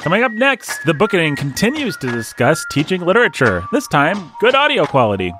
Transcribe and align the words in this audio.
Coming 0.00 0.22
up 0.22 0.32
next, 0.32 0.82
the 0.86 0.94
Bookening 0.94 1.36
continues 1.36 1.94
to 1.98 2.10
discuss 2.10 2.64
teaching 2.72 3.02
literature, 3.02 3.62
this 3.70 3.86
time, 3.86 4.32
good 4.40 4.54
audio 4.54 4.86
quality. 4.86 5.34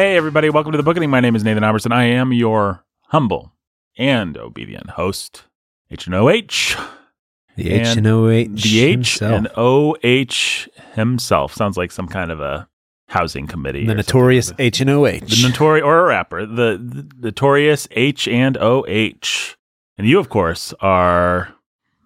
Hey, 0.00 0.16
everybody, 0.16 0.48
welcome 0.48 0.72
to 0.72 0.78
the 0.78 0.82
Bookening. 0.82 1.10
My 1.10 1.20
name 1.20 1.36
is 1.36 1.44
Nathan 1.44 1.62
Albertson. 1.62 1.92
I 1.92 2.04
am 2.04 2.32
your 2.32 2.86
humble 3.08 3.52
and 3.98 4.34
obedient 4.38 4.88
host, 4.88 5.42
H 5.90 6.06
and 6.06 6.14
O 6.14 6.30
H. 6.30 6.74
The 7.56 7.70
H 7.70 7.98
and 7.98 8.06
O 8.06 8.30
H. 8.30 8.62
The 8.62 8.80
H 8.80 9.18
himself. 9.18 9.32
and 9.32 9.48
O 9.58 9.94
H 10.02 10.70
himself. 10.94 11.52
Sounds 11.52 11.76
like 11.76 11.92
some 11.92 12.08
kind 12.08 12.30
of 12.30 12.40
a 12.40 12.66
housing 13.08 13.46
committee. 13.46 13.84
the 13.84 13.94
notorious. 13.94 14.54
H 14.58 14.80
and 14.80 14.88
O 14.88 15.04
H. 15.04 15.42
The 15.42 15.48
notorious, 15.50 15.84
or 15.84 15.98
a 15.98 16.08
rapper, 16.08 16.46
the, 16.46 16.78
the 16.82 17.06
notorious 17.20 17.86
H 17.90 18.26
and 18.26 18.56
O 18.56 18.86
H. 18.88 19.58
And 19.98 20.06
you, 20.06 20.18
of 20.18 20.30
course, 20.30 20.72
are 20.80 21.54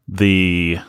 the. 0.08 0.80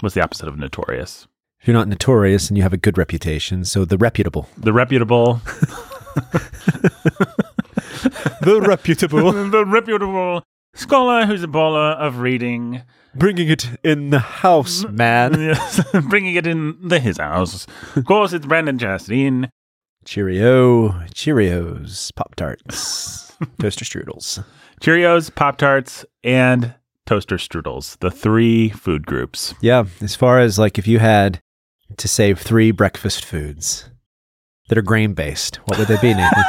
What's 0.00 0.14
the 0.14 0.22
opposite 0.22 0.48
of 0.48 0.56
notorious? 0.56 1.28
If 1.60 1.68
you're 1.68 1.76
not 1.76 1.88
notorious 1.88 2.48
and 2.48 2.56
you 2.56 2.62
have 2.62 2.72
a 2.72 2.78
good 2.78 2.96
reputation, 2.96 3.66
so 3.66 3.84
the 3.84 3.98
reputable. 3.98 4.48
The 4.56 4.72
reputable. 4.72 5.42
the 8.42 8.60
reputable. 8.60 9.32
the 9.50 9.64
reputable 9.64 10.42
scholar 10.74 11.26
who's 11.26 11.42
a 11.42 11.48
baller 11.48 11.96
of 11.96 12.18
reading. 12.18 12.82
Bringing 13.14 13.48
it 13.48 13.68
in 13.82 14.10
the 14.10 14.18
house, 14.18 14.84
mm. 14.84 14.92
man. 14.92 15.40
Yes, 15.40 15.82
bringing 16.08 16.34
it 16.34 16.46
in 16.46 16.76
the 16.86 17.00
his 17.00 17.18
house. 17.18 17.66
Of 17.96 18.04
course, 18.04 18.32
it's 18.32 18.46
Brandon 18.46 18.78
Chastain. 18.78 19.50
Cheerio, 20.04 20.90
Cheerios, 21.14 22.14
Pop 22.14 22.34
Tarts, 22.34 23.32
toaster 23.58 23.84
strudels. 23.84 24.42
Cheerios, 24.80 25.34
Pop 25.34 25.58
Tarts, 25.58 26.04
and 26.24 26.74
toaster 27.06 27.36
strudels. 27.36 27.98
The 27.98 28.10
three 28.10 28.70
food 28.70 29.06
groups. 29.06 29.54
Yeah, 29.60 29.84
as 30.00 30.14
far 30.14 30.38
as 30.38 30.58
like 30.58 30.78
if 30.78 30.86
you 30.86 30.98
had 30.98 31.40
to 31.96 32.08
save 32.08 32.38
three 32.38 32.70
breakfast 32.70 33.24
foods 33.24 33.90
that 34.68 34.78
are 34.78 34.82
grain 34.82 35.14
based, 35.14 35.56
what 35.66 35.78
would 35.78 35.88
they 35.88 35.96
be, 36.00 36.14
Nathan? 36.14 36.44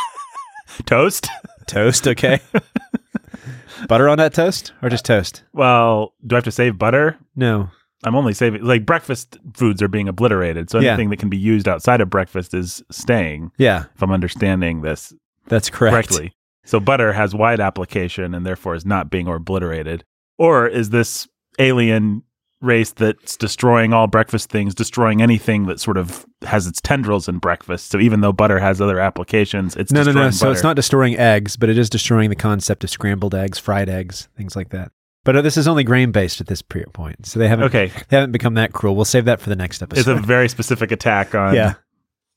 Toast. 0.86 1.28
toast, 1.66 2.06
okay. 2.06 2.40
Butter 3.88 4.08
on 4.08 4.18
that 4.18 4.32
toast 4.34 4.72
or 4.82 4.88
just 4.88 5.04
toast? 5.04 5.42
Well, 5.52 6.14
do 6.26 6.34
I 6.34 6.38
have 6.38 6.44
to 6.44 6.50
save 6.50 6.78
butter? 6.78 7.18
No. 7.34 7.68
I'm 8.04 8.14
only 8.14 8.34
saving 8.34 8.62
like 8.62 8.86
breakfast 8.86 9.38
foods 9.54 9.82
are 9.82 9.88
being 9.88 10.08
obliterated. 10.08 10.70
So 10.70 10.80
Yeah. 10.80 10.90
anything 10.92 11.10
that 11.10 11.18
can 11.18 11.28
be 11.28 11.36
used 11.36 11.66
outside 11.68 12.00
of 12.00 12.08
breakfast 12.10 12.54
is 12.54 12.82
staying. 12.90 13.50
Yeah, 13.58 13.84
If 13.94 14.02
I'm 14.02 14.10
understanding 14.12 14.82
this 14.82 15.12
that's 15.46 15.70
correct. 15.70 15.92
correctly. 15.92 16.32
So 16.64 16.80
butter 16.80 17.12
has 17.12 17.34
wide 17.34 17.60
application 17.60 18.34
and 18.34 18.44
therefore 18.46 18.74
is 18.74 18.84
not 18.86 19.10
being 19.10 19.28
obliterated. 19.28 20.04
Or 20.38 20.66
is 20.66 20.90
this 20.90 21.28
alien 21.58 22.22
race 22.66 22.92
that's 22.92 23.36
destroying 23.36 23.92
all 23.92 24.06
breakfast 24.06 24.50
things, 24.50 24.74
destroying 24.74 25.22
anything 25.22 25.66
that 25.66 25.80
sort 25.80 25.96
of 25.96 26.26
has 26.42 26.66
its 26.66 26.80
tendrils 26.80 27.28
in 27.28 27.38
breakfast? 27.38 27.90
So 27.90 27.98
even 27.98 28.20
though 28.20 28.32
butter 28.32 28.58
has 28.58 28.80
other 28.80 29.00
applications, 29.00 29.76
it's 29.76 29.92
no, 29.92 30.02
no, 30.02 30.12
no. 30.12 30.30
So 30.30 30.50
it's 30.50 30.62
not 30.62 30.76
destroying 30.76 31.16
eggs, 31.16 31.56
but 31.56 31.68
it 31.68 31.78
is 31.78 31.88
destroying 31.88 32.28
the 32.28 32.36
concept 32.36 32.84
of 32.84 32.90
scrambled 32.90 33.34
eggs, 33.34 33.58
fried 33.58 33.88
eggs, 33.88 34.28
things 34.36 34.54
like 34.54 34.70
that. 34.70 34.92
But 35.26 35.34
uh, 35.34 35.42
this 35.42 35.56
is 35.56 35.66
only 35.66 35.82
grain 35.82 36.12
based 36.12 36.40
at 36.40 36.46
this 36.46 36.62
point, 36.62 37.26
so 37.26 37.40
they 37.40 37.48
haven't 37.48 37.64
Okay, 37.66 37.90
they 38.08 38.16
haven't 38.16 38.30
become 38.30 38.54
that 38.54 38.72
cruel. 38.72 38.94
We'll 38.94 39.04
save 39.04 39.24
that 39.24 39.40
for 39.40 39.48
the 39.48 39.56
next 39.56 39.82
episode. 39.82 39.98
it's 39.98 40.08
a 40.08 40.14
very 40.24 40.48
specific 40.48 40.92
attack 40.92 41.34
on 41.34 41.52
yeah, 41.52 41.74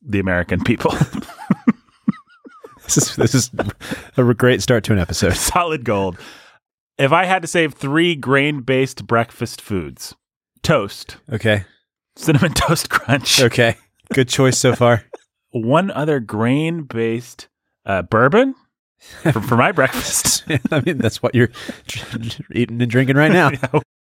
the 0.01 0.19
American 0.19 0.63
people. 0.63 0.91
this 2.83 2.97
is 2.97 3.15
this 3.15 3.35
is 3.35 3.51
a 4.17 4.33
great 4.33 4.63
start 4.63 4.83
to 4.85 4.93
an 4.93 4.97
episode. 4.97 5.33
Solid 5.35 5.85
gold. 5.85 6.17
If 6.97 7.11
I 7.11 7.25
had 7.25 7.43
to 7.43 7.47
save 7.47 7.75
three 7.75 8.15
grain-based 8.15 9.05
breakfast 9.05 9.61
foods, 9.61 10.15
toast, 10.69 11.17
Okay, 11.33 11.65
cinnamon 12.15 12.53
toast 12.53 12.91
crunch, 12.91 13.41
okay, 13.41 13.75
good 14.13 14.29
choice 14.29 14.55
so 14.55 14.75
far. 14.75 15.03
one 15.49 15.89
other 15.89 16.19
grain-based 16.19 17.47
uh, 17.87 18.03
bourbon 18.03 18.53
for, 18.99 19.41
for 19.41 19.57
my 19.57 19.71
breakfast. 19.71 20.43
I 20.71 20.81
mean, 20.81 20.99
that's 20.99 21.23
what 21.23 21.33
you're 21.33 21.49
eating 22.53 22.79
and 22.83 22.91
drinking 22.91 23.15
right 23.15 23.31
now. 23.31 23.49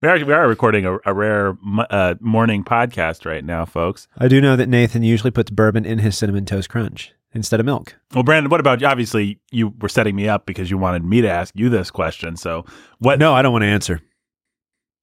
we 0.01 0.09
are 0.09 0.25
we 0.25 0.33
are 0.33 0.49
recording 0.49 0.85
a, 0.85 0.97
a 1.05 1.13
rare 1.13 1.57
uh, 1.89 2.15
morning 2.19 2.65
podcast 2.65 3.25
right 3.25 3.45
now, 3.45 3.63
folks. 3.63 4.09
I 4.17 4.27
do 4.27 4.41
know 4.41 4.57
that 4.57 4.67
Nathan 4.67 5.01
usually 5.01 5.31
puts 5.31 5.51
bourbon 5.51 5.85
in 5.85 5.99
his 5.99 6.17
cinnamon 6.17 6.43
toast 6.43 6.67
crunch 6.69 7.13
instead 7.31 7.61
of 7.61 7.65
milk. 7.65 7.95
Well, 8.13 8.23
Brandon, 8.23 8.49
what 8.49 8.59
about 8.59 8.81
you? 8.81 8.87
obviously 8.87 9.39
you 9.49 9.73
were 9.79 9.87
setting 9.87 10.13
me 10.13 10.27
up 10.27 10.45
because 10.45 10.69
you 10.69 10.77
wanted 10.77 11.05
me 11.05 11.21
to 11.21 11.29
ask 11.29 11.53
you 11.55 11.69
this 11.69 11.89
question. 11.89 12.35
So 12.35 12.65
what? 12.97 13.17
No, 13.17 13.33
I 13.33 13.41
don't 13.41 13.53
want 13.53 13.63
to 13.63 13.67
answer. 13.67 14.01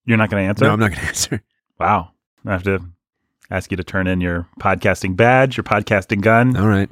You're 0.06 0.16
not 0.16 0.30
going 0.30 0.42
to 0.44 0.48
answer. 0.48 0.64
No, 0.64 0.72
I'm 0.72 0.80
not 0.80 0.90
going 0.90 1.00
to 1.02 1.06
answer. 1.08 1.42
Wow, 1.78 2.10
I 2.46 2.52
have 2.52 2.62
to 2.64 2.80
ask 3.50 3.70
you 3.70 3.76
to 3.76 3.84
turn 3.84 4.06
in 4.06 4.20
your 4.20 4.48
podcasting 4.60 5.14
badge, 5.16 5.56
your 5.56 5.64
podcasting 5.64 6.20
gun, 6.20 6.56
All 6.56 6.66
right, 6.68 6.88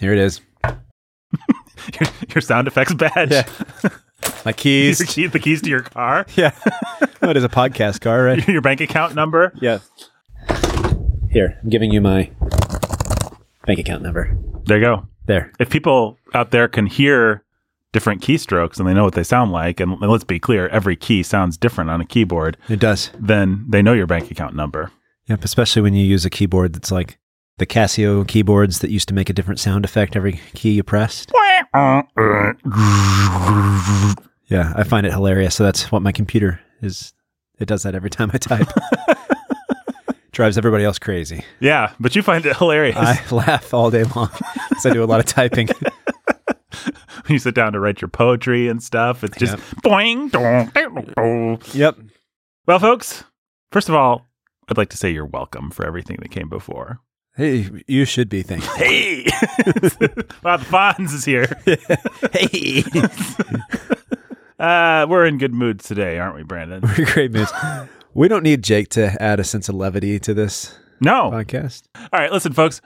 here 0.00 0.12
it 0.12 0.18
is. 0.18 0.40
your, 0.64 2.08
your 2.34 2.40
sound 2.42 2.68
effects 2.68 2.94
badge. 2.94 3.30
Yeah. 3.30 3.48
My 4.44 4.50
Your 4.50 4.52
keys. 4.54 5.00
key, 5.02 5.26
the 5.26 5.38
keys 5.38 5.62
to 5.62 5.70
your 5.70 5.82
car, 5.82 6.26
yeah, 6.36 6.50
oh, 7.22 7.30
it 7.30 7.36
is 7.36 7.44
a 7.44 7.48
podcast 7.48 8.00
car, 8.00 8.24
right? 8.24 8.46
your 8.48 8.60
bank 8.60 8.80
account 8.80 9.14
number. 9.14 9.52
Yeah. 9.60 9.78
Here, 11.30 11.58
I'm 11.62 11.68
giving 11.68 11.92
you 11.92 12.00
my 12.00 12.30
bank 13.66 13.78
account 13.78 14.02
number. 14.02 14.36
There 14.64 14.78
you 14.78 14.84
go. 14.84 15.06
There. 15.26 15.52
If 15.58 15.68
people 15.70 16.16
out 16.34 16.50
there 16.50 16.68
can 16.68 16.86
hear 16.86 17.44
different 17.92 18.22
keystrokes 18.22 18.78
and 18.78 18.86
they 18.88 18.94
know 18.94 19.04
what 19.04 19.14
they 19.14 19.22
sound 19.22 19.50
like, 19.52 19.80
and 19.80 19.98
let's 20.00 20.24
be 20.24 20.38
clear, 20.38 20.68
every 20.68 20.96
key 20.96 21.22
sounds 21.22 21.56
different 21.56 21.90
on 21.90 22.00
a 22.00 22.04
keyboard, 22.04 22.56
It 22.68 22.80
does. 22.80 23.10
then 23.18 23.64
they 23.68 23.80
know 23.82 23.92
your 23.94 24.06
bank 24.06 24.30
account 24.30 24.54
number. 24.54 24.90
Yep, 25.26 25.44
especially 25.44 25.82
when 25.82 25.94
you 25.94 26.04
use 26.04 26.24
a 26.24 26.30
keyboard 26.30 26.72
that's 26.74 26.90
like 26.90 27.18
the 27.58 27.66
Casio 27.66 28.26
keyboards 28.26 28.78
that 28.80 28.90
used 28.90 29.08
to 29.08 29.14
make 29.14 29.28
a 29.28 29.32
different 29.32 29.58
sound 29.60 29.84
effect 29.84 30.16
every 30.16 30.40
key 30.54 30.70
you 30.72 30.82
pressed. 30.82 31.32
Yeah, 34.50 34.72
I 34.74 34.82
find 34.84 35.06
it 35.06 35.12
hilarious. 35.12 35.54
So 35.56 35.64
that's 35.64 35.92
what 35.92 36.00
my 36.00 36.12
computer 36.12 36.60
is. 36.80 37.12
It 37.58 37.66
does 37.66 37.82
that 37.82 37.94
every 37.94 38.08
time 38.10 38.30
I 38.32 38.38
type. 38.38 38.68
Drives 40.32 40.56
everybody 40.56 40.84
else 40.84 40.98
crazy. 40.98 41.44
Yeah, 41.60 41.92
but 41.98 42.14
you 42.16 42.22
find 42.22 42.46
it 42.46 42.56
hilarious 42.56 42.96
I 42.96 43.20
laugh 43.34 43.74
all 43.74 43.90
day 43.90 44.04
long 44.04 44.30
because 44.68 44.86
I 44.86 44.92
do 44.92 45.02
a 45.02 45.06
lot 45.06 45.18
of 45.20 45.26
typing. 45.26 45.68
you 47.32 47.38
sit 47.38 47.54
down 47.54 47.72
to 47.72 47.80
write 47.80 48.00
your 48.00 48.08
poetry 48.08 48.68
and 48.68 48.82
stuff. 48.82 49.22
It's 49.24 49.36
just 49.36 49.56
boing. 49.84 50.30
dong, 50.30 50.70
dong, 50.74 51.12
dong. 51.16 51.60
yep. 51.72 51.96
Well, 52.66 52.78
folks, 52.78 53.24
first 53.72 53.88
of 53.88 53.94
all, 53.94 54.26
I'd 54.68 54.76
like 54.76 54.90
to 54.90 54.96
say 54.96 55.10
you're 55.10 55.24
welcome 55.26 55.70
for 55.70 55.86
everything 55.86 56.16
that 56.20 56.30
came 56.30 56.48
before. 56.48 57.00
Hey, 57.36 57.70
you 57.86 58.04
should 58.04 58.28
be 58.28 58.42
thankful. 58.42 58.74
Hey, 58.78 59.24
wow, 60.42 60.56
the 60.56 60.64
Fonz 60.68 61.12
is 61.14 61.24
here. 61.24 61.46
hey, 62.32 62.82
Uh, 64.58 65.06
we're 65.08 65.24
in 65.24 65.38
good 65.38 65.54
moods 65.54 65.86
today, 65.86 66.18
aren't 66.18 66.34
we, 66.34 66.42
Brandon? 66.42 66.82
we're 66.98 67.04
great 67.06 67.30
moods. 67.32 67.52
We 68.12 68.26
don't 68.26 68.42
need 68.42 68.64
Jake 68.64 68.88
to 68.90 69.20
add 69.22 69.38
a 69.38 69.44
sense 69.44 69.68
of 69.68 69.76
levity 69.76 70.18
to 70.18 70.34
this 70.34 70.76
No. 71.00 71.30
podcast. 71.30 71.84
All 71.94 72.08
right, 72.18 72.32
listen, 72.32 72.52
folks. 72.52 72.80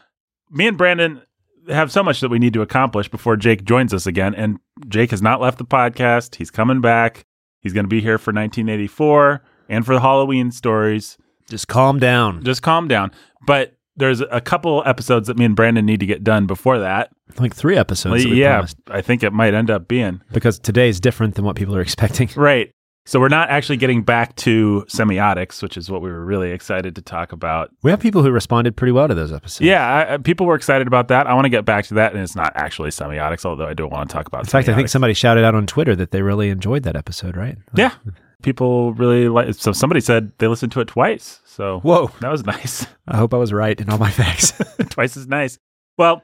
Me 0.51 0.67
and 0.67 0.77
Brandon 0.77 1.23
have 1.69 1.93
so 1.93 2.03
much 2.03 2.21
that 2.21 2.29
we 2.29 2.39
need 2.39 2.53
to 2.55 2.63
accomplish 2.63 3.09
before 3.09 3.37
Jake 3.37 3.65
joins 3.65 3.93
us 3.95 4.07
again. 4.07 4.35
And 4.35 4.59
Jake 4.89 5.11
has 5.11 5.23
not 5.23 5.41
left 5.41 5.59
the 5.59 5.65
podcast. 5.65 6.37
He's 6.37 6.51
coming 6.51 6.81
back. 6.81 7.25
He's 7.61 7.73
going 7.73 7.85
to 7.85 7.89
be 7.89 8.01
here 8.01 8.19
for 8.19 8.33
1984 8.33 9.43
and 9.69 9.87
for 9.87 9.95
the 9.95 10.01
Halloween 10.01 10.51
stories. 10.51 11.17
Just 11.49 11.69
calm 11.69 11.99
down. 11.99 12.43
Just 12.45 12.63
calm 12.63 12.89
down. 12.89 13.13
But 13.47 13.75
there's 13.97 14.21
a 14.21 14.41
couple 14.41 14.83
episodes 14.87 15.29
that 15.29 15.37
me 15.37 15.45
and 15.45 15.55
Brandon 15.55 15.85
need 15.85 16.01
to 16.01 16.07
get 16.07 16.25
done 16.25 16.47
before 16.47 16.79
that. 16.79 17.11
Like 17.39 17.55
three 17.55 17.77
episodes. 17.77 18.25
yeah, 18.25 18.55
promised. 18.55 18.77
I 18.89 19.01
think 19.03 19.23
it 19.23 19.33
might 19.33 19.55
end 19.55 19.71
up 19.71 19.87
being. 19.87 20.21
because 20.33 20.59
today 20.59 20.89
is 20.89 20.99
different 21.01 21.35
than 21.35 21.45
what 21.45 21.57
people 21.57 21.77
are 21.77 21.81
expecting. 21.83 22.29
Right. 22.37 22.73
So 23.05 23.19
we're 23.19 23.29
not 23.29 23.51
actually 23.51 23.79
getting 23.79 24.03
back 24.03 24.37
to 24.37 24.85
semiotics, 24.89 25.61
which 25.61 25.77
is 25.77 25.91
what 25.91 26.03
we 26.03 26.11
were 26.11 26.25
really 26.25 26.53
excited 26.53 26.95
to 26.95 27.03
talk 27.03 27.33
about. 27.33 27.71
We 27.83 27.91
have 27.91 27.99
people 27.99 28.23
who 28.23 28.31
responded 28.31 28.77
pretty 28.77 28.93
well 28.93 29.09
to 29.09 29.15
those 29.15 29.33
episodes. 29.33 29.67
Yeah, 29.67 30.07
I, 30.13 30.17
people 30.19 30.47
were 30.47 30.55
excited 30.55 30.87
about 30.87 31.09
that. 31.09 31.27
I 31.27 31.35
want 31.35 31.47
to 31.47 31.51
get 31.51 31.65
back 31.65 31.85
to 31.87 31.95
that, 31.95 32.13
and 32.13 32.23
it's 32.23 32.37
not 32.37 32.53
actually 32.55 32.91
semiotics, 32.91 33.45
although 33.45 33.67
I 33.67 33.75
do 33.75 33.89
want 33.89 34.09
to 34.09 34.15
talk 34.15 34.29
about. 34.29 34.45
In 34.45 34.51
fact, 34.51 34.69
I 34.69 34.77
think 34.77 34.89
somebody 34.89 35.15
shouted 35.15 35.45
out 35.45 35.57
on 35.57 35.67
Twitter 35.67 35.97
that 35.97 36.13
they 36.13 36.23
really 36.23 36.49
enjoyed 36.49 36.85
that 36.85 36.97
episode, 36.97 37.37
right? 37.37 37.59
Yeah, 37.75 37.95
people 38.43 38.93
really 38.95 39.29
like. 39.29 39.55
So 39.55 39.73
somebody 39.73 40.01
said 40.01 40.31
they 40.39 40.47
listened 40.47 40.71
to 40.73 40.81
it 40.81 40.89
twice. 40.89 41.41
So 41.45 41.81
Whoa. 41.81 42.11
that 42.21 42.31
was 42.31 42.45
nice. 42.45 42.87
I 43.09 43.17
hope 43.17 43.35
I 43.35 43.39
was 43.39 43.53
right 43.53 43.81
in 43.81 43.91
all 43.91 43.99
my 43.99 44.11
facts. 44.11 44.53
twice 44.91 45.17
as 45.17 45.27
nice. 45.27 45.59
Well, 45.99 46.23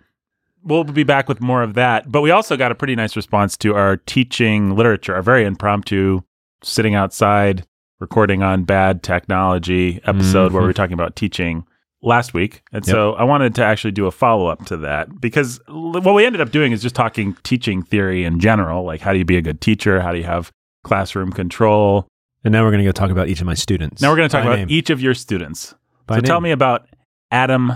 we'll 0.62 0.84
be 0.84 1.02
back 1.02 1.28
with 1.28 1.40
more 1.40 1.62
of 1.62 1.74
that. 1.74 2.10
But 2.10 2.20
we 2.20 2.30
also 2.30 2.56
got 2.56 2.70
a 2.70 2.74
pretty 2.76 2.94
nice 2.94 3.16
response 3.16 3.56
to 3.58 3.74
our 3.74 3.96
teaching 3.96 4.76
literature, 4.76 5.14
our 5.14 5.22
very 5.22 5.44
impromptu 5.44 6.22
sitting 6.62 6.94
outside 6.94 7.66
recording 8.00 8.42
on 8.42 8.64
bad 8.64 9.02
technology 9.02 10.00
episode 10.04 10.52
where 10.52 10.62
we 10.62 10.66
were 10.66 10.72
mm-hmm. 10.72 10.76
talking 10.76 10.94
about 10.94 11.16
teaching 11.16 11.66
last 12.02 12.32
week. 12.32 12.62
And 12.72 12.86
Yep. 12.86 12.94
so 12.94 13.12
I 13.14 13.24
wanted 13.24 13.54
to 13.56 13.64
actually 13.64 13.90
do 13.90 14.06
a 14.06 14.10
follow 14.12 14.46
up 14.46 14.64
to 14.66 14.76
that 14.78 15.20
because 15.20 15.60
l- 15.68 16.00
what 16.00 16.14
we 16.14 16.24
ended 16.24 16.40
up 16.40 16.50
doing 16.50 16.72
is 16.72 16.80
just 16.80 16.94
talking 16.94 17.36
teaching 17.42 17.82
theory 17.82 18.24
in 18.24 18.38
general. 18.38 18.84
Like, 18.84 19.00
how 19.00 19.12
do 19.12 19.18
you 19.18 19.24
be 19.24 19.36
a 19.36 19.42
good 19.42 19.60
teacher? 19.60 20.00
How 20.00 20.12
do 20.12 20.18
you 20.18 20.24
have 20.24 20.52
classroom 20.84 21.32
control? 21.32 22.08
and 22.44 22.52
now 22.52 22.62
we're 22.62 22.70
going 22.70 22.82
to 22.82 22.84
go 22.84 22.92
talk 22.92 23.10
about 23.10 23.28
each 23.28 23.40
of 23.40 23.46
my 23.46 23.54
students. 23.54 24.00
Now 24.00 24.10
we're 24.10 24.16
going 24.16 24.28
to 24.28 24.32
talk 24.32 24.44
By 24.44 24.50
about 24.50 24.58
name. 24.60 24.68
each 24.70 24.90
of 24.90 25.02
your 25.02 25.14
students. 25.14 25.74
By 26.06 26.16
so 26.16 26.20
tell 26.22 26.40
me 26.40 26.50
about 26.50 26.86
Adam 27.30 27.72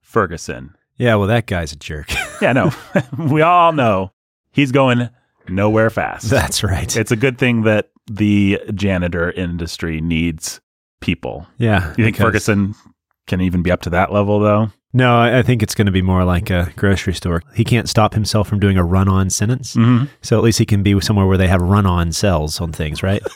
Ferguson. 0.00 0.74
Yeah, 0.96 1.16
well, 1.16 1.28
that 1.28 1.46
guy's 1.46 1.72
a 1.72 1.76
jerk. 1.76 2.10
Yeah, 2.42 2.52
no, 2.52 2.70
we 3.18 3.40
all 3.40 3.72
know 3.72 4.12
he's 4.52 4.70
going 4.70 5.08
nowhere 5.48 5.88
fast. 5.88 6.28
That's 6.28 6.62
right. 6.62 6.94
It's 6.94 7.10
a 7.10 7.16
good 7.16 7.38
thing 7.38 7.62
that 7.62 7.88
the 8.10 8.60
janitor 8.74 9.30
industry 9.32 10.00
needs 10.00 10.60
people. 11.00 11.46
yeah. 11.58 11.90
You 11.98 12.04
think 12.04 12.16
Ferguson 12.16 12.74
can 13.26 13.40
even 13.40 13.62
be 13.62 13.70
up 13.70 13.82
to 13.82 13.90
that 13.90 14.12
level, 14.12 14.38
though? 14.40 14.70
No, 14.92 15.18
I 15.20 15.42
think 15.42 15.62
it's 15.62 15.74
going 15.74 15.86
to 15.86 15.92
be 15.92 16.00
more 16.00 16.24
like 16.24 16.48
a 16.48 16.72
grocery 16.76 17.12
store. 17.12 17.42
He 17.54 17.64
can't 17.64 17.86
stop 17.88 18.14
himself 18.14 18.48
from 18.48 18.60
doing 18.60 18.78
a 18.78 18.84
run 18.84 19.08
on 19.08 19.28
sentence. 19.28 19.74
Mm-hmm. 19.74 20.06
So 20.22 20.38
at 20.38 20.44
least 20.44 20.58
he 20.58 20.64
can 20.64 20.82
be 20.82 20.98
somewhere 21.00 21.26
where 21.26 21.36
they 21.36 21.48
have 21.48 21.60
run 21.60 21.84
on 21.84 22.12
cells 22.12 22.60
on 22.62 22.72
things, 22.72 23.02
right? 23.02 23.22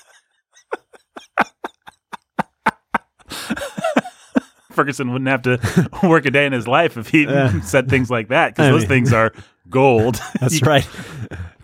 Ferguson 4.73 5.13
wouldn't 5.13 5.29
have 5.29 5.43
to 5.43 5.89
work 6.09 6.25
a 6.27 6.31
day 6.31 6.47
in 6.47 6.53
his 6.53 6.67
life 6.69 6.97
if 6.97 7.09
he 7.09 7.25
Yeah. 7.25 7.61
said 7.61 7.89
things 7.89 8.11
like 8.11 8.29
that 8.29 8.55
because 8.55 8.71
those 8.71 8.81
mean- 8.83 8.89
things 8.89 9.13
are 9.13 9.33
gold. 9.69 10.21
That's 10.41 10.63
right. 10.63 10.89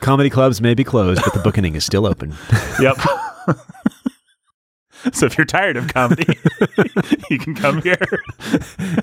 Comedy 0.00 0.31
clubs 0.31 0.60
may 0.60 0.75
be 0.75 0.84
closed, 0.84 1.22
but 1.25 1.34
the 1.34 1.40
Bookening 1.40 1.75
is 1.75 1.84
still 1.84 2.06
open. 2.06 2.34
Yep. 2.81 2.96
so 5.14 5.25
if 5.26 5.38
you're 5.38 5.44
tired 5.46 5.76
of 5.76 5.88
comedy, 5.88 6.26
you 7.31 7.38
can 7.38 7.54
come 7.54 7.81
here. 7.81 7.96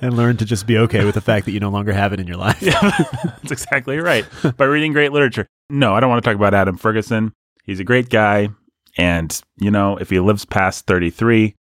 and 0.01 0.15
learn 0.15 0.37
to 0.37 0.45
just 0.45 0.67
be 0.67 0.77
okay 0.77 1.05
with 1.05 1.15
the 1.15 1.21
fact 1.21 1.45
that 1.45 1.51
you 1.53 1.59
no 1.59 1.69
longer 1.69 1.91
have 1.93 2.13
it 2.13 2.19
in 2.19 2.27
your 2.27 2.37
life. 2.37 2.61
Yeah, 2.61 2.79
that's 3.23 3.51
exactly 3.51 3.97
right. 3.97 4.25
By 4.57 4.65
reading 4.65 4.93
great 4.93 5.11
literature. 5.11 5.47
No, 5.69 5.95
I 5.95 5.99
don't 5.99 6.09
want 6.09 6.23
to 6.23 6.29
talk 6.29 6.35
about 6.35 6.53
Adam 6.53 6.77
Ferguson. 6.77 7.33
He's 7.63 7.79
a 7.79 7.83
great 7.83 8.09
guy. 8.09 8.49
And, 8.97 9.41
you 9.57 9.71
know, 9.71 9.97
if 9.97 10.09
he 10.11 10.19
lives 10.19 10.45
past 10.45 10.85
33, 10.85 11.55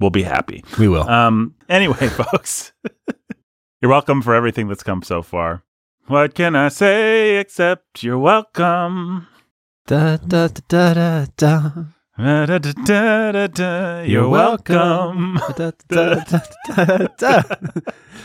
we'll 0.00 0.10
be 0.10 0.24
happy. 0.24 0.64
We 0.78 0.88
will. 0.88 1.08
Um, 1.08 1.54
anyway, 1.68 1.94
folks, 2.08 2.72
you're 3.80 3.90
welcome 3.90 4.20
for 4.22 4.34
everything 4.34 4.66
that's 4.68 4.82
come 4.82 5.02
so 5.02 5.22
far. 5.22 5.62
What 6.12 6.34
can 6.34 6.54
I 6.54 6.68
say 6.68 7.38
except 7.38 8.02
you're 8.02 8.18
welcome? 8.18 9.28
Da, 9.86 10.18
da, 10.18 10.48
da, 10.48 10.92
da, 10.92 11.24
da, 11.38 11.68
Da, 12.18 12.46
da, 12.46 12.58
da, 12.58 12.72
da, 12.84 13.32
da, 13.32 13.46
da. 13.46 14.02
You're, 14.02 14.28
welcome. 14.28 15.40
Da, 15.56 15.70
da, 15.88 16.16
da, 16.16 16.40
da, 16.68 17.06
da. 17.16 17.42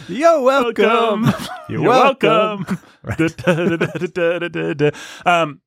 You're 0.09 0.41
welcome. 0.41 1.33
You're, 1.69 1.81
welcome. 1.81 2.65
da, 3.05 3.27
da, 3.29 3.77
da, 3.77 3.87
da, 3.87 4.49
da, 4.49 4.73
da. 4.73 4.89
Um, 5.25 5.61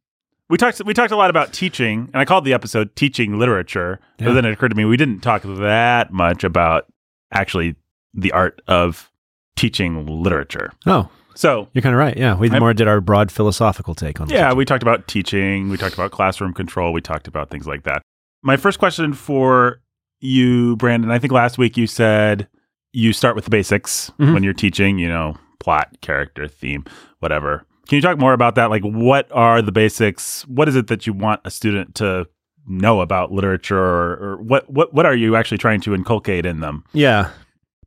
we 0.50 0.58
talked 0.58 0.84
we 0.84 0.92
talked 0.92 1.12
a 1.12 1.16
lot 1.16 1.30
about 1.30 1.54
teaching, 1.54 2.10
and 2.12 2.20
I 2.20 2.26
called 2.26 2.44
the 2.44 2.52
episode 2.52 2.94
"Teaching 2.96 3.38
Literature." 3.38 3.98
Yeah. 4.18 4.26
But 4.26 4.34
then 4.34 4.44
it 4.44 4.52
occurred 4.52 4.72
to 4.72 4.76
me 4.76 4.84
we 4.84 4.98
didn't 4.98 5.20
talk 5.20 5.40
that 5.42 6.12
much 6.12 6.44
about 6.44 6.84
actually 7.32 7.76
the 8.12 8.32
art 8.32 8.60
of 8.68 9.10
teaching 9.56 10.04
literature. 10.22 10.70
Oh, 10.84 11.08
So 11.34 11.68
you're 11.72 11.82
kind 11.82 11.94
of 11.94 11.98
right. 11.98 12.16
Yeah, 12.16 12.36
we 12.36 12.50
I'm- 12.50 12.60
more 12.60 12.74
did 12.74 12.88
our 12.88 13.00
broad 13.00 13.30
philosophical 13.30 13.94
take 13.94 14.20
on 14.20 14.28
yeah, 14.28 14.52
we 14.52 14.64
talked 14.64 14.82
about 14.82 15.06
teaching, 15.08 15.68
we 15.68 15.76
talked 15.76 15.94
about 15.94 16.10
classroom 16.10 16.52
control, 16.54 16.92
we 16.92 17.00
talked 17.00 17.28
about 17.28 17.50
things 17.50 17.66
like 17.66 17.84
that. 17.84 18.02
My 18.42 18.56
first 18.56 18.78
question 18.78 19.12
for 19.12 19.80
you, 20.20 20.76
Brandon, 20.76 21.10
I 21.10 21.18
think 21.18 21.32
last 21.32 21.58
week 21.58 21.76
you 21.76 21.86
said 21.86 22.48
you 22.92 23.12
start 23.12 23.34
with 23.36 23.44
the 23.44 23.50
basics 23.50 24.10
Mhm. 24.18 24.34
when 24.34 24.42
you're 24.42 24.52
teaching, 24.52 24.98
you 24.98 25.08
know, 25.08 25.36
plot, 25.60 25.96
character, 26.00 26.48
theme, 26.48 26.84
whatever. 27.20 27.64
Can 27.88 27.96
you 27.96 28.02
talk 28.02 28.18
more 28.18 28.32
about 28.32 28.54
that? 28.54 28.70
Like, 28.70 28.82
what 28.82 29.28
are 29.32 29.62
the 29.62 29.72
basics? 29.72 30.42
What 30.46 30.68
is 30.68 30.76
it 30.76 30.86
that 30.88 31.06
you 31.06 31.12
want 31.12 31.40
a 31.44 31.50
student 31.50 31.94
to 31.96 32.26
know 32.66 33.00
about 33.00 33.32
literature, 33.32 33.78
or, 33.78 34.12
or 34.20 34.36
what, 34.42 34.68
what, 34.70 34.92
what 34.94 35.06
are 35.06 35.14
you 35.14 35.34
actually 35.36 35.58
trying 35.58 35.80
to 35.82 35.94
inculcate 35.94 36.46
in 36.46 36.60
them? 36.60 36.84
Yeah. 36.92 37.30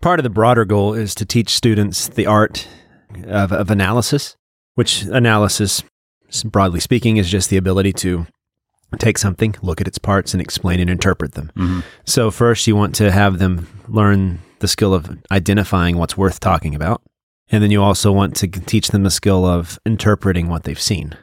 Part 0.01 0.19
of 0.19 0.23
the 0.23 0.29
broader 0.29 0.65
goal 0.65 0.93
is 0.93 1.15
to 1.15 1.25
teach 1.25 1.49
students 1.51 2.07
the 2.09 2.25
art 2.25 2.67
of, 3.25 3.51
of 3.51 3.69
analysis, 3.71 4.35
which 4.75 5.03
analysis, 5.03 5.83
broadly 6.45 6.79
speaking, 6.79 7.17
is 7.17 7.29
just 7.29 7.49
the 7.49 7.57
ability 7.57 7.93
to 7.93 8.27
take 8.99 9.17
something, 9.17 9.55
look 9.61 9.81
at 9.81 9.87
its 9.87 9.97
parts, 9.97 10.33
and 10.33 10.41
explain 10.41 10.79
and 10.79 10.89
interpret 10.89 11.33
them. 11.33 11.51
Mm-hmm. 11.55 11.79
So, 12.05 12.31
first, 12.31 12.67
you 12.67 12.75
want 12.75 12.95
to 12.95 13.11
have 13.11 13.39
them 13.39 13.67
learn 13.87 14.39
the 14.59 14.67
skill 14.67 14.93
of 14.93 15.17
identifying 15.31 15.97
what's 15.97 16.17
worth 16.17 16.39
talking 16.39 16.73
about. 16.73 17.01
And 17.49 17.61
then 17.61 17.69
you 17.69 17.83
also 17.83 18.11
want 18.11 18.35
to 18.37 18.47
teach 18.47 18.87
them 18.87 19.03
the 19.03 19.11
skill 19.11 19.45
of 19.45 19.77
interpreting 19.85 20.47
what 20.47 20.63
they've 20.63 20.79
seen. 20.79 21.15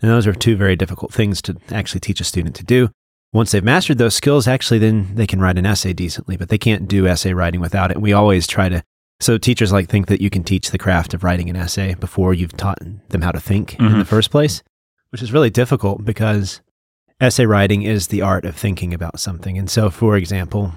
And 0.00 0.10
those 0.10 0.26
are 0.26 0.32
two 0.32 0.56
very 0.56 0.76
difficult 0.76 1.12
things 1.12 1.40
to 1.42 1.56
actually 1.70 2.00
teach 2.00 2.20
a 2.20 2.24
student 2.24 2.56
to 2.56 2.64
do. 2.64 2.90
Once 3.32 3.52
they've 3.52 3.62
mastered 3.62 3.98
those 3.98 4.14
skills, 4.14 4.48
actually, 4.48 4.78
then 4.78 5.14
they 5.14 5.26
can 5.26 5.40
write 5.40 5.58
an 5.58 5.66
essay 5.66 5.92
decently, 5.92 6.36
but 6.36 6.48
they 6.48 6.58
can't 6.58 6.88
do 6.88 7.06
essay 7.06 7.34
writing 7.34 7.60
without 7.60 7.90
it. 7.90 8.00
We 8.00 8.12
always 8.12 8.46
try 8.46 8.68
to. 8.68 8.82
So 9.20 9.38
teachers 9.38 9.72
like 9.72 9.88
think 9.88 10.06
that 10.08 10.20
you 10.20 10.28
can 10.30 10.44
teach 10.44 10.70
the 10.70 10.78
craft 10.78 11.14
of 11.14 11.24
writing 11.24 11.48
an 11.48 11.56
essay 11.56 11.94
before 11.94 12.34
you've 12.34 12.56
taught 12.56 12.78
them 13.08 13.22
how 13.22 13.32
to 13.32 13.40
think 13.40 13.78
in 13.80 13.86
Mhm. 13.86 13.98
the 13.98 14.04
first 14.04 14.30
place, 14.30 14.62
which 15.10 15.22
is 15.22 15.32
really 15.32 15.50
difficult 15.50 16.04
because 16.04 16.60
essay 17.20 17.46
writing 17.46 17.82
is 17.82 18.08
the 18.08 18.20
art 18.22 18.44
of 18.44 18.54
thinking 18.54 18.92
about 18.92 19.18
something. 19.18 19.56
And 19.56 19.70
so, 19.70 19.88
for 19.90 20.16
example, 20.16 20.74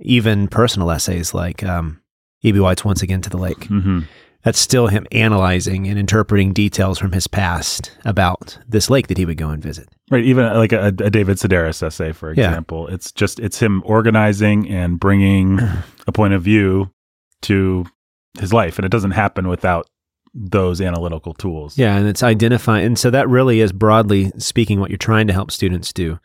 even 0.00 0.48
personal 0.48 0.90
essays 0.90 1.32
like 1.32 1.62
um, 1.62 2.00
E.B. 2.42 2.58
White's 2.58 2.84
Once 2.84 3.02
Again 3.02 3.20
to 3.22 3.30
the 3.30 3.36
Lake, 3.38 3.68
Mm-hmm. 3.68 4.00
that's 4.42 4.58
still 4.58 4.88
him 4.88 5.06
analyzing 5.12 5.86
and 5.86 5.96
interpreting 5.98 6.52
details 6.52 6.98
from 6.98 7.12
his 7.12 7.26
past 7.28 7.92
about 8.04 8.58
this 8.68 8.90
lake 8.90 9.06
that 9.08 9.18
he 9.18 9.24
would 9.26 9.36
go 9.36 9.50
and 9.50 9.62
visit. 9.62 9.88
Right, 10.10 10.24
even 10.24 10.44
uh, 10.44 10.56
like 10.58 10.72
a, 10.72 10.86
a 10.86 11.10
David 11.10 11.36
Sedaris 11.36 11.82
essay, 11.84 12.10
for 12.12 12.32
Yeah. 12.32 12.48
example, 12.48 12.88
it's 12.88 13.12
just 13.12 13.38
it's 13.38 13.60
him 13.60 13.82
organizing 13.86 14.68
and 14.68 14.98
bringing 14.98 15.60
a 16.08 16.12
point 16.12 16.34
of 16.34 16.42
view 16.42 16.90
to 17.42 17.86
his 18.38 18.52
life, 18.52 18.78
and 18.78 18.84
it 18.84 18.90
doesn't 18.90 19.12
happen 19.12 19.48
without 19.48 19.88
those 20.34 20.80
analytical 20.80 21.32
tools. 21.34 21.78
Yeah, 21.78 21.96
and 21.96 22.06
it's 22.06 22.22
identifying. 22.22 22.84
And 22.84 22.98
so 22.98 23.10
that 23.10 23.28
really 23.28 23.60
is 23.60 23.72
broadly 23.72 24.32
speaking 24.38 24.80
what 24.80 24.90
you're 24.90 24.98
trying 24.98 25.26
to 25.28 25.32
help 25.32 25.50
students 25.50 25.92
do 25.92 26.18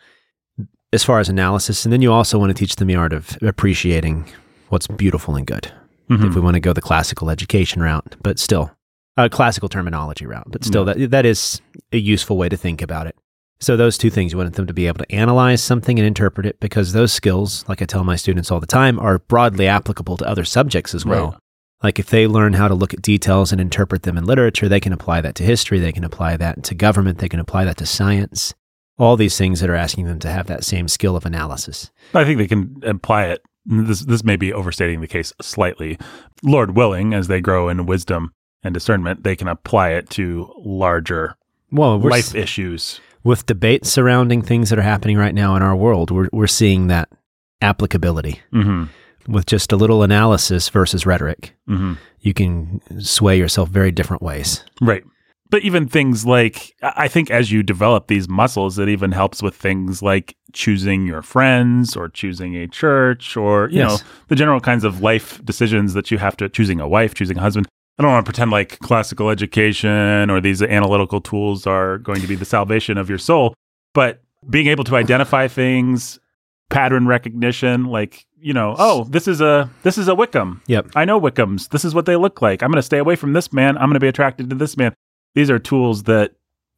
as 0.92 1.04
far 1.04 1.20
as 1.20 1.30
analysis. 1.30 1.86
And 1.86 1.94
then 1.94 2.02
you 2.02 2.12
also 2.12 2.38
want 2.38 2.50
to 2.50 2.54
teach 2.54 2.76
them 2.76 2.90
the 2.90 2.96
art 2.96 3.14
of 3.14 3.38
appreciating 3.42 4.26
what's 4.68 4.88
beautiful 4.88 5.36
and 5.38 5.48
good. 5.48 5.72
Mhm. 6.10 6.28
If 6.28 6.36
we 6.36 6.42
want 6.42 6.56
to 6.56 6.60
go 6.60 6.74
the 6.74 6.82
classical 6.82 7.30
education 7.30 7.82
route, 7.82 8.18
but 8.22 8.38
still 8.38 8.72
a 9.16 9.30
classical 9.30 9.70
terminology 9.70 10.26
route, 10.26 10.48
but 10.50 10.66
still 10.66 10.84
that 10.86 11.12
that 11.12 11.26
is 11.26 11.62
a 11.94 11.98
useful 11.98 12.36
way 12.38 12.50
to 12.50 12.58
think 12.58 12.82
about 12.82 13.08
it. 13.08 13.16
So 13.62 13.78
those 13.78 13.96
two 13.98 14.10
things 14.10 14.32
you 14.32 14.40
want 14.40 14.56
them 14.56 14.66
to 14.68 14.74
be 14.74 14.88
able 14.88 14.98
to 15.06 15.12
analyze 15.16 15.62
something 15.64 16.00
and 16.00 16.06
interpret 16.06 16.48
it 16.48 16.60
because 16.60 16.94
those 16.94 17.14
skills, 17.14 17.64
like 17.70 17.80
I 17.82 17.86
tell 17.86 18.04
my 18.04 18.16
students 18.16 18.50
all 18.50 18.60
the 18.60 18.66
time, 18.66 19.00
are 19.00 19.20
broadly 19.20 19.68
applicable 19.68 20.18
to 20.18 20.28
other 20.28 20.44
subjects 20.44 20.96
as 20.96 21.06
well. 21.06 21.30
Right. 21.32 21.40
Like 21.84 22.00
if 22.00 22.08
they 22.10 22.26
learn 22.26 22.54
how 22.54 22.68
to 22.68 22.74
look 22.74 22.94
at 22.94 23.04
details 23.04 23.52
and 23.52 23.62
interpret 23.62 24.02
them 24.04 24.18
in 24.18 24.26
literature, 24.26 24.68
they 24.68 24.80
can 24.80 24.94
apply 24.94 25.22
that 25.22 25.36
to 25.36 25.44
history, 25.44 25.80
they 25.80 25.92
can 25.92 26.04
apply 26.04 26.38
that 26.38 26.64
to 26.66 26.76
government, 26.76 27.20
they 27.20 27.30
can 27.30 27.40
apply 27.40 27.66
that 27.66 27.78
to 27.78 27.86
science. 27.86 28.54
All 28.98 29.16
these 29.16 29.38
things 29.38 29.60
that 29.62 29.70
are 29.70 29.76
asking 29.76 30.06
them 30.06 30.20
to 30.20 30.30
have 30.30 30.48
that 30.48 30.64
same 30.64 30.88
skill 30.88 31.16
of 31.16 31.26
analysis. 31.26 31.92
I 32.14 32.26
think 32.26 32.40
they 32.40 32.48
can 32.48 32.82
apply 32.84 33.26
it. 33.26 33.42
This 33.66 34.02
this 34.02 34.24
may 34.24 34.38
be 34.38 34.52
overstating 34.52 35.02
the 35.02 35.08
case 35.08 35.34
slightly. 35.40 36.00
Lord 36.44 36.76
willing, 36.76 37.14
as 37.14 37.28
they 37.28 37.42
grow 37.42 37.70
in 37.70 37.86
wisdom 37.86 38.32
and 38.64 38.74
discernment, 38.74 39.24
they 39.24 39.36
can 39.36 39.48
apply 39.48 39.92
it 39.92 40.10
to 40.12 40.52
larger 40.58 41.36
Well, 41.72 42.00
life 42.00 42.30
s- 42.30 42.36
issues. 42.36 43.00
With 43.24 43.46
debates 43.46 43.90
surrounding 43.92 44.42
things 44.42 44.70
that 44.70 44.80
are 44.80 44.84
happening 44.84 45.18
right 45.18 45.36
now 45.36 45.56
in 45.56 45.62
our 45.62 45.76
world, 45.76 46.12
we're, 46.12 46.30
we're 46.32 46.48
seeing 46.48 46.88
that 46.88 47.10
applicability 47.62 48.40
hmm 48.52 48.86
with 49.28 49.46
just 49.46 49.72
a 49.72 49.76
little 49.76 50.02
analysis 50.02 50.68
versus 50.70 51.06
rhetoric. 51.06 51.54
hmm 51.68 51.94
You 52.22 52.34
can 52.34 52.82
sway 53.00 53.38
yourself 53.38 53.70
very 53.70 53.92
different 53.92 54.24
ways. 54.24 54.64
Right. 54.82 55.04
but 55.52 55.62
even 55.64 55.88
things 55.88 56.26
like 56.26 56.74
I 56.82 56.94
I 57.06 57.08
think 57.08 57.30
as 57.30 57.52
you 57.52 57.62
develop 57.62 58.08
these 58.08 58.28
muscles, 58.28 58.80
it 58.80 58.90
even 58.90 59.12
helps 59.12 59.44
with 59.44 59.56
things 59.56 60.02
like 60.02 60.36
choosing 60.54 61.06
your 61.06 61.22
friends 61.22 61.96
or 61.96 62.10
choosing 62.10 62.56
a 62.56 62.68
church 62.68 63.38
or 63.38 63.70
you 63.70 63.78
Yes. 63.80 63.90
know 64.02 64.08
the 64.30 64.36
general 64.36 64.60
kinds 64.60 64.84
of 64.84 65.02
life 65.02 65.40
decisions 65.46 65.94
that 65.94 66.10
you 66.12 66.18
have 66.18 66.36
to 66.38 66.50
choosing 66.50 66.80
a 66.82 66.88
wife, 66.88 67.14
choosing 67.14 67.38
a 67.38 67.42
husband. 67.42 67.68
I 68.02 68.04
don't 68.04 68.14
want 68.14 68.26
to 68.26 68.32
pretend 68.32 68.50
like 68.50 68.80
classical 68.80 69.30
education 69.30 70.32
or 70.32 70.42
these 70.42 70.64
analytical 70.64 71.22
tools 71.22 71.68
are 71.68 72.00
going 72.00 72.20
to 72.22 72.28
be 72.28 72.34
the 72.34 72.46
salvation 72.46 72.98
of 72.98 73.10
your 73.10 73.20
soul, 73.20 73.54
but 73.94 74.24
being 74.50 74.66
able 74.66 74.84
to 74.86 74.96
identify 74.96 75.48
things, 75.48 76.20
pattern 76.72 77.06
recognition, 77.06 77.86
like 77.86 78.26
you 78.40 78.54
know, 78.54 78.76
oh, 78.80 79.04
this 79.04 79.28
is 79.28 79.40
a 79.40 79.70
this 79.84 80.00
is 80.00 80.08
a 80.08 80.16
Wickham. 80.16 80.64
Yep. 80.66 80.94
I 80.96 81.06
know 81.06 81.22
Wickhams. 81.22 81.70
This 81.70 81.86
is 81.86 81.94
what 81.94 82.08
they 82.08 82.16
look 82.16 82.42
like. 82.42 82.64
I'm 82.64 82.72
going 82.72 82.78
to 82.78 82.82
stay 82.82 82.98
away 82.98 83.16
from 83.16 83.34
this 83.34 83.54
man. 83.54 83.78
I'm 83.78 83.86
going 83.86 83.94
to 83.94 84.00
be 84.00 84.08
attracted 84.08 84.50
to 84.50 84.56
this 84.56 84.78
man. 84.78 84.96
These 85.36 85.52
are 85.52 85.60
tools 85.60 86.04
that 86.04 86.34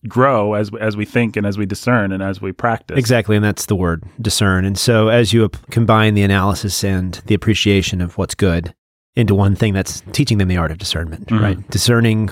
grow 0.09 0.55
as 0.55 0.71
as 0.81 0.97
we 0.97 1.05
think 1.05 1.37
and 1.37 1.47
as 1.47 1.57
we 1.57 1.65
discern 1.65 2.11
and 2.11 2.21
as 2.21 2.41
we 2.41 2.51
practice. 2.51 2.97
Exactly, 2.97 3.37
and 3.37 3.45
that's 3.45 3.67
the 3.67 3.77
word 3.77 4.03
discern. 4.19 4.65
And 4.65 4.77
so, 4.77 5.07
as 5.07 5.31
you 5.31 5.47
combine 5.71 6.15
the 6.15 6.23
analysis 6.23 6.83
and 6.83 7.13
the 7.27 7.33
appreciation 7.33 8.01
of 8.01 8.17
what's 8.17 8.35
good 8.35 8.75
into 9.15 9.35
one 9.35 9.55
thing, 9.55 9.73
that's 9.73 10.01
teaching 10.11 10.37
them 10.39 10.47
the 10.47 10.57
art 10.57 10.71
of 10.71 10.77
discernment, 10.77 11.27
Mhm. 11.27 11.41
right? 11.41 11.69
Discerning 11.69 12.29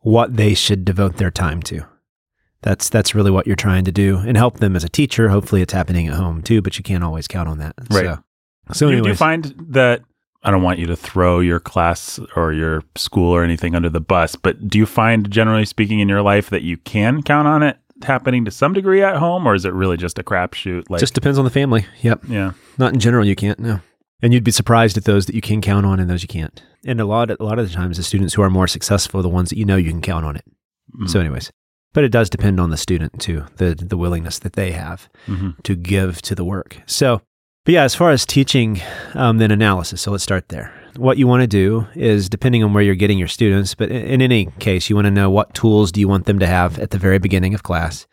what 0.00 0.36
they 0.36 0.54
should 0.54 0.84
devote 0.84 1.16
their 1.16 1.30
time 1.30 1.62
to. 1.62 1.82
That's 2.62 2.88
that's 2.88 3.14
really 3.14 3.30
what 3.30 3.46
you're 3.46 3.56
trying 3.56 3.84
to 3.84 3.92
do, 3.92 4.18
and 4.18 4.36
help 4.36 4.58
them 4.58 4.74
as 4.74 4.82
a 4.84 4.88
teacher. 4.88 5.28
Hopefully, 5.28 5.62
it's 5.62 5.72
happening 5.72 6.08
at 6.08 6.14
home 6.14 6.42
too, 6.42 6.60
but 6.60 6.76
you 6.76 6.82
can't 6.82 7.04
always 7.04 7.28
count 7.28 7.48
on 7.48 7.58
that. 7.58 7.74
Right. 7.90 8.04
So, 8.06 8.18
so 8.72 8.90
do, 8.90 8.96
you- 8.96 9.02
do 9.02 9.08
you 9.10 9.14
find 9.14 9.54
that 9.70 10.02
I 10.42 10.50
don't 10.50 10.62
want 10.62 10.78
you 10.80 10.86
to 10.86 10.96
throw 10.96 11.40
your 11.40 11.60
class 11.60 12.18
or 12.36 12.52
your 12.52 12.82
school 12.96 13.30
or 13.32 13.42
anything 13.44 13.74
under 13.74 13.88
the 13.88 14.00
bus, 14.00 14.34
but 14.36 14.68
do 14.68 14.78
you 14.78 14.86
find 14.86 15.30
generally 15.30 15.64
speaking 15.64 16.00
in 16.00 16.08
your 16.08 16.22
life 16.22 16.50
that 16.50 16.62
you 16.62 16.76
can 16.78 17.22
count 17.22 17.46
on 17.48 17.62
it 17.62 17.76
happening 18.04 18.44
to 18.44 18.50
some 18.52 18.72
degree 18.72 19.02
at 19.02 19.16
home 19.16 19.46
or 19.46 19.54
is 19.56 19.64
it 19.64 19.72
really 19.72 19.96
just 19.96 20.18
a 20.20 20.22
crapshoot 20.22 20.84
like 20.88 21.00
just 21.00 21.14
depends 21.14 21.38
on 21.38 21.44
the 21.44 21.50
family. 21.50 21.84
Yep. 22.02 22.22
yeah. 22.28 22.52
Not 22.78 22.92
in 22.94 23.00
general, 23.00 23.24
you 23.26 23.34
can't. 23.34 23.58
No, 23.58 23.80
and 24.22 24.32
you'd 24.32 24.44
be 24.44 24.50
surprised 24.50 24.96
at 24.96 25.04
those 25.04 25.26
that 25.26 25.34
you 25.34 25.40
can 25.40 25.60
count 25.60 25.86
on 25.86 26.00
and 26.00 26.08
those 26.10 26.22
you 26.22 26.28
can't. 26.28 26.62
And 26.84 27.00
a 27.00 27.04
lot, 27.04 27.30
a 27.30 27.42
lot 27.42 27.58
of 27.58 27.68
the 27.68 27.74
times, 27.74 27.96
the 27.96 28.02
students 28.02 28.34
who 28.34 28.42
are 28.42 28.50
more 28.50 28.66
successful 28.68 29.20
are 29.20 29.22
the 29.22 29.28
ones 29.28 29.50
that 29.50 29.58
you 29.58 29.64
know 29.64 29.76
you 29.76 29.90
can 29.90 30.00
count 30.02 30.24
on 30.24 30.36
it. 30.36 30.44
Mhm. 30.98 31.08
So, 31.08 31.20
anyways, 31.20 31.50
but 31.92 32.04
it 32.04 32.10
does 32.10 32.30
depend 32.30 32.60
on 32.60 32.70
the 32.70 32.76
student 32.76 33.20
too, 33.20 33.44
the 33.56 33.74
the 33.74 33.96
willingness 33.96 34.38
that 34.40 34.54
they 34.54 34.72
have 34.72 35.08
Mhm. 35.26 35.62
to 35.64 35.74
give 35.74 36.22
to 36.22 36.34
the 36.34 36.44
work. 36.44 36.78
So, 36.86 37.20
but 37.64 37.72
yeah, 37.74 37.82
as 37.82 37.94
far 37.94 38.10
as 38.10 38.24
teaching, 38.24 38.80
um, 39.14 39.38
then 39.38 39.50
analysis. 39.50 40.00
So 40.00 40.10
let's 40.12 40.24
start 40.24 40.48
there. 40.48 40.72
What 40.96 41.18
you 41.18 41.26
want 41.26 41.42
to 41.42 41.46
do 41.46 41.86
is, 41.94 42.28
depending 42.28 42.64
on 42.64 42.72
where 42.72 42.82
you're 42.82 42.94
getting 42.94 43.18
your 43.18 43.28
students, 43.28 43.74
but 43.74 43.90
in, 43.90 44.02
in 44.04 44.22
any 44.22 44.46
case, 44.58 44.88
you 44.88 44.96
want 44.96 45.06
to 45.06 45.10
know 45.12 45.30
what 45.30 45.54
tools 45.54 45.92
do 45.92 46.00
you 46.00 46.08
want 46.08 46.26
them 46.26 46.38
to 46.38 46.46
have 46.46 46.78
at 46.78 46.90
the 46.90 46.98
very 46.98 47.18
beginning 47.18 47.54
of 47.54 47.62
class, 47.62 48.06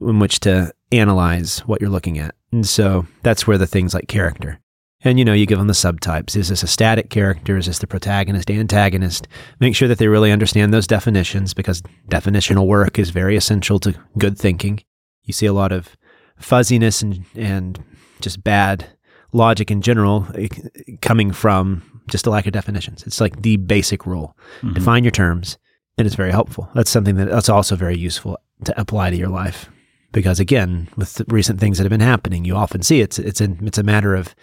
in 0.00 0.18
which 0.18 0.40
to 0.40 0.72
analyze 0.92 1.60
what 1.60 1.80
you're 1.80 1.88
looking 1.90 2.18
at. 2.18 2.34
And 2.52 2.66
so 2.66 3.06
that's 3.22 3.46
where 3.46 3.58
the 3.58 3.66
things 3.66 3.94
like 3.94 4.08
character. 4.08 4.58
And 5.02 5.18
you 5.18 5.24
know, 5.24 5.32
you 5.32 5.46
give 5.46 5.58
them 5.58 5.66
the 5.66 5.72
subtypes. 5.72 6.36
Is 6.36 6.48
this 6.50 6.62
a 6.62 6.66
static 6.66 7.08
character? 7.08 7.56
Is 7.56 7.66
this 7.66 7.78
the 7.78 7.86
protagonist, 7.86 8.50
antagonist? 8.50 9.26
Make 9.58 9.74
sure 9.74 9.88
that 9.88 9.98
they 9.98 10.08
really 10.08 10.30
understand 10.30 10.74
those 10.74 10.86
definitions 10.86 11.54
because 11.54 11.82
definitional 12.08 12.66
work 12.66 12.98
is 12.98 13.10
very 13.10 13.34
essential 13.36 13.78
to 13.80 13.94
good 14.18 14.38
thinking. 14.38 14.80
You 15.24 15.32
see 15.32 15.46
a 15.46 15.52
lot 15.54 15.72
of 15.72 15.96
fuzziness 16.38 17.00
and, 17.02 17.24
and 17.34 17.82
just 18.20 18.44
bad 18.44 18.90
logic 19.32 19.70
in 19.70 19.80
general 19.80 20.26
eh, 20.34 20.48
coming 21.00 21.30
from 21.32 21.82
just 22.08 22.26
a 22.26 22.30
lack 22.30 22.46
of 22.46 22.52
definitions. 22.52 23.02
It's 23.06 23.20
like 23.20 23.40
the 23.42 23.56
basic 23.56 24.04
rule. 24.06 24.36
Mhm. 24.62 24.74
Define 24.74 25.04
your 25.04 25.12
terms, 25.12 25.56
and 25.96 26.06
it's 26.06 26.16
very 26.16 26.32
helpful. 26.32 26.68
That's 26.74 26.90
something 26.90 27.14
that 27.16 27.28
that's 27.30 27.48
also 27.48 27.76
very 27.76 27.96
useful 27.96 28.38
to 28.64 28.78
apply 28.78 29.10
to 29.10 29.16
your 29.16 29.28
life 29.28 29.70
because 30.12 30.40
again, 30.40 30.88
with 30.96 31.14
the 31.14 31.24
recent 31.28 31.60
things 31.60 31.78
that 31.78 31.84
have 31.84 31.90
been 31.90 32.00
happening, 32.00 32.44
you 32.44 32.54
often 32.56 32.82
see 32.82 33.00
it's 33.00 33.18
it's 33.18 33.40
a 33.40 33.56
it's 33.62 33.78
a 33.78 33.82
matter 33.82 34.14
of 34.14 34.34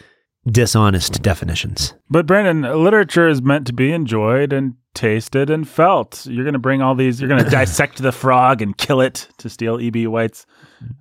dishonest 0.51 1.21
definitions. 1.21 1.93
But 2.09 2.25
Brandon, 2.25 2.61
literature 2.83 3.27
is 3.27 3.41
meant 3.41 3.67
to 3.67 3.73
be 3.73 3.91
enjoyed 3.91 4.53
and 4.53 4.75
tasted 4.93 5.49
and 5.49 5.67
felt. 5.67 6.25
You're 6.25 6.43
going 6.43 6.53
to 6.53 6.59
bring 6.59 6.81
all 6.81 6.95
these. 6.95 7.19
You're 7.21 7.29
going 7.29 7.43
to 7.45 7.49
dissect 7.49 8.01
the 8.01 8.11
frog 8.11 8.61
and 8.61 8.75
kill 8.77 9.01
it. 9.01 9.27
To 9.39 9.49
steal 9.49 9.79
E.B. 9.79 10.07
White's 10.07 10.45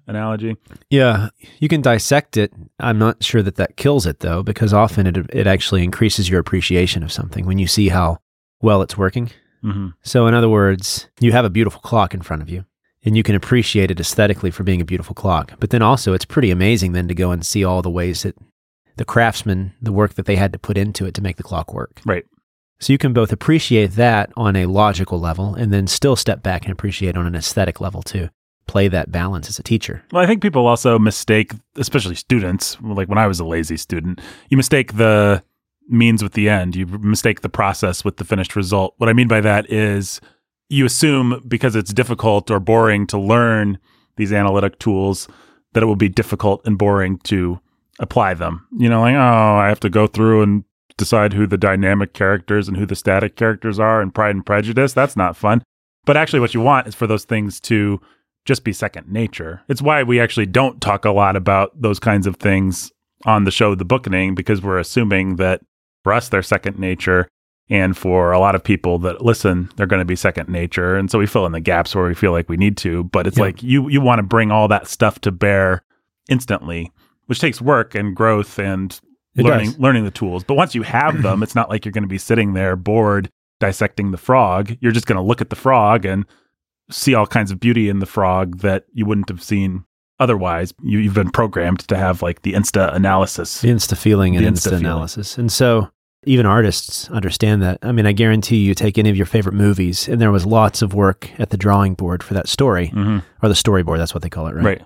analogy. 0.06 0.56
Yeah, 0.90 1.28
you 1.58 1.68
can 1.68 1.80
dissect 1.80 2.36
it. 2.36 2.52
I'm 2.80 2.98
not 2.98 3.22
sure 3.22 3.42
that 3.42 3.56
that 3.56 3.76
kills 3.76 4.06
it 4.06 4.20
though, 4.20 4.42
because 4.42 4.72
often 4.72 5.06
it 5.06 5.16
it 5.32 5.46
actually 5.46 5.84
increases 5.84 6.28
your 6.28 6.40
appreciation 6.40 7.02
of 7.02 7.12
something 7.12 7.46
when 7.46 7.58
you 7.58 7.66
see 7.66 7.88
how 7.88 8.18
well 8.60 8.82
it's 8.82 8.98
working. 8.98 9.30
hmm 9.62 9.88
So, 10.02 10.26
in 10.26 10.34
other 10.34 10.48
words, 10.48 11.08
you 11.20 11.32
have 11.32 11.44
a 11.44 11.50
beautiful 11.50 11.80
clock 11.80 12.14
in 12.14 12.22
front 12.22 12.42
of 12.42 12.48
you, 12.48 12.64
and 13.04 13.16
you 13.16 13.22
can 13.22 13.34
appreciate 13.34 13.90
it 13.90 14.00
aesthetically 14.00 14.50
for 14.50 14.64
being 14.64 14.80
a 14.80 14.84
beautiful 14.84 15.14
clock. 15.14 15.52
But 15.60 15.70
then 15.70 15.82
also, 15.82 16.12
it's 16.12 16.24
pretty 16.24 16.50
amazing 16.50 16.92
then 16.92 17.08
to 17.08 17.14
go 17.14 17.30
and 17.30 17.44
see 17.44 17.64
all 17.64 17.80
the 17.82 17.90
ways 17.90 18.22
that 18.22 18.34
the 18.96 19.04
craftsman, 19.04 19.72
the 19.80 19.92
work 19.92 20.14
that 20.14 20.26
they 20.26 20.36
had 20.36 20.52
to 20.52 20.58
put 20.58 20.76
into 20.76 21.06
it 21.06 21.14
to 21.14 21.22
make 21.22 21.36
the 21.36 21.42
clock 21.42 21.72
work. 21.72 22.00
Right. 22.04 22.24
So, 22.78 22.92
you 22.92 22.98
can 22.98 23.12
both 23.14 23.32
appreciate 23.32 23.92
that 23.92 24.30
on 24.36 24.54
a 24.54 24.66
logical 24.66 25.18
level 25.18 25.54
and 25.54 25.72
then 25.72 25.86
still 25.86 26.16
step 26.16 26.42
back 26.42 26.64
and 26.64 26.72
appreciate 26.72 27.16
on 27.16 27.26
an 27.26 27.34
aesthetic 27.34 27.80
level 27.80 28.02
too. 28.02 28.28
Play 28.66 28.88
that 28.88 29.10
balance 29.12 29.48
as 29.48 29.58
a 29.58 29.62
teacher. 29.62 30.02
Well, 30.12 30.22
I 30.22 30.26
think 30.26 30.42
people 30.42 30.66
also 30.66 30.98
mistake, 30.98 31.52
especially 31.76 32.16
students. 32.16 32.76
Like 32.82 33.08
when 33.08 33.16
I 33.16 33.28
was 33.28 33.40
a 33.40 33.44
lazy 33.44 33.76
student, 33.76 34.20
you 34.50 34.56
mistake 34.56 34.96
the 34.96 35.42
means 35.88 36.22
with 36.22 36.32
the 36.32 36.48
end. 36.48 36.76
You 36.76 36.86
mistake 36.86 37.40
the 37.40 37.48
process 37.48 38.04
with 38.04 38.16
the 38.16 38.24
finished 38.24 38.56
result. 38.56 38.94
What 38.98 39.08
I 39.08 39.12
mean 39.12 39.28
by 39.28 39.40
that 39.40 39.70
is 39.70 40.20
you 40.68 40.84
assume 40.84 41.42
because 41.46 41.76
it's 41.76 41.92
difficult 41.92 42.50
or 42.50 42.60
boring 42.60 43.06
to 43.08 43.18
learn 43.18 43.78
these 44.16 44.32
analytic 44.32 44.78
tools 44.78 45.28
that 45.72 45.82
it 45.82 45.86
will 45.86 45.96
be 45.96 46.08
difficult 46.08 46.62
and 46.64 46.78
boring 46.78 47.18
to 47.18 47.60
apply 47.98 48.34
them. 48.34 48.66
You 48.76 48.88
know, 48.88 49.00
like, 49.00 49.14
oh, 49.14 49.18
I 49.56 49.68
have 49.68 49.80
to 49.80 49.90
go 49.90 50.06
through 50.06 50.42
and 50.42 50.64
decide 50.96 51.32
who 51.32 51.46
the 51.46 51.58
dynamic 51.58 52.12
characters 52.14 52.68
and 52.68 52.76
who 52.76 52.86
the 52.86 52.96
static 52.96 53.36
characters 53.36 53.78
are 53.78 54.00
in 54.02 54.10
Pride 54.10 54.34
and 54.34 54.44
Prejudice. 54.46 54.92
That's 54.92 55.16
not 55.16 55.36
fun. 55.36 55.62
But 56.04 56.16
actually, 56.16 56.40
what 56.40 56.54
you 56.54 56.60
want 56.60 56.86
is 56.86 56.94
for 56.94 57.06
those 57.06 57.24
things 57.24 57.60
to 57.60 58.00
just 58.44 58.62
be 58.64 58.72
second 58.72 59.10
nature. 59.10 59.62
It's 59.68 59.82
why 59.82 60.02
we 60.04 60.20
actually 60.20 60.46
don't 60.46 60.80
talk 60.80 61.04
a 61.04 61.10
lot 61.10 61.34
about 61.36 61.72
those 61.80 61.98
kinds 61.98 62.26
of 62.26 62.36
things 62.36 62.92
on 63.24 63.44
the 63.44 63.50
show 63.50 63.74
The 63.74 63.84
Bookening 63.84 64.34
because 64.34 64.62
we're 64.62 64.78
assuming 64.78 65.36
that 65.36 65.62
for 66.04 66.12
us 66.12 66.28
they're 66.28 66.42
second 66.42 66.78
nature 66.78 67.26
and 67.68 67.96
for 67.96 68.30
a 68.30 68.38
lot 68.38 68.54
of 68.54 68.62
people 68.62 68.98
that 69.00 69.22
listen 69.24 69.68
they're 69.74 69.86
going 69.86 69.98
to 70.00 70.04
be 70.04 70.14
second 70.14 70.48
nature 70.48 70.94
and 70.94 71.10
so 71.10 71.18
we 71.18 71.26
fill 71.26 71.46
in 71.46 71.50
the 71.50 71.58
gaps 71.58 71.94
where 71.96 72.06
we 72.06 72.14
feel 72.14 72.30
like 72.30 72.48
we 72.48 72.56
need 72.56 72.76
to 72.76 73.02
but 73.04 73.26
it's 73.26 73.38
Yeah. 73.38 73.44
like 73.44 73.62
you 73.62 73.88
you 73.88 74.00
want 74.00 74.20
to 74.20 74.22
bring 74.22 74.52
all 74.52 74.68
that 74.68 74.86
stuff 74.86 75.18
to 75.22 75.32
bear 75.32 75.82
instantly 76.28 76.92
which 77.26 77.40
takes 77.40 77.60
work 77.60 77.94
and 77.94 78.14
growth 78.16 78.58
and 78.58 78.98
It 79.36 79.44
learning 79.44 79.70
does. 79.72 79.78
learning 79.78 80.04
the 80.04 80.10
tools 80.10 80.44
but 80.44 80.54
once 80.54 80.74
you 80.74 80.82
have 80.82 81.22
them 81.22 81.42
it's 81.42 81.54
not 81.54 81.68
like 81.70 81.84
you're 81.84 81.92
going 81.92 82.02
to 82.04 82.08
be 82.08 82.18
sitting 82.18 82.54
there 82.54 82.76
bored 82.76 83.28
dissecting 83.60 84.10
the 84.10 84.18
frog 84.18 84.76
you're 84.80 84.92
just 84.92 85.06
going 85.06 85.16
to 85.16 85.22
look 85.22 85.40
at 85.40 85.50
the 85.50 85.56
frog 85.56 86.04
and 86.04 86.24
see 86.90 87.14
all 87.14 87.26
kinds 87.26 87.50
of 87.50 87.58
beauty 87.60 87.88
in 87.88 87.98
the 87.98 88.06
frog 88.06 88.58
that 88.58 88.84
you 88.92 89.04
wouldn't 89.06 89.28
have 89.28 89.42
seen 89.42 89.84
otherwise. 90.20 90.72
You, 90.82 91.00
you've 91.00 91.14
been 91.14 91.30
programmed 91.30 91.80
to 91.88 91.96
have 91.96 92.22
like 92.22 92.42
the 92.42 92.52
insta 92.52 92.94
analysis. 92.94 93.60
The 93.60 93.68
insta 93.70 93.96
feeling 93.98 94.36
and 94.36 94.46
The 94.46 94.50
insta 94.50 94.54
insta 94.54 94.70
feeling. 94.70 94.84
analysis. 94.86 95.36
And 95.36 95.50
so 95.50 95.90
even 96.24 96.46
artists 96.46 97.10
understand 97.10 97.60
that. 97.62 97.78
I 97.82 97.90
mean, 97.92 98.06
I 98.06 98.12
guarantee 98.12 98.58
you 98.58 98.72
take 98.74 98.98
any 98.98 99.10
of 99.10 99.16
your 99.16 99.26
favorite 99.26 99.54
movies, 99.56 100.08
and 100.08 100.20
there 100.20 100.30
was 100.30 100.46
lots 100.46 100.80
of 100.80 100.94
work 100.94 101.28
at 101.40 101.50
the 101.50 101.56
drawing 101.56 101.94
board 101.94 102.22
for 102.22 102.34
that 102.34 102.48
story, 102.48 102.92
Mhm. 102.94 103.22
or 103.42 103.48
the 103.48 103.54
storyboard, 103.56 103.98
that's 103.98 104.14
what 104.14 104.22
they 104.22 104.30
call 104.30 104.46
it, 104.46 104.54
right? 104.54 104.64
Right. 104.64 104.82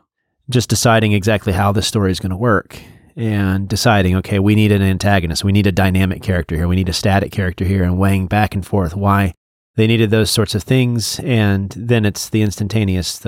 Just 0.48 0.68
deciding 0.68 1.12
exactly 1.12 1.52
how 1.52 1.72
the 1.72 1.82
story 1.82 2.10
is 2.10 2.20
going 2.20 2.30
to 2.30 2.36
work 2.36 2.80
and 3.16 3.68
deciding, 3.68 4.16
okay, 4.16 4.38
we 4.38 4.54
need 4.54 4.72
an 4.72 4.82
antagonist, 4.82 5.44
we 5.44 5.52
need 5.52 5.66
a 5.66 5.72
dynamic 5.72 6.22
character 6.22 6.56
here, 6.56 6.66
we 6.66 6.76
need 6.76 6.88
a 6.88 6.92
static 6.92 7.32
character 7.32 7.64
here, 7.64 7.82
and 7.82 7.98
weighing 7.98 8.26
back 8.26 8.54
and 8.54 8.66
forth 8.66 8.96
why 8.96 9.34
they 9.76 9.86
needed 9.86 10.10
those 10.10 10.30
sorts 10.30 10.54
of 10.54 10.62
things. 10.62 11.20
And 11.20 11.70
then 11.76 12.04
it's 12.04 12.28
the 12.28 12.42
instantaneous, 12.42 13.24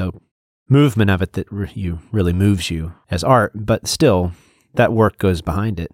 movement 0.68 1.10
of 1.10 1.22
it 1.22 1.34
that 1.34 1.52
re- 1.52 1.70
you 1.74 2.00
really 2.10 2.32
moves 2.32 2.70
you 2.70 2.94
as 3.10 3.22
art, 3.22 3.52
but 3.54 3.86
still 3.86 4.32
that 4.74 4.92
work 4.92 5.18
goes 5.18 5.42
behind 5.42 5.78
it. 5.78 5.92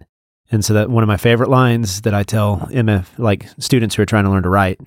And 0.51 0.65
so 0.65 0.73
that 0.75 0.89
one 0.89 1.03
of 1.03 1.09
my 1.09 1.17
favorite 1.17 1.51
lines 1.51 2.03
that 2.03 2.15
I 2.15 2.23
tell 2.23 2.69
MF 2.71 3.07
like 3.19 3.49
students 3.59 3.97
who 3.97 4.03
are 4.03 4.07
trying 4.07 4.25
to 4.25 4.31
learn 4.31 4.45
to 4.45 4.49
write 4.49 4.81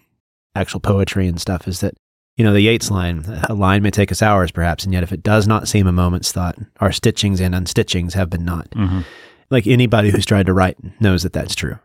actual 0.55 0.79
poetry 0.79 1.27
and 1.27 1.39
stuff 1.39 1.67
is 1.67 1.81
that 1.81 1.95
you 2.37 2.43
know 2.43 2.53
the 2.53 2.61
Yeats 2.61 2.89
line 2.89 3.23
a 3.49 3.53
line 3.53 3.83
may 3.83 3.91
take 3.91 4.11
us 4.11 4.21
hours 4.21 4.51
perhaps 4.51 4.83
and 4.83 4.93
yet 4.93 5.03
if 5.03 5.11
it 5.11 5.23
does 5.23 5.47
not 5.47 5.67
seem 5.67 5.87
a 5.87 5.91
moment's 5.91 6.31
thought 6.31 6.57
our 6.79 6.89
stitchings 6.89 7.39
and 7.41 7.53
unstitchings 7.53 8.13
have 8.13 8.29
been 8.29 8.45
not. 8.45 8.69
Mhm. 8.71 9.03
like 9.49 9.67
anybody 9.67 10.09
who's 10.11 10.25
tried 10.25 10.45
to 10.45 10.53
write 10.53 10.77
knows 11.01 11.23
that 11.23 11.33
that's 11.33 11.55
true 11.55 11.77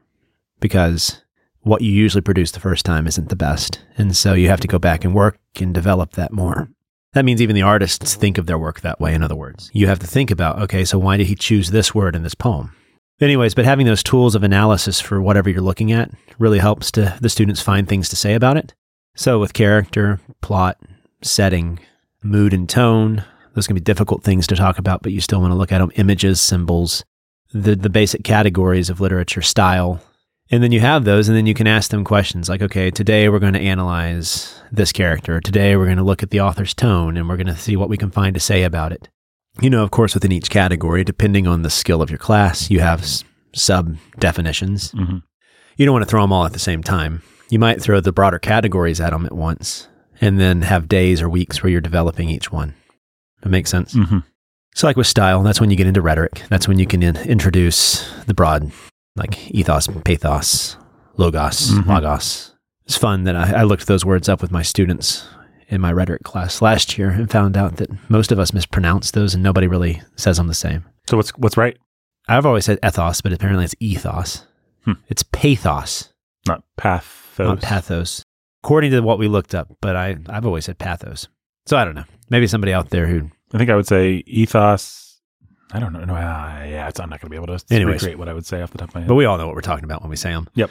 because 0.60 1.22
what 1.60 1.82
you 1.82 1.90
usually 1.90 2.20
produce 2.22 2.52
the 2.52 2.60
first 2.60 2.84
time 2.86 3.06
isn't 3.06 3.28
the 3.28 3.36
best 3.36 3.80
and 3.98 4.16
so 4.16 4.34
you 4.34 4.48
have 4.48 4.60
to 4.60 4.68
go 4.68 4.78
back 4.78 5.04
and 5.04 5.14
work 5.14 5.38
and 5.60 5.74
develop 5.74 6.12
that 6.12 6.32
more. 6.32 6.68
That 7.12 7.24
means 7.24 7.40
even 7.40 7.56
the 7.56 7.62
artists 7.62 8.14
think 8.14 8.36
of 8.38 8.44
their 8.46 8.58
work 8.58 8.82
that 8.82 9.00
way 9.00 9.14
in 9.14 9.22
other 9.22 9.34
words. 9.34 9.70
You 9.72 9.86
have 9.88 9.98
to 10.00 10.06
think 10.06 10.30
about 10.30 10.60
okay 10.62 10.84
so 10.84 10.98
why 10.98 11.16
did 11.16 11.26
he 11.26 11.34
choose 11.34 11.70
this 11.70 11.94
word 11.94 12.14
in 12.14 12.22
this 12.22 12.34
poem? 12.34 12.72
Anyways 13.20 13.54
but 13.54 13.64
having 13.64 13.86
those 13.86 14.02
tools 14.02 14.34
of 14.34 14.42
analysis 14.44 15.00
for 15.00 15.20
whatever 15.20 15.50
you're 15.50 15.60
looking 15.62 15.90
at 15.92 16.10
really 16.38 16.58
helps 16.58 16.92
to 16.92 17.16
the 17.20 17.28
students 17.28 17.60
find 17.62 17.88
things 17.88 18.08
to 18.10 18.16
say 18.16 18.34
about 18.34 18.56
it 18.56 18.74
So, 19.16 19.38
with 19.38 19.52
character, 19.54 20.20
plot, 20.42 20.78
setting, 21.22 21.78
mood, 22.22 22.52
and 22.52 22.68
tone, 22.68 23.24
those 23.54 23.66
can 23.66 23.74
be 23.74 23.80
difficult 23.80 24.22
things 24.22 24.46
to 24.48 24.56
talk 24.56 24.78
about, 24.78 25.02
but 25.02 25.12
you 25.12 25.20
still 25.20 25.40
want 25.40 25.50
to 25.52 25.56
look 25.56 25.72
at 25.72 25.78
them 25.78 25.90
images, 25.96 26.40
symbols, 26.40 27.02
the, 27.52 27.74
the 27.74 27.88
basic 27.90 28.24
categories 28.24 28.90
of 28.90 29.00
literature, 29.00 29.40
style. 29.42 30.00
And 30.50 30.62
then 30.62 30.70
you 30.70 30.80
have 30.80 31.04
those, 31.04 31.28
and 31.28 31.36
then 31.36 31.46
you 31.46 31.54
can 31.54 31.66
ask 31.66 31.90
them 31.90 32.04
questions 32.04 32.48
like, 32.48 32.62
okay, 32.62 32.90
today 32.90 33.28
we're 33.28 33.38
going 33.40 33.54
to 33.54 33.60
analyze 33.60 34.60
this 34.70 34.92
character. 34.92 35.40
Today 35.40 35.76
we're 35.76 35.86
going 35.86 35.96
to 35.96 36.04
look 36.04 36.22
at 36.22 36.30
the 36.30 36.40
author's 36.40 36.74
tone 36.74 37.16
and 37.16 37.28
we're 37.28 37.36
going 37.38 37.46
to 37.48 37.56
see 37.56 37.74
what 37.76 37.88
we 37.88 37.96
can 37.96 38.10
find 38.10 38.34
to 38.34 38.40
say 38.40 38.62
about 38.62 38.92
it. 38.92 39.08
You 39.60 39.70
know, 39.70 39.82
of 39.82 39.90
course, 39.90 40.12
within 40.14 40.30
each 40.32 40.50
category, 40.50 41.02
depending 41.02 41.46
on 41.46 41.62
the 41.62 41.70
skill 41.70 42.02
of 42.02 42.10
your 42.10 42.18
class, 42.18 42.70
you 42.70 42.80
have 42.80 43.00
s- 43.00 43.24
sub 43.54 43.96
definitions. 44.18 44.92
Mhm. 44.92 45.22
You 45.78 45.86
don't 45.86 45.94
want 45.94 46.04
to 46.04 46.08
throw 46.10 46.20
them 46.22 46.32
all 46.32 46.44
at 46.44 46.52
the 46.52 46.58
same 46.58 46.82
time. 46.82 47.22
You 47.48 47.58
might 47.58 47.80
throw 47.80 48.00
the 48.00 48.12
broader 48.12 48.38
categories 48.38 49.00
at 49.00 49.10
them 49.10 49.26
at 49.26 49.32
once 49.32 49.88
and 50.20 50.40
then 50.40 50.62
have 50.62 50.88
days 50.88 51.22
or 51.22 51.28
weeks 51.28 51.62
where 51.62 51.70
you're 51.70 51.80
developing 51.80 52.28
each 52.28 52.50
one. 52.50 52.74
That 53.42 53.50
makes 53.50 53.70
sense. 53.70 53.94
Mhm. 53.94 54.24
So, 54.74 54.86
like 54.86 54.96
with 54.96 55.06
style, 55.06 55.42
that's 55.42 55.60
when 55.60 55.70
you 55.70 55.76
get 55.76 55.86
into 55.86 56.02
rhetoric. 56.02 56.42
That's 56.48 56.66
when 56.68 56.78
you 56.78 56.86
can 56.86 57.02
in- 57.02 57.16
introduce 57.16 58.08
the 58.26 58.34
broad, 58.34 58.72
like 59.14 59.50
ethos, 59.50 59.86
pathos, 60.04 60.76
logos, 61.16 61.70
Mhm. 61.70 61.86
logos. 61.86 62.52
It's 62.84 62.96
fun 62.96 63.24
that 63.24 63.36
I, 63.36 63.60
I 63.60 63.62
looked 63.62 63.86
those 63.86 64.04
words 64.04 64.28
up 64.28 64.42
with 64.42 64.50
my 64.50 64.62
students 64.62 65.26
in 65.68 65.80
my 65.80 65.92
rhetoric 65.92 66.22
class 66.24 66.60
last 66.62 66.96
year 66.98 67.10
and 67.10 67.30
found 67.30 67.56
out 67.56 67.76
that 67.76 67.90
most 68.10 68.30
of 68.32 68.38
us 68.38 68.52
mispronounce 68.52 69.10
those 69.10 69.34
and 69.34 69.42
nobody 69.42 69.66
really 69.66 70.02
says 70.16 70.36
them 70.36 70.46
the 70.48 70.54
same. 70.54 70.84
So 71.08 71.16
what's 71.16 71.30
what's 71.38 71.56
right? 71.56 71.76
I've 72.28 72.46
always 72.46 72.64
said 72.64 72.78
ethos, 72.84 73.20
but 73.20 73.32
apparently 73.32 73.64
it's 73.64 73.74
ethos. 73.80 74.44
Hmm. 74.84 74.92
It's 75.08 75.22
pathos, 75.22 76.12
Not 76.46 76.62
pathos. 77.36 77.46
not 77.48 77.62
pathos, 77.62 78.22
according 78.64 78.90
to 78.92 79.00
what 79.00 79.18
we 79.18 79.28
looked 79.28 79.54
up. 79.54 79.68
But 79.80 79.96
I, 79.96 80.16
I've 80.28 80.46
always 80.46 80.64
said 80.64 80.78
pathos. 80.78 81.28
So 81.66 81.76
I 81.76 81.84
don't 81.84 81.94
know. 81.94 82.04
Maybe 82.30 82.46
somebody 82.46 82.72
out 82.72 82.90
there 82.90 83.06
who 83.06 83.30
I 83.52 83.58
think 83.58 83.70
I 83.70 83.76
would 83.76 83.86
say 83.86 84.22
ethos. 84.26 85.20
I 85.72 85.80
don't 85.80 85.92
know. 85.92 86.04
No, 86.04 86.14
uh, 86.14 86.64
yeah, 86.68 86.88
it's, 86.88 87.00
I'm 87.00 87.10
not 87.10 87.20
going 87.20 87.28
to 87.28 87.30
be 87.30 87.42
able 87.42 87.56
to 87.58 87.64
Anyways. 87.74 87.94
recreate 88.02 88.18
what 88.18 88.28
I 88.28 88.32
would 88.34 88.46
say 88.46 88.62
off 88.62 88.70
the 88.70 88.78
top 88.78 88.88
of 88.90 88.94
my 88.94 89.00
head. 89.00 89.08
But 89.08 89.16
we 89.16 89.24
all 89.24 89.36
know 89.36 89.46
what 89.46 89.54
we're 89.56 89.62
talking 89.62 89.84
about 89.84 90.00
when 90.00 90.10
we 90.10 90.16
say 90.16 90.30
them. 90.30 90.48
Yep. 90.54 90.70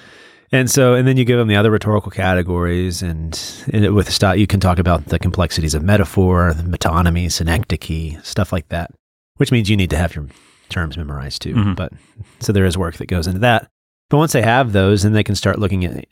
And 0.54 0.72
so, 0.72 0.94
and 0.94 1.06
then 1.08 1.18
you 1.18 1.26
give 1.26 1.38
them 1.38 1.50
the 1.50 1.58
other 1.58 1.70
rhetorical 1.72 2.12
categories, 2.12 3.02
and, 3.02 3.38
and 3.74 3.94
with 3.94 4.10
style, 4.10 4.36
you 4.38 4.48
can 4.48 4.60
talk 4.62 4.80
about 4.80 5.06
the 5.08 5.20
complexities 5.20 5.74
of 5.74 5.84
metaphor, 5.84 6.54
the 6.54 6.64
metonymy, 6.64 7.30
synecdoche, 7.32 8.24
stuff 8.24 8.54
like 8.54 8.70
that. 8.70 8.92
Which 9.38 9.52
means 9.52 9.70
you 9.70 9.76
need 9.76 9.90
to 9.90 9.98
have 9.98 10.16
your 10.16 10.28
terms 10.70 10.96
memorized 10.98 11.42
too. 11.42 11.56
Mhm. 11.56 11.76
But 11.76 11.92
so 12.40 12.54
there 12.54 12.64
is 12.66 12.78
work 12.78 12.96
that 12.98 13.08
goes 13.08 13.28
into 13.28 13.40
that. 13.40 13.70
But 14.10 14.18
once 14.18 14.32
they 14.32 14.44
have 14.44 14.72
those, 14.72 15.04
then 15.04 15.12
they 15.14 15.24
can 15.24 15.36
start 15.36 15.60
looking 15.60 15.84
at 15.84 16.06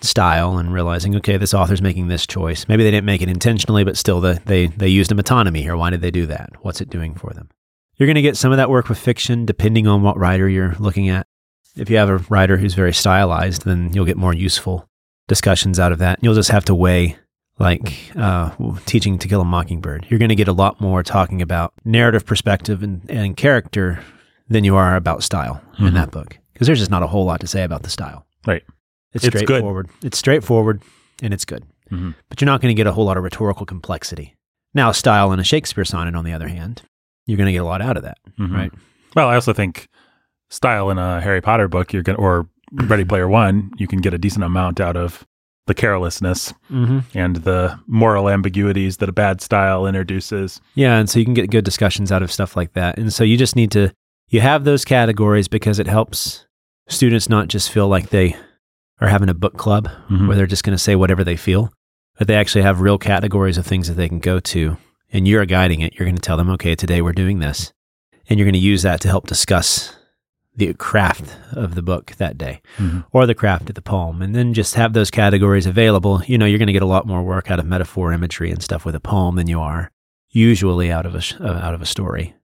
style 0.00 0.58
and 0.58 0.72
realizing, 0.72 1.16
okay, 1.16 1.36
this 1.36 1.54
author's 1.54 1.82
making 1.82 2.08
this 2.08 2.26
choice. 2.26 2.66
Maybe 2.68 2.82
they 2.84 2.90
didn't 2.90 3.06
make 3.06 3.22
it 3.22 3.28
intentionally, 3.28 3.84
but 3.84 3.96
still, 3.96 4.20
the, 4.20 4.40
they 4.46 4.66
they 4.66 4.88
used 4.88 5.10
a 5.12 5.14
metonymy 5.14 5.58
here. 5.62 5.76
Why 5.76 5.90
did 5.90 6.00
they 6.02 6.10
do 6.10 6.26
that? 6.26 6.50
What's 6.62 6.80
it 6.80 6.90
doing 6.90 7.14
for 7.14 7.32
them? 7.32 7.48
You're 7.96 8.06
going 8.06 8.16
to 8.16 8.22
get 8.22 8.36
some 8.36 8.52
of 8.52 8.58
that 8.58 8.68
work 8.70 8.88
with 8.88 8.98
fiction, 8.98 9.46
depending 9.46 9.86
on 9.86 10.02
what 10.02 10.18
writer 10.18 10.48
you're 10.48 10.74
looking 10.78 11.08
at. 11.08 11.26
If 11.76 11.88
you 11.90 11.96
have 11.96 12.10
a 12.10 12.18
writer 12.28 12.56
who's 12.58 12.74
very 12.74 12.92
stylized, 12.92 13.64
then 13.64 13.90
you'll 13.92 14.04
get 14.04 14.16
more 14.18 14.34
useful 14.34 14.88
discussions 15.28 15.78
out 15.80 15.92
of 15.92 15.98
that. 15.98 16.18
You'll 16.22 16.34
just 16.34 16.50
have 16.50 16.64
to 16.66 16.74
weigh, 16.74 17.16
like 17.58 18.12
uh, 18.16 18.50
teaching 18.84 19.18
To 19.18 19.28
Kill 19.28 19.40
a 19.40 19.44
Mockingbird. 19.46 20.06
You're 20.10 20.18
going 20.18 20.28
to 20.28 20.34
get 20.34 20.48
a 20.48 20.52
lot 20.52 20.80
more 20.80 21.02
talking 21.02 21.40
about 21.40 21.72
narrative 21.84 22.24
perspective 22.26 22.82
and, 22.82 23.02
and 23.10 23.36
character 23.36 24.00
than 24.48 24.62
you 24.62 24.76
are 24.76 24.94
about 24.94 25.22
style 25.22 25.62
in 25.78 25.86
Mhm. 25.86 25.94
that 25.94 26.10
book, 26.10 26.38
because 26.52 26.66
there's 26.66 26.78
just 26.78 26.90
not 26.90 27.02
a 27.02 27.06
whole 27.08 27.24
lot 27.24 27.40
to 27.40 27.46
say 27.46 27.62
about 27.64 27.82
the 27.82 27.90
style. 27.90 28.26
Right. 28.46 28.62
It's, 29.16 29.24
It's 29.24 29.34
good. 29.34 29.46
straightforward. 29.46 29.88
It's 30.02 30.18
straightforward, 30.18 30.82
and 31.22 31.34
it's 31.34 31.44
good. 31.44 31.64
Mhm. 31.92 32.14
But 32.28 32.40
you're 32.40 32.46
not 32.46 32.60
going 32.60 32.74
to 32.74 32.78
get 32.78 32.86
a 32.86 32.92
whole 32.92 33.04
lot 33.04 33.16
of 33.16 33.24
rhetorical 33.24 33.66
complexity. 33.66 34.34
Now, 34.74 34.92
style 34.92 35.32
in 35.32 35.40
a 35.40 35.44
Shakespeare 35.44 35.84
sonnet, 35.84 36.14
on 36.14 36.24
the 36.24 36.32
other 36.32 36.48
hand, 36.48 36.82
you're 37.26 37.36
going 37.38 37.46
to 37.46 37.52
get 37.52 37.62
a 37.62 37.64
lot 37.64 37.80
out 37.82 37.96
of 37.96 38.02
that. 38.02 38.18
Mhm. 38.38 38.52
Right. 38.54 38.72
Well, 39.14 39.28
I 39.28 39.34
also 39.34 39.52
think 39.52 39.88
style 40.50 40.90
in 40.90 40.98
a 40.98 41.20
Harry 41.20 41.40
Potter 41.40 41.68
book, 41.68 41.92
you're 41.92 42.02
going 42.02 42.18
or 42.18 42.48
Ready 42.72 43.04
Player 43.04 43.28
One, 43.28 43.70
you 43.78 43.86
can 43.86 44.00
get 44.00 44.12
a 44.14 44.18
decent 44.18 44.44
amount 44.44 44.80
out 44.80 44.96
of 44.96 45.24
the 45.66 45.74
carelessness 45.74 46.52
Mm-hmm. 46.70 46.98
and 47.18 47.36
the 47.36 47.78
moral 47.88 48.28
ambiguities 48.28 48.98
that 48.98 49.08
a 49.08 49.12
bad 49.12 49.40
style 49.40 49.86
introduces. 49.86 50.60
Yeah, 50.74 50.96
and 50.98 51.08
so 51.10 51.18
you 51.18 51.24
can 51.24 51.34
get 51.34 51.50
good 51.50 51.64
discussions 51.64 52.12
out 52.12 52.22
of 52.22 52.30
stuff 52.30 52.56
like 52.56 52.72
that. 52.74 52.98
And 52.98 53.12
so 53.12 53.24
you 53.24 53.36
just 53.36 53.56
need 53.56 53.70
to 53.72 53.92
you 54.28 54.40
have 54.40 54.64
those 54.64 54.84
categories 54.84 55.46
because 55.48 55.78
it 55.78 55.86
helps 55.86 56.46
students 56.88 57.28
not 57.28 57.46
just 57.48 57.70
feel 57.70 57.86
like 57.88 58.10
they 58.10 58.36
are 59.00 59.08
having 59.08 59.28
a 59.28 59.34
book 59.34 59.56
club 59.56 59.88
Mhm. 60.10 60.26
where 60.28 60.36
they're 60.36 60.46
just 60.46 60.64
going 60.64 60.76
to 60.76 60.82
say 60.82 60.96
whatever 60.96 61.22
they 61.24 61.36
feel, 61.36 61.72
but 62.18 62.26
they 62.28 62.36
actually 62.36 62.62
have 62.62 62.80
real 62.80 62.98
categories 62.98 63.58
of 63.58 63.66
things 63.66 63.88
that 63.88 63.94
they 63.94 64.08
can 64.08 64.18
go 64.18 64.40
to. 64.40 64.76
And 65.12 65.28
you're 65.28 65.46
guiding 65.46 65.80
it. 65.80 65.94
You're 65.94 66.06
going 66.06 66.16
to 66.16 66.22
tell 66.22 66.36
them, 66.36 66.50
okay, 66.50 66.74
today 66.74 67.00
we're 67.02 67.12
doing 67.12 67.38
this. 67.38 67.72
And 68.28 68.38
you're 68.38 68.46
going 68.46 68.54
to 68.54 68.58
use 68.58 68.82
that 68.82 69.00
to 69.02 69.08
help 69.08 69.26
discuss 69.28 69.94
the 70.56 70.72
craft 70.74 71.36
of 71.52 71.74
the 71.74 71.82
book 71.82 72.12
that 72.16 72.38
day 72.38 72.62
Mhm. 72.78 73.04
or 73.12 73.26
the 73.26 73.34
craft 73.34 73.68
of 73.68 73.74
the 73.74 73.82
poem. 73.82 74.22
And 74.22 74.34
then 74.34 74.54
just 74.54 74.74
have 74.74 74.94
those 74.94 75.10
categories 75.10 75.66
available. 75.66 76.22
You 76.26 76.38
know, 76.38 76.46
you're 76.46 76.58
going 76.58 76.66
to 76.68 76.72
get 76.72 76.82
a 76.82 76.86
lot 76.86 77.06
more 77.06 77.22
work 77.22 77.50
out 77.50 77.60
of 77.60 77.66
metaphor, 77.66 78.12
imagery, 78.12 78.50
and 78.50 78.62
stuff 78.62 78.84
with 78.86 78.94
a 78.94 79.00
poem 79.00 79.36
than 79.36 79.46
you 79.48 79.60
are 79.60 79.90
usually 80.30 80.90
out 80.90 81.06
of 81.06 81.14
a, 81.14 81.20
sh- 81.20 81.34
uh, 81.40 81.44
out 81.62 81.74
of 81.74 81.82
a 81.82 81.86
story. 81.86 82.34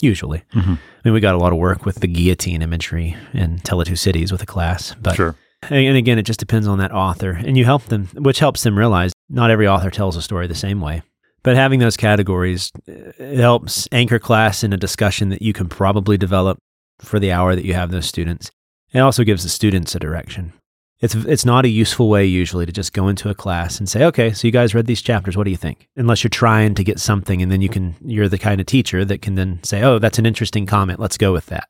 Usually. 0.00 0.42
Mhm. 0.54 0.78
I 0.78 0.78
mean, 1.04 1.14
we 1.14 1.20
got 1.20 1.34
a 1.34 1.38
lot 1.38 1.52
of 1.52 1.58
work 1.58 1.84
with 1.86 2.00
the 2.00 2.06
guillotine 2.06 2.62
imagery 2.62 3.16
in 3.32 3.58
Tale 3.58 3.82
of 3.82 3.86
Two 3.86 3.96
Cities 3.96 4.32
with 4.32 4.42
a 4.42 4.46
class, 4.46 4.94
but 5.00 5.14
sure. 5.16 5.36
And 5.62 5.96
again, 5.96 6.18
it 6.18 6.22
just 6.22 6.40
depends 6.40 6.66
on 6.66 6.78
that 6.78 6.92
author, 6.92 7.30
and 7.30 7.56
you 7.56 7.64
help 7.64 7.84
them, 7.84 8.06
which 8.14 8.38
helps 8.38 8.62
them 8.62 8.78
realize 8.78 9.12
not 9.28 9.50
every 9.50 9.68
author 9.68 9.90
tells 9.90 10.16
a 10.16 10.22
story 10.22 10.46
the 10.46 10.54
same 10.54 10.80
way. 10.80 11.02
But 11.42 11.56
having 11.56 11.80
those 11.80 11.96
categories 11.96 12.70
uh, 12.88 13.24
helps 13.36 13.88
anchor 13.92 14.18
class 14.18 14.62
in 14.62 14.72
a 14.72 14.76
discussion 14.76 15.30
that 15.30 15.42
you 15.42 15.52
can 15.52 15.68
probably 15.68 16.18
develop 16.18 16.58
for 16.98 17.18
the 17.18 17.32
hour 17.32 17.54
that 17.54 17.64
you 17.64 17.74
have 17.74 17.90
those 17.90 18.06
students. 18.06 18.50
It 18.92 18.98
also 18.98 19.24
gives 19.24 19.42
the 19.42 19.48
students 19.48 19.94
a 19.94 19.98
direction. 19.98 20.52
It's 21.00 21.14
it's 21.14 21.46
not 21.46 21.64
a 21.64 21.68
useful 21.68 22.10
way 22.10 22.26
usually 22.26 22.66
to 22.66 22.72
just 22.72 22.92
go 22.92 23.08
into 23.08 23.30
a 23.30 23.34
class 23.34 23.78
and 23.78 23.88
say, 23.88 24.04
okay, 24.04 24.32
so 24.32 24.46
you 24.46 24.52
guys 24.52 24.74
read 24.74 24.86
these 24.86 25.00
chapters. 25.00 25.34
What 25.34 25.44
do 25.44 25.50
you 25.50 25.56
think? 25.56 25.88
Unless 25.96 26.22
you're 26.22 26.28
trying 26.28 26.74
to 26.74 26.84
get 26.84 27.00
something, 27.00 27.40
and 27.40 27.50
then 27.50 27.62
you 27.62 27.70
can 27.70 27.96
you're 28.04 28.28
the 28.28 28.36
kind 28.36 28.60
of 28.60 28.66
teacher 28.66 29.04
that 29.06 29.22
can 29.22 29.34
then 29.34 29.60
say, 29.62 29.82
oh, 29.82 29.98
that's 29.98 30.18
an 30.18 30.26
interesting 30.26 30.66
comment. 30.66 31.00
Let's 31.00 31.16
go 31.16 31.32
with 31.32 31.46
that. 31.46 31.68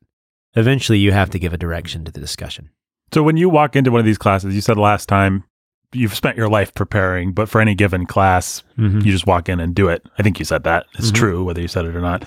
Eventually, 0.55 0.99
you 0.99 1.13
have 1.13 1.31
to 1.31 1.39
give 1.39 1.53
a 1.53 1.59
direction 1.59 2.05
to 2.05 2.11
the 2.11 2.19
discussion. 2.19 2.71
So 3.13 3.23
when 3.23 3.37
you 3.37 3.49
walk 3.49 3.77
into 3.77 3.91
one 3.91 3.99
of 4.01 4.07
these 4.07 4.19
classes, 4.19 4.55
you 4.55 4.61
said 4.61 4.77
last 4.77 5.09
time 5.09 5.45
you've 5.93 6.15
spent 6.15 6.37
your 6.37 6.49
life 6.49 6.73
preparing, 6.75 7.33
but 7.33 7.49
for 7.49 7.61
any 7.61 7.75
given 7.75 8.07
class, 8.07 8.63
Mm-hmm. 8.79 9.01
you 9.01 9.13
just 9.13 9.27
walk 9.27 9.49
in 9.49 9.59
and 9.61 9.75
do 9.75 9.89
it. 9.89 10.07
I 10.19 10.23
think 10.23 10.39
you 10.39 10.45
said 10.45 10.63
that. 10.65 10.87
It's 10.99 11.11
Mhm. 11.11 11.15
true, 11.17 11.45
whether 11.45 11.61
you 11.61 11.69
said 11.69 11.85
it 11.85 11.97
or 11.97 12.01
not. 12.01 12.25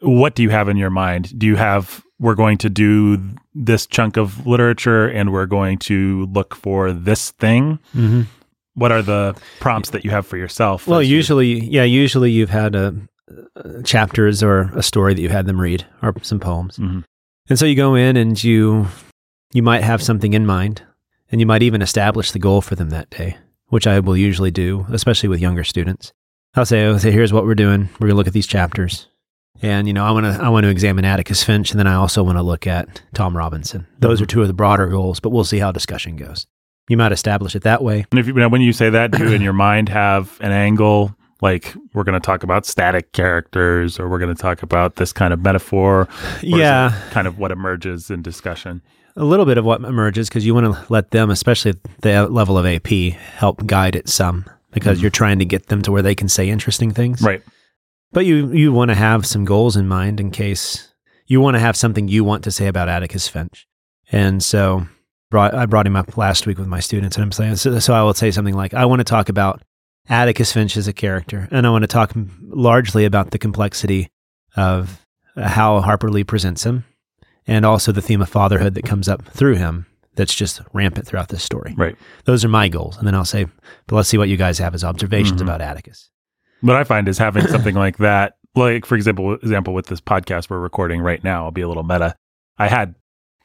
What 0.00 0.34
do 0.34 0.42
you 0.42 0.50
have 0.50 0.68
in 0.68 0.76
your 0.76 0.90
mind? 0.90 1.36
Do 1.38 1.46
you 1.46 1.56
have, 1.56 2.02
we're 2.20 2.34
going 2.36 2.58
to 2.58 2.70
do 2.70 3.20
this 3.54 3.86
chunk 3.86 4.16
of 4.16 4.46
literature 4.46 5.08
and 5.08 5.32
we're 5.32 5.46
going 5.46 5.78
to 5.78 6.26
look 6.32 6.54
for 6.54 6.92
this 6.92 7.32
thing? 7.32 7.78
Mm-hmm. 7.94 8.22
What 8.74 8.92
are 8.92 9.02
the 9.02 9.34
prompts 9.58 9.90
that 9.90 10.04
you 10.04 10.10
have 10.10 10.26
for 10.26 10.36
yourself? 10.36 10.86
Well, 10.86 11.00
as 11.00 11.08
you- 11.10 11.16
usually, 11.16 11.64
yeah, 11.64 11.84
usually 11.84 12.30
you've 12.30 12.50
had 12.50 12.74
a, 12.74 12.94
uh 13.56 13.82
chapters 13.82 14.42
or 14.42 14.70
a 14.76 14.82
story 14.82 15.12
that 15.14 15.20
you 15.20 15.30
had 15.30 15.46
them 15.46 15.60
read 15.60 15.84
or 16.02 16.14
some 16.22 16.38
poems, 16.38 16.76
Mhm. 16.78 17.02
and 17.48 17.58
so 17.58 17.66
you 17.66 17.74
go 17.74 17.94
in 17.96 18.16
and 18.16 18.42
you 18.44 18.86
you 19.52 19.62
might 19.62 19.82
have 19.82 20.02
something 20.02 20.34
in 20.34 20.46
mind, 20.46 20.82
and 21.30 21.40
you 21.40 21.46
might 21.46 21.62
even 21.62 21.82
establish 21.82 22.32
the 22.32 22.38
goal 22.38 22.60
for 22.60 22.74
them 22.74 22.90
that 22.90 23.10
day, 23.10 23.36
which 23.68 23.86
I 23.86 24.00
will 24.00 24.16
usually 24.16 24.50
do, 24.50 24.86
especially 24.90 25.28
with 25.28 25.40
younger 25.40 25.64
students. 25.64 26.12
I'll 26.54 26.66
say, 26.66 26.96
say, 26.98 27.10
here's 27.10 27.32
what 27.32 27.44
we're 27.44 27.54
doing. 27.54 27.88
We're 28.00 28.08
gonna 28.08 28.16
look 28.16 28.26
at 28.26 28.32
these 28.32 28.46
chapters, 28.46 29.08
and 29.62 29.86
you 29.86 29.92
know, 29.92 30.04
I 30.04 30.10
want 30.10 30.26
to 30.26 30.42
I 30.42 30.48
want 30.48 30.64
to 30.64 30.70
examine 30.70 31.04
Atticus 31.04 31.42
Finch, 31.42 31.70
and 31.70 31.78
then 31.78 31.86
I 31.86 31.94
also 31.94 32.22
want 32.22 32.38
to 32.38 32.42
look 32.42 32.66
at 32.66 33.02
Tom 33.14 33.36
Robinson. 33.36 33.86
Those 33.98 34.20
are 34.20 34.26
two 34.26 34.42
of 34.42 34.48
the 34.48 34.54
broader 34.54 34.86
goals, 34.86 35.20
but 35.20 35.30
we'll 35.30 35.44
see 35.44 35.58
how 35.58 35.72
discussion 35.72 36.16
goes. 36.16 36.46
You 36.88 36.96
might 36.96 37.12
establish 37.12 37.56
it 37.56 37.62
that 37.62 37.82
way. 37.82 38.06
And 38.12 38.20
if 38.20 38.28
you, 38.28 38.34
when 38.34 38.60
you 38.60 38.72
say 38.72 38.90
that, 38.90 39.10
do 39.10 39.24
you 39.24 39.32
in 39.32 39.42
your 39.42 39.52
mind 39.52 39.88
have 39.88 40.38
an 40.40 40.52
angle 40.52 41.16
like 41.42 41.74
we're 41.92 42.04
going 42.04 42.18
to 42.18 42.24
talk 42.24 42.42
about 42.44 42.64
static 42.64 43.12
characters 43.12 43.98
or 43.98 44.08
we're 44.08 44.18
going 44.18 44.34
to 44.34 44.40
talk 44.40 44.62
about 44.62 44.96
this 44.96 45.12
kind 45.12 45.32
of 45.32 45.40
metaphor? 45.40 46.02
Or 46.02 46.08
yeah, 46.42 46.98
kind 47.10 47.26
of 47.26 47.38
what 47.38 47.50
emerges 47.50 48.10
in 48.10 48.22
discussion. 48.22 48.82
A 49.16 49.24
little 49.24 49.46
bit 49.46 49.58
of 49.58 49.64
what 49.64 49.82
emerges 49.82 50.28
because 50.28 50.44
you 50.44 50.54
want 50.54 50.72
to 50.74 50.92
let 50.92 51.10
them, 51.10 51.30
especially 51.30 51.74
the 52.02 52.28
level 52.28 52.58
of 52.58 52.66
AP, 52.66 53.10
help 53.12 53.66
guide 53.66 53.96
it 53.96 54.08
some 54.08 54.44
because 54.72 54.98
Mhm. 54.98 55.02
you're 55.02 55.10
trying 55.10 55.38
to 55.38 55.44
get 55.44 55.66
them 55.68 55.80
to 55.82 55.90
where 55.92 56.02
they 56.02 56.14
can 56.14 56.28
say 56.28 56.48
interesting 56.50 56.90
things. 56.92 57.22
Right. 57.22 57.42
But 58.12 58.26
you 58.26 58.52
you 58.52 58.72
want 58.72 58.90
to 58.90 58.94
have 58.94 59.26
some 59.26 59.44
goals 59.44 59.76
in 59.76 59.88
mind 59.88 60.20
in 60.20 60.30
case 60.30 60.88
you 61.26 61.40
want 61.40 61.54
to 61.54 61.60
have 61.60 61.76
something 61.76 62.08
you 62.08 62.22
want 62.24 62.44
to 62.44 62.50
say 62.50 62.66
about 62.66 62.88
Atticus 62.88 63.26
Finch. 63.26 63.66
And 64.12 64.42
so 64.42 64.86
brought, 65.30 65.54
I 65.54 65.66
brought 65.66 65.86
him 65.86 65.96
up 65.96 66.16
last 66.16 66.46
week 66.46 66.56
with 66.58 66.68
my 66.68 66.78
students, 66.80 67.16
and 67.16 67.24
I'm 67.24 67.32
saying 67.32 67.56
so, 67.56 67.78
so 67.80 67.94
I 67.94 68.02
will 68.02 68.14
say 68.14 68.30
something 68.30 68.54
like, 68.54 68.74
I 68.74 68.84
want 68.84 69.00
to 69.00 69.04
talk 69.04 69.28
about 69.28 69.62
Atticus 70.08 70.52
Finch 70.52 70.76
as 70.76 70.86
a 70.86 70.92
character, 70.92 71.48
and 71.50 71.66
I 71.66 71.70
want 71.70 71.82
to 71.82 71.88
talk 71.88 72.12
largely 72.42 73.04
about 73.04 73.32
the 73.32 73.38
complexity 73.38 74.08
of 74.56 75.04
how 75.36 75.80
Harper 75.80 76.10
Lee 76.10 76.22
presents 76.22 76.62
him, 76.64 76.84
and 77.46 77.64
also 77.64 77.92
the 77.92 78.02
theme 78.02 78.20
of 78.22 78.28
fatherhood 78.28 78.74
that 78.74 78.84
comes 78.84 79.08
up 79.08 79.24
through 79.28 79.54
him 79.56 79.86
that's 80.16 80.34
just 80.34 80.60
rampant 80.72 81.06
throughout 81.06 81.28
this 81.28 81.42
story. 81.42 81.74
Right. 81.76 81.94
Those 82.24 82.44
are 82.44 82.48
my 82.48 82.68
goals. 82.68 82.96
And 82.96 83.06
then 83.06 83.14
I'll 83.14 83.24
say, 83.24 83.46
but 83.86 83.96
let's 83.96 84.08
see 84.08 84.16
what 84.18 84.28
you 84.30 84.36
guys 84.38 84.58
have 84.58 84.74
as 84.74 84.82
observations 84.82 85.40
Mhm. 85.40 85.44
about 85.44 85.60
Atticus. 85.60 86.10
What 86.62 86.76
I 86.76 86.84
find 86.84 87.06
is 87.06 87.18
having 87.18 87.46
something 87.48 87.74
like 87.84 87.98
that, 87.98 88.34
like 88.54 88.86
for 88.86 88.94
example, 88.94 89.34
example 89.34 89.74
with 89.74 89.86
this 89.86 90.00
podcast 90.00 90.48
we're 90.48 90.58
recording 90.58 91.00
right 91.02 91.22
now, 91.22 91.44
I'll 91.44 91.50
be 91.50 91.60
a 91.60 91.68
little 91.68 91.82
meta. 91.82 92.14
I 92.58 92.68
had 92.68 92.94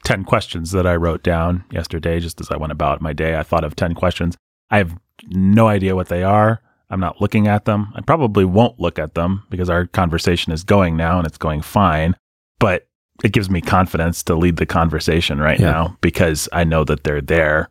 10 0.05 0.23
questions 0.23 0.71
that 0.71 0.87
I 0.87 0.95
wrote 0.95 1.21
down 1.23 1.65
yesterday 1.71 2.19
just 2.21 2.39
as 2.39 2.49
I 2.49 2.55
went 2.57 2.71
about 2.71 3.01
my 3.01 3.11
day. 3.13 3.35
I 3.37 3.43
thought 3.43 3.65
of 3.65 3.75
10 3.75 3.93
questions. 3.93 4.37
I 4.69 4.77
have 4.77 4.97
no 5.27 5.67
idea 5.67 5.95
what 5.95 6.07
they 6.07 6.23
are. 6.23 6.61
I'm 6.89 7.01
not 7.01 7.21
looking 7.21 7.47
at 7.47 7.65
them. 7.65 7.91
I 7.95 8.01
probably 8.01 8.45
won't 8.45 8.79
look 8.79 8.97
at 8.97 9.13
them 9.13 9.43
because 9.49 9.69
our 9.69 9.85
conversation 9.87 10.53
is 10.53 10.63
going 10.63 10.95
now 10.97 11.17
and 11.17 11.27
it's 11.27 11.37
going 11.37 11.61
fine. 11.61 12.15
But 12.59 12.87
it 13.23 13.31
gives 13.33 13.49
me 13.49 13.61
confidence 13.61 14.23
to 14.23 14.35
lead 14.35 14.57
the 14.57 14.65
conversation 14.65 15.39
right 15.39 15.59
Yeah. 15.59 15.71
now 15.71 15.97
because 16.01 16.49
I 16.51 16.63
know 16.63 16.83
that 16.85 17.03
they're 17.03 17.21
there. 17.21 17.69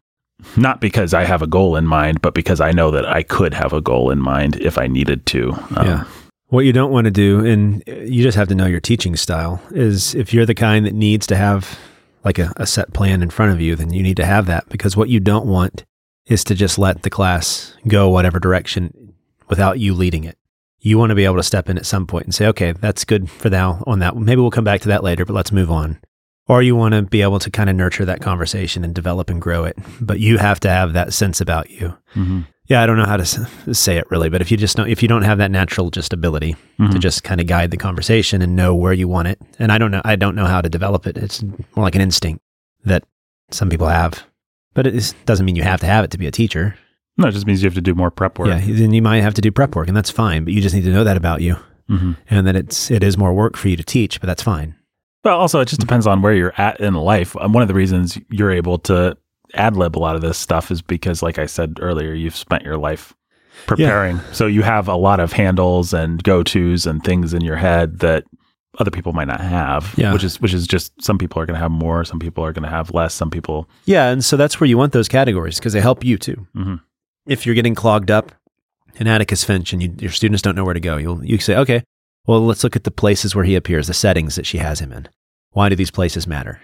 Not 0.56 0.80
because 0.80 1.12
I 1.12 1.24
have 1.24 1.42
a 1.42 1.46
goal 1.46 1.76
in 1.76 1.86
mind, 1.86 2.22
but 2.22 2.34
because 2.34 2.60
I 2.60 2.72
know 2.72 2.90
that 2.92 3.04
I 3.06 3.22
could 3.22 3.52
have 3.52 3.72
a 3.74 3.80
goal 3.82 4.10
in 4.10 4.20
mind 4.20 4.56
if 4.56 4.78
I 4.78 4.86
needed 4.86 5.26
to. 5.26 5.52
Um, 5.76 5.86
Yeah. 5.86 6.04
What 6.48 6.64
you 6.64 6.72
don't 6.72 6.90
want 6.90 7.04
to 7.04 7.10
do, 7.12 7.44
and 7.44 7.82
you 7.86 8.22
just 8.24 8.36
have 8.36 8.48
to 8.48 8.54
know 8.56 8.66
your 8.66 8.80
teaching 8.80 9.14
style, 9.16 9.62
is 9.70 10.14
if 10.16 10.32
you're 10.34 10.46
the 10.46 10.54
kind 10.54 10.84
that 10.86 10.94
needs 10.94 11.26
to 11.28 11.36
have 11.36 11.78
like 12.24 12.38
a, 12.40 12.52
a 12.56 12.66
set 12.66 12.92
plan 12.92 13.22
in 13.22 13.30
front 13.30 13.52
of 13.52 13.60
you, 13.60 13.76
then 13.76 13.92
you 13.92 14.02
need 14.02 14.16
to 14.16 14.24
have 14.26 14.46
that 14.46 14.68
because 14.68 14.96
what 14.96 15.08
you 15.08 15.20
don't 15.20 15.46
want 15.46 15.84
is 16.26 16.42
to 16.44 16.54
just 16.56 16.76
let 16.78 17.02
the 17.02 17.10
class 17.10 17.74
go 17.86 18.08
whatever 18.08 18.40
direction 18.40 19.14
without 19.48 19.78
you 19.78 19.94
leading 19.94 20.24
it. 20.24 20.36
You 20.80 20.98
want 20.98 21.10
to 21.10 21.14
be 21.14 21.24
able 21.24 21.36
to 21.36 21.42
step 21.42 21.68
in 21.68 21.76
at 21.78 21.86
some 21.86 22.06
point 22.06 22.24
and 22.24 22.34
say, 22.34 22.46
okay, 22.48 22.72
that's 22.72 23.04
good 23.04 23.30
for 23.30 23.50
now 23.50 23.84
on 23.86 23.98
that. 23.98 24.16
Maybe 24.16 24.40
we'll 24.40 24.50
come 24.50 24.64
back 24.64 24.80
to 24.82 24.88
that 24.88 25.04
later, 25.04 25.24
but 25.24 25.34
let's 25.34 25.52
move 25.52 25.70
on. 25.70 25.98
Or 26.48 26.62
you 26.62 26.74
want 26.74 26.94
to 26.94 27.02
be 27.02 27.22
able 27.22 27.38
to 27.38 27.50
kind 27.50 27.70
of 27.70 27.76
nurture 27.76 28.04
that 28.06 28.20
conversation 28.22 28.82
and 28.82 28.94
develop 28.94 29.30
and 29.30 29.40
grow 29.40 29.64
it. 29.64 29.76
But 30.00 30.20
you 30.20 30.38
have 30.38 30.58
to 30.60 30.70
have 30.70 30.94
that 30.94 31.12
sense 31.12 31.40
about 31.40 31.70
you. 31.70 31.96
mhm, 32.14 32.46
Yeah, 32.66 32.82
I 32.82 32.86
don't 32.86 32.96
know 32.96 33.04
how 33.04 33.18
to 33.18 33.74
say 33.74 33.98
it 33.98 34.10
really, 34.10 34.30
but 34.30 34.40
if 34.40 34.50
you 34.50 34.56
just 34.56 34.76
don't, 34.76 34.88
if 34.88 35.02
you 35.02 35.08
don't 35.08 35.22
have 35.22 35.38
that 35.38 35.50
natural 35.50 35.90
just 35.90 36.12
ability 36.12 36.52
to 36.78 36.82
mhm. 36.84 36.98
just 37.00 37.24
kind 37.24 37.40
of 37.40 37.46
guide 37.46 37.70
the 37.70 37.76
conversation 37.76 38.42
and 38.42 38.56
know 38.56 38.74
where 38.74 38.92
you 38.92 39.06
want 39.06 39.28
it, 39.28 39.38
and 39.58 39.70
I 39.70 39.78
don't 39.78 39.90
know, 39.90 40.00
I 40.04 40.16
don't 40.16 40.34
know 40.34 40.46
how 40.46 40.60
to 40.62 40.68
develop 40.68 41.06
it. 41.06 41.16
It's 41.18 41.42
more 41.42 41.84
like 41.84 41.94
an 41.94 42.00
instinct 42.00 42.42
that 42.84 43.04
some 43.50 43.68
people 43.68 43.88
have, 43.88 44.24
but 44.74 44.86
it 44.86 44.94
is, 44.94 45.14
doesn't 45.26 45.44
mean 45.44 45.56
you 45.56 45.62
have 45.64 45.80
to 45.80 45.86
have 45.86 46.04
it 46.04 46.10
to 46.12 46.18
be 46.18 46.26
a 46.26 46.32
teacher. 46.32 46.74
No, 47.20 47.28
it 47.28 47.32
just 47.32 47.46
means 47.46 47.62
you 47.62 47.66
have 47.68 47.74
to 47.74 47.80
do 47.80 47.94
more 47.94 48.10
prep 48.10 48.38
work. 48.38 48.48
Yeah, 48.48 48.60
then 48.66 48.92
you 48.92 49.02
might 49.02 49.20
have 49.20 49.34
to 49.34 49.40
do 49.40 49.50
prep 49.52 49.76
work, 49.76 49.88
and 49.88 49.96
that's 49.96 50.10
fine. 50.10 50.44
But 50.44 50.52
you 50.54 50.60
just 50.60 50.74
need 50.74 50.84
to 50.84 50.90
know 50.92 51.04
that 51.04 51.16
about 51.16 51.40
you, 51.42 51.56
Mhm. 51.90 52.16
and 52.30 52.46
that 52.46 52.56
it's 52.56 52.90
it 52.90 53.02
is 53.04 53.16
more 53.18 53.32
work 53.34 53.56
for 53.56 53.68
you 53.68 53.76
to 53.76 53.84
teach, 53.84 54.20
but 54.20 54.26
that's 54.26 54.42
fine. 54.42 54.74
Well, 55.24 55.38
also, 55.38 55.60
it 55.60 55.68
just 55.68 55.80
depends 55.80 56.06
on 56.06 56.22
where 56.22 56.32
you're 56.32 56.54
at 56.56 56.80
in 56.80 56.94
life. 56.94 57.36
Um, 57.38 57.52
One 57.52 57.62
of 57.62 57.68
the 57.68 57.74
reasons 57.74 58.18
you're 58.30 58.50
able 58.50 58.78
to 58.80 59.16
ad 59.54 59.76
lib 59.76 59.96
a 59.96 60.00
lot 60.00 60.16
of 60.16 60.22
this 60.22 60.38
stuff 60.38 60.70
is 60.70 60.80
because, 60.80 61.22
like 61.22 61.38
I 61.38 61.46
said 61.46 61.78
earlier, 61.80 62.14
you've 62.14 62.36
spent 62.36 62.64
your 62.64 62.78
life 62.78 63.12
preparing. 63.66 64.20
So 64.32 64.46
you 64.46 64.62
have 64.62 64.88
a 64.88 64.94
lot 64.96 65.20
of 65.20 65.32
handles 65.32 65.92
and 65.92 66.22
go 66.22 66.42
tos 66.42 66.86
and 66.86 67.02
things 67.04 67.34
in 67.34 67.42
your 67.42 67.56
head 67.56 67.98
that 67.98 68.24
other 68.78 68.90
people 68.90 69.12
might 69.12 69.26
not 69.28 69.40
have. 69.40 69.92
Yeah. 69.98 70.12
Which 70.12 70.24
is 70.24 70.40
which 70.40 70.54
is 70.54 70.66
just 70.66 70.92
some 71.02 71.18
people 71.18 71.42
are 71.42 71.46
going 71.46 71.56
to 71.56 71.60
have 71.60 71.70
more, 71.72 72.04
some 72.04 72.18
people 72.20 72.44
are 72.44 72.52
going 72.52 72.62
to 72.62 72.70
have 72.70 72.94
less, 72.94 73.12
some 73.12 73.28
people. 73.28 73.68
Yeah, 73.84 74.08
and 74.10 74.24
so 74.24 74.36
that's 74.38 74.60
where 74.60 74.68
you 74.68 74.78
want 74.78 74.92
those 74.92 75.08
categories 75.08 75.58
because 75.58 75.72
they 75.74 75.80
help 75.80 76.04
you 76.04 76.16
too. 76.16 76.46
Mhm. 76.56 76.80
If 77.26 77.46
you're 77.46 77.54
getting 77.54 77.74
clogged 77.74 78.10
up 78.10 78.32
in 78.96 79.06
Atticus 79.06 79.44
Finch 79.44 79.72
and 79.72 79.82
you, 79.82 79.94
your 79.98 80.10
students 80.10 80.42
don't 80.42 80.56
know 80.56 80.64
where 80.64 80.74
to 80.74 80.80
go, 80.80 80.96
you'll 80.96 81.24
you 81.24 81.38
say, 81.38 81.56
okay, 81.56 81.82
well, 82.26 82.44
let's 82.44 82.64
look 82.64 82.76
at 82.76 82.84
the 82.84 82.90
places 82.90 83.34
where 83.34 83.44
he 83.44 83.56
appears, 83.56 83.86
the 83.86 83.94
settings 83.94 84.36
that 84.36 84.46
she 84.46 84.58
has 84.58 84.80
him 84.80 84.92
in. 84.92 85.08
Why 85.52 85.68
do 85.68 85.76
these 85.76 85.90
places 85.90 86.26
matter? 86.26 86.60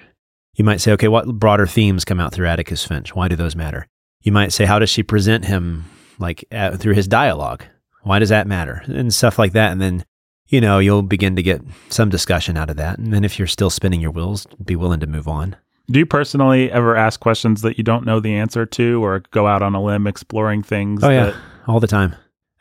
You 0.55 0.64
might 0.64 0.81
say, 0.81 0.92
okay, 0.92 1.09
what 1.09 1.27
broader 1.38 1.66
themes 1.66 2.05
come 2.05 2.21
out 2.21 2.33
through 2.33 2.47
Atticus 2.47 2.85
Finch? 2.85 3.14
Why 3.14 3.29
do 3.29 3.37
those 3.37 3.57
matter? 3.57 3.87
You 4.23 4.33
might 4.33 4.53
say, 4.53 4.64
how 4.64 4.79
does 4.79 4.90
she 4.90 5.03
present 5.03 5.45
him, 5.45 5.85
like 6.19 6.45
uh, 6.51 6.77
through 6.77 6.95
his 6.95 7.07
dialogue? 7.07 7.64
Why 8.03 8.19
does 8.19 8.31
that 8.31 8.47
matter? 8.47 8.83
And 8.87 9.12
stuff 9.12 9.38
like 9.38 9.53
that. 9.53 9.73
And 9.73 9.81
then, 9.81 10.05
you 10.49 10.61
know, 10.61 10.79
you'll 10.79 11.03
begin 11.03 11.37
to 11.37 11.42
get 11.42 11.62
some 11.90 12.09
discussion 12.09 12.57
out 12.57 12.71
of 12.71 12.77
that. 12.77 12.99
And 12.99 13.12
then 13.12 13.25
if 13.25 13.38
you're 13.38 13.49
still 13.49 13.71
spinning 13.71 14.01
your 14.01 14.12
wheels, 14.12 14.47
be 14.64 14.77
willing 14.77 15.01
to 15.01 15.07
move 15.07 15.29
on. 15.29 15.57
Do 15.88 15.99
you 15.99 16.07
personally 16.07 16.70
ever 16.72 16.96
ask 16.96 17.20
questions 17.20 17.62
that 17.62 17.79
you 17.79 17.85
don't 17.85 18.05
know 18.05 18.18
the 18.20 18.35
answer 18.35 18.66
to, 18.66 19.05
or 19.05 19.20
go 19.31 19.46
out 19.46 19.62
on 19.62 19.75
a 19.75 19.83
limb 19.83 20.07
exploring 20.07 20.62
things? 20.62 21.03
Oh 21.05 21.11
yeah, 21.11 21.27
that- 21.27 21.37
all 21.66 21.81
the 21.81 21.87
time. 21.87 22.14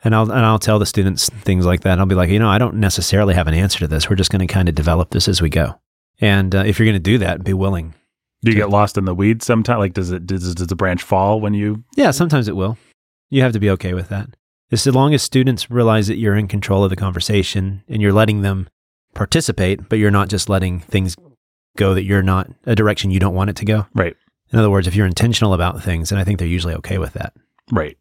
And 0.04 0.14
I'll 0.14 0.30
and 0.30 0.44
I'll 0.46 0.58
tell 0.60 0.78
the 0.78 0.86
students 0.86 1.28
things 1.28 1.66
like 1.66 1.80
that. 1.80 1.98
I'll 1.98 2.06
be 2.06 2.14
like, 2.14 2.30
you 2.30 2.38
know, 2.38 2.48
I 2.48 2.58
don't 2.58 2.76
necessarily 2.76 3.34
have 3.34 3.48
an 3.48 3.54
answer 3.54 3.80
to 3.80 3.88
this. 3.88 4.08
We're 4.08 4.16
just 4.16 4.30
going 4.30 4.46
to 4.46 4.52
kind 4.52 4.68
of 4.68 4.74
develop 4.74 5.10
this 5.10 5.26
as 5.26 5.42
we 5.42 5.48
go. 5.48 5.80
And 6.20 6.54
uh, 6.54 6.64
if 6.66 6.78
you're 6.78 6.86
going 6.86 6.94
to 6.94 7.00
do 7.00 7.18
that, 7.18 7.42
be 7.42 7.52
willing. 7.52 7.94
do 8.42 8.50
you 8.52 8.56
get 8.56 8.70
lost 8.70 8.96
in 8.96 9.04
the 9.04 9.14
weeds 9.14 9.44
sometimes? 9.44 9.78
Like, 9.78 9.94
does 9.94 10.12
it 10.12 10.26
does, 10.26 10.54
does 10.54 10.66
the 10.68 10.76
branch 10.76 11.02
fall 11.02 11.40
when 11.40 11.54
you? 11.54 11.82
Yeah, 11.96 12.12
sometimes 12.12 12.46
it 12.46 12.54
will. 12.56 12.78
You 13.30 13.42
have 13.42 13.52
to 13.52 13.58
be 13.60 13.70
okay 13.70 13.94
with 13.94 14.08
that. 14.10 14.28
As 14.70 14.86
long 14.86 15.14
as 15.14 15.22
students 15.22 15.70
realize 15.70 16.06
that 16.06 16.16
you're 16.18 16.36
in 16.36 16.46
control 16.46 16.84
of 16.84 16.90
the 16.90 16.96
conversation 16.96 17.82
and 17.88 18.00
you're 18.00 18.12
letting 18.12 18.42
them 18.42 18.68
participate, 19.14 19.88
but 19.88 19.98
you're 19.98 20.10
not 20.10 20.28
just 20.28 20.48
letting 20.48 20.78
things 20.80 21.16
go 21.76 21.94
that 21.94 22.04
you're 22.04 22.22
not 22.22 22.48
a 22.66 22.74
direction 22.74 23.10
you 23.10 23.20
don't 23.20 23.34
want 23.34 23.50
it 23.50 23.56
to 23.56 23.64
go. 23.64 23.86
Right. 23.94 24.16
In 24.52 24.58
other 24.58 24.70
words, 24.70 24.86
if 24.86 24.94
you're 24.94 25.06
intentional 25.06 25.54
about 25.54 25.82
things, 25.82 26.10
and 26.12 26.20
I 26.20 26.24
think 26.24 26.38
they're 26.38 26.48
usually 26.48 26.74
okay 26.74 26.98
with 26.98 27.12
that. 27.14 27.32
Right. 27.72 27.96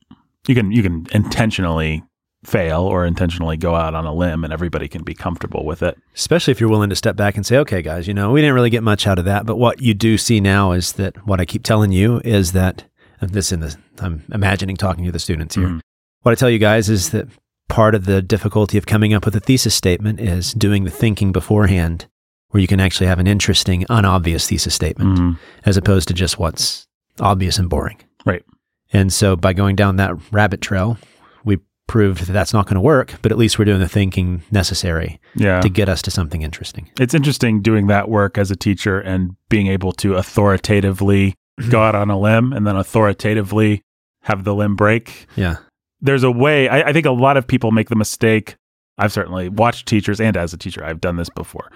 You 0.48 0.56
can 0.56 0.72
you 0.72 0.84
can 0.84 1.08
intentionally 1.12 2.04
fail 2.44 2.82
or 2.84 3.06
intentionally 3.08 3.58
go 3.58 3.74
out 3.74 3.96
on 3.96 4.06
a 4.06 4.14
limb 4.14 4.44
and 4.44 4.54
everybody 4.54 4.88
can 4.88 5.04
be 5.04 5.16
comfortable 5.16 5.66
with 5.66 5.82
it. 5.82 5.98
especially 6.14 6.52
if 6.52 6.60
you're 6.60 6.70
willing 6.70 6.92
to 6.92 6.96
step 6.96 7.16
back 7.16 7.36
and 7.36 7.44
say, 7.44 7.58
okay, 7.58 7.82
guys, 7.82 8.08
you 8.08 8.14
know, 8.14 8.32
we 8.32 8.40
didn't 8.40 8.54
really 8.54 8.70
get 8.70 8.84
much 8.84 9.08
out 9.08 9.18
of 9.18 9.26
that. 9.26 9.48
But 9.48 9.56
what 9.58 9.82
you 9.82 9.96
do 9.96 10.16
see 10.16 10.40
now 10.40 10.72
is 10.72 10.94
that 10.94 11.26
what 11.26 11.42
I 11.42 11.46
keep 11.46 11.64
telling 11.64 11.92
you 11.92 12.22
is 12.24 12.52
that 12.52 12.84
this 13.20 13.52
in 13.52 13.62
the, 13.62 13.76
I'm 13.98 14.24
imagining 14.32 14.78
talking 14.78 15.06
to 15.06 15.12
the 15.12 15.18
students 15.18 15.56
here. 15.56 15.68
Mhm. 15.68 15.80
What 16.22 16.34
I 16.34 16.36
tell 16.36 16.50
you 16.52 16.60
guys 16.60 16.88
is 16.88 17.10
that 17.10 17.28
part 17.68 17.96
of 17.96 18.06
the 18.06 18.22
difficulty 18.22 18.78
of 18.78 18.86
coming 18.86 19.12
up 19.16 19.26
with 19.26 19.36
a 19.36 19.40
thesis 19.40 19.74
statement 19.74 20.20
is 20.20 20.54
doing 20.54 20.84
the 20.84 20.92
thinking 20.92 21.32
beforehand 21.32 22.06
where 22.56 22.62
you 22.62 22.68
can 22.70 22.80
actually 22.80 23.06
have 23.08 23.20
an 23.20 23.28
interesting, 23.28 23.84
unobvious 23.90 24.48
thesis 24.48 24.74
statement 24.74 25.20
Mhm. 25.20 25.38
as 25.66 25.76
opposed 25.76 26.08
to 26.08 26.14
just 26.14 26.40
what's 26.40 26.88
obvious 27.20 27.60
and 27.60 27.68
boring. 27.70 27.98
Right. 28.26 28.44
And 28.94 29.12
so 29.12 29.36
by 29.36 29.52
going 29.52 29.76
down 29.76 29.98
that 29.98 30.14
rabbit 30.32 30.62
trail, 30.62 30.98
we 31.44 31.58
proved 31.86 32.26
that 32.28 32.32
that's 32.32 32.54
not 32.54 32.66
going 32.66 32.76
to 32.76 32.80
work, 32.82 33.16
but 33.22 33.34
at 33.34 33.38
least 33.38 33.60
we're 33.60 33.66
doing 33.66 33.82
the 33.82 33.90
thinking 33.90 34.42
necessary 34.52 35.20
Yeah. 35.36 35.60
to 35.60 35.68
get 35.68 35.90
us 35.90 36.02
to 36.04 36.12
something 36.12 36.44
interesting. 36.44 36.88
It's 36.98 37.14
interesting 37.14 37.62
doing 37.62 37.88
that 37.88 38.08
work 38.08 38.38
as 38.38 38.52
a 38.52 38.56
teacher 38.56 39.02
and 39.02 39.32
being 39.50 39.68
able 39.68 39.92
to 39.92 40.16
authoritatively 40.16 41.34
go 41.70 41.82
out 41.82 41.94
on 41.94 42.10
a 42.10 42.18
limb 42.18 42.54
and 42.54 42.66
then 42.66 42.78
authoritatively 42.78 43.82
have 44.22 44.46
the 44.46 44.56
limb 44.56 44.78
break. 44.78 45.28
Yeah. 45.36 45.58
There's 46.00 46.24
a 46.24 46.32
way, 46.32 46.70
I, 46.70 46.90
I 46.90 46.94
think 46.94 47.06
a 47.06 47.12
lot 47.12 47.36
of 47.36 47.48
people 47.48 47.72
make 47.74 47.90
the 47.90 47.98
mistake. 47.98 48.56
I've 48.98 49.12
certainly 49.12 49.50
watched 49.50 49.88
teachers, 49.88 50.22
and 50.22 50.38
as 50.38 50.54
a 50.54 50.58
teacher, 50.58 50.86
I've 50.86 51.02
done 51.02 51.18
this 51.18 51.28
before, 51.30 51.70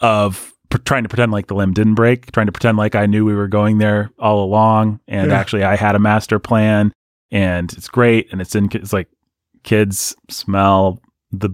of 0.00 0.52
pr- 0.70 0.78
trying 0.78 1.02
to 1.02 1.08
pretend 1.08 1.32
like 1.32 1.46
the 1.48 1.54
limb 1.54 1.72
didn't 1.72 1.94
break, 1.94 2.30
trying 2.32 2.46
to 2.46 2.52
pretend 2.52 2.78
like 2.78 2.94
I 2.94 3.06
knew 3.06 3.24
we 3.24 3.34
were 3.34 3.48
going 3.48 3.78
there 3.78 4.10
all 4.18 4.42
along, 4.44 5.00
and 5.08 5.30
Yeah. 5.30 5.38
actually 5.38 5.64
I 5.64 5.76
had 5.76 5.94
a 5.94 5.98
master 5.98 6.38
plan, 6.38 6.92
and 7.30 7.72
it's 7.74 7.88
great, 7.88 8.28
and 8.32 8.40
it's 8.40 8.54
in. 8.54 8.68
It's 8.72 8.92
like 8.92 9.08
kids 9.62 10.16
smell 10.28 11.00
the 11.32 11.50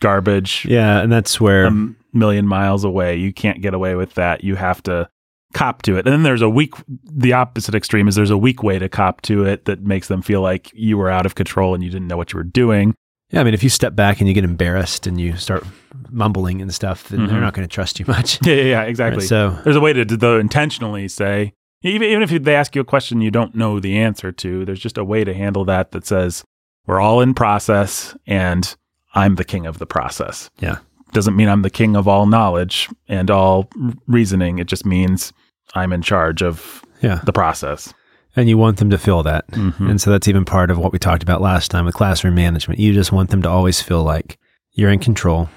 garbage 0.00 0.64
Yeah. 0.64 1.00
And 1.00 1.10
that's 1.10 1.40
where, 1.40 1.66
a 1.66 1.88
million 2.12 2.46
miles 2.46 2.84
away. 2.84 3.16
You 3.16 3.32
can't 3.32 3.60
get 3.60 3.74
away 3.74 3.96
with 3.96 4.14
that. 4.14 4.44
You 4.44 4.54
have 4.54 4.80
to 4.84 5.08
cop 5.54 5.82
to 5.82 5.96
it. 5.96 6.06
And 6.06 6.12
then 6.12 6.22
there's 6.22 6.40
a 6.42 6.48
weak, 6.48 6.74
the 7.04 7.32
opposite 7.32 7.74
extreme 7.74 8.06
is 8.06 8.14
there's 8.14 8.30
a 8.30 8.38
weak 8.38 8.62
way 8.62 8.78
to 8.78 8.88
cop 8.88 9.22
to 9.22 9.44
it 9.44 9.64
that 9.64 9.82
makes 9.82 10.06
them 10.08 10.22
feel 10.22 10.40
like 10.40 10.70
you 10.72 10.96
were 10.96 11.10
out 11.10 11.26
of 11.26 11.34
control 11.34 11.74
and 11.74 11.82
you 11.82 11.90
didn't 11.90 12.06
know 12.06 12.16
what 12.16 12.32
you 12.32 12.36
were 12.36 12.44
doing. 12.44 12.94
Yeah, 13.30 13.40
I 13.40 13.44
mean, 13.44 13.54
if 13.54 13.62
you 13.62 13.68
step 13.68 13.94
back 13.94 14.20
and 14.20 14.28
you 14.28 14.34
get 14.34 14.44
embarrassed 14.44 15.06
and 15.06 15.20
you 15.20 15.36
start 15.36 15.64
mumbling 16.10 16.62
and 16.62 16.72
stuff, 16.72 17.08
then 17.08 17.20
Mhm. 17.20 17.28
they're 17.28 17.40
not 17.40 17.54
going 17.54 17.66
to 17.66 17.72
trust 17.72 17.98
you 17.98 18.04
much. 18.08 18.38
Yeah, 18.46 18.54
yeah, 18.54 18.62
yeah 18.62 18.82
exactly. 18.82 19.20
Right, 19.20 19.28
so, 19.28 19.58
there's 19.64 19.76
a 19.76 19.80
way 19.80 19.92
to, 19.92 20.04
though, 20.04 20.38
intentionally 20.38 21.08
say, 21.08 21.52
even, 21.82 22.08
even 22.08 22.22
if 22.22 22.30
they 22.30 22.54
ask 22.54 22.74
you 22.74 22.80
a 22.80 22.84
question 22.84 23.20
you 23.20 23.30
don't 23.30 23.54
know 23.54 23.78
the 23.80 23.98
answer 23.98 24.32
to, 24.32 24.64
there's 24.64 24.80
just 24.80 24.98
a 24.98 25.04
way 25.04 25.24
to 25.24 25.34
handle 25.34 25.64
that 25.66 25.92
that 25.92 26.06
says, 26.06 26.44
we're 26.86 27.00
all 27.00 27.20
in 27.20 27.34
process 27.34 28.16
and 28.26 28.74
I'm 29.14 29.34
the 29.36 29.44
king 29.44 29.66
of 29.66 29.78
the 29.78 29.86
process. 29.86 30.50
Yeah. 30.58 30.78
Doesn't 31.12 31.36
mean 31.36 31.48
I'm 31.48 31.62
the 31.62 31.70
king 31.70 31.96
of 31.96 32.08
all 32.08 32.26
knowledge 32.26 32.88
and 33.08 33.30
all 33.30 33.68
reasoning. 34.06 34.58
It 34.58 34.66
just 34.66 34.84
means 34.86 35.32
I'm 35.74 35.92
in 35.92 36.02
charge 36.02 36.42
of 36.42 36.82
yeah. 37.02 37.20
the 37.24 37.32
process. 37.32 37.92
And 38.38 38.48
you 38.48 38.56
want 38.56 38.76
them 38.76 38.90
to 38.90 38.98
feel 38.98 39.22
that. 39.24 39.48
Mhm. 39.50 39.90
And 39.90 40.00
so 40.00 40.10
that's 40.10 40.28
even 40.28 40.44
part 40.44 40.70
of 40.70 40.78
what 40.78 40.92
we 40.92 40.98
talked 40.98 41.22
about 41.22 41.40
last 41.40 41.70
time 41.70 41.84
with 41.84 41.94
classroom 41.94 42.34
management. 42.36 42.78
You 42.78 42.92
just 42.92 43.10
want 43.10 43.30
them 43.30 43.42
to 43.42 43.48
always 43.50 43.80
feel 43.82 44.04
like 44.04 44.38
you're 44.74 44.90
in 44.90 45.00
control. 45.00 45.48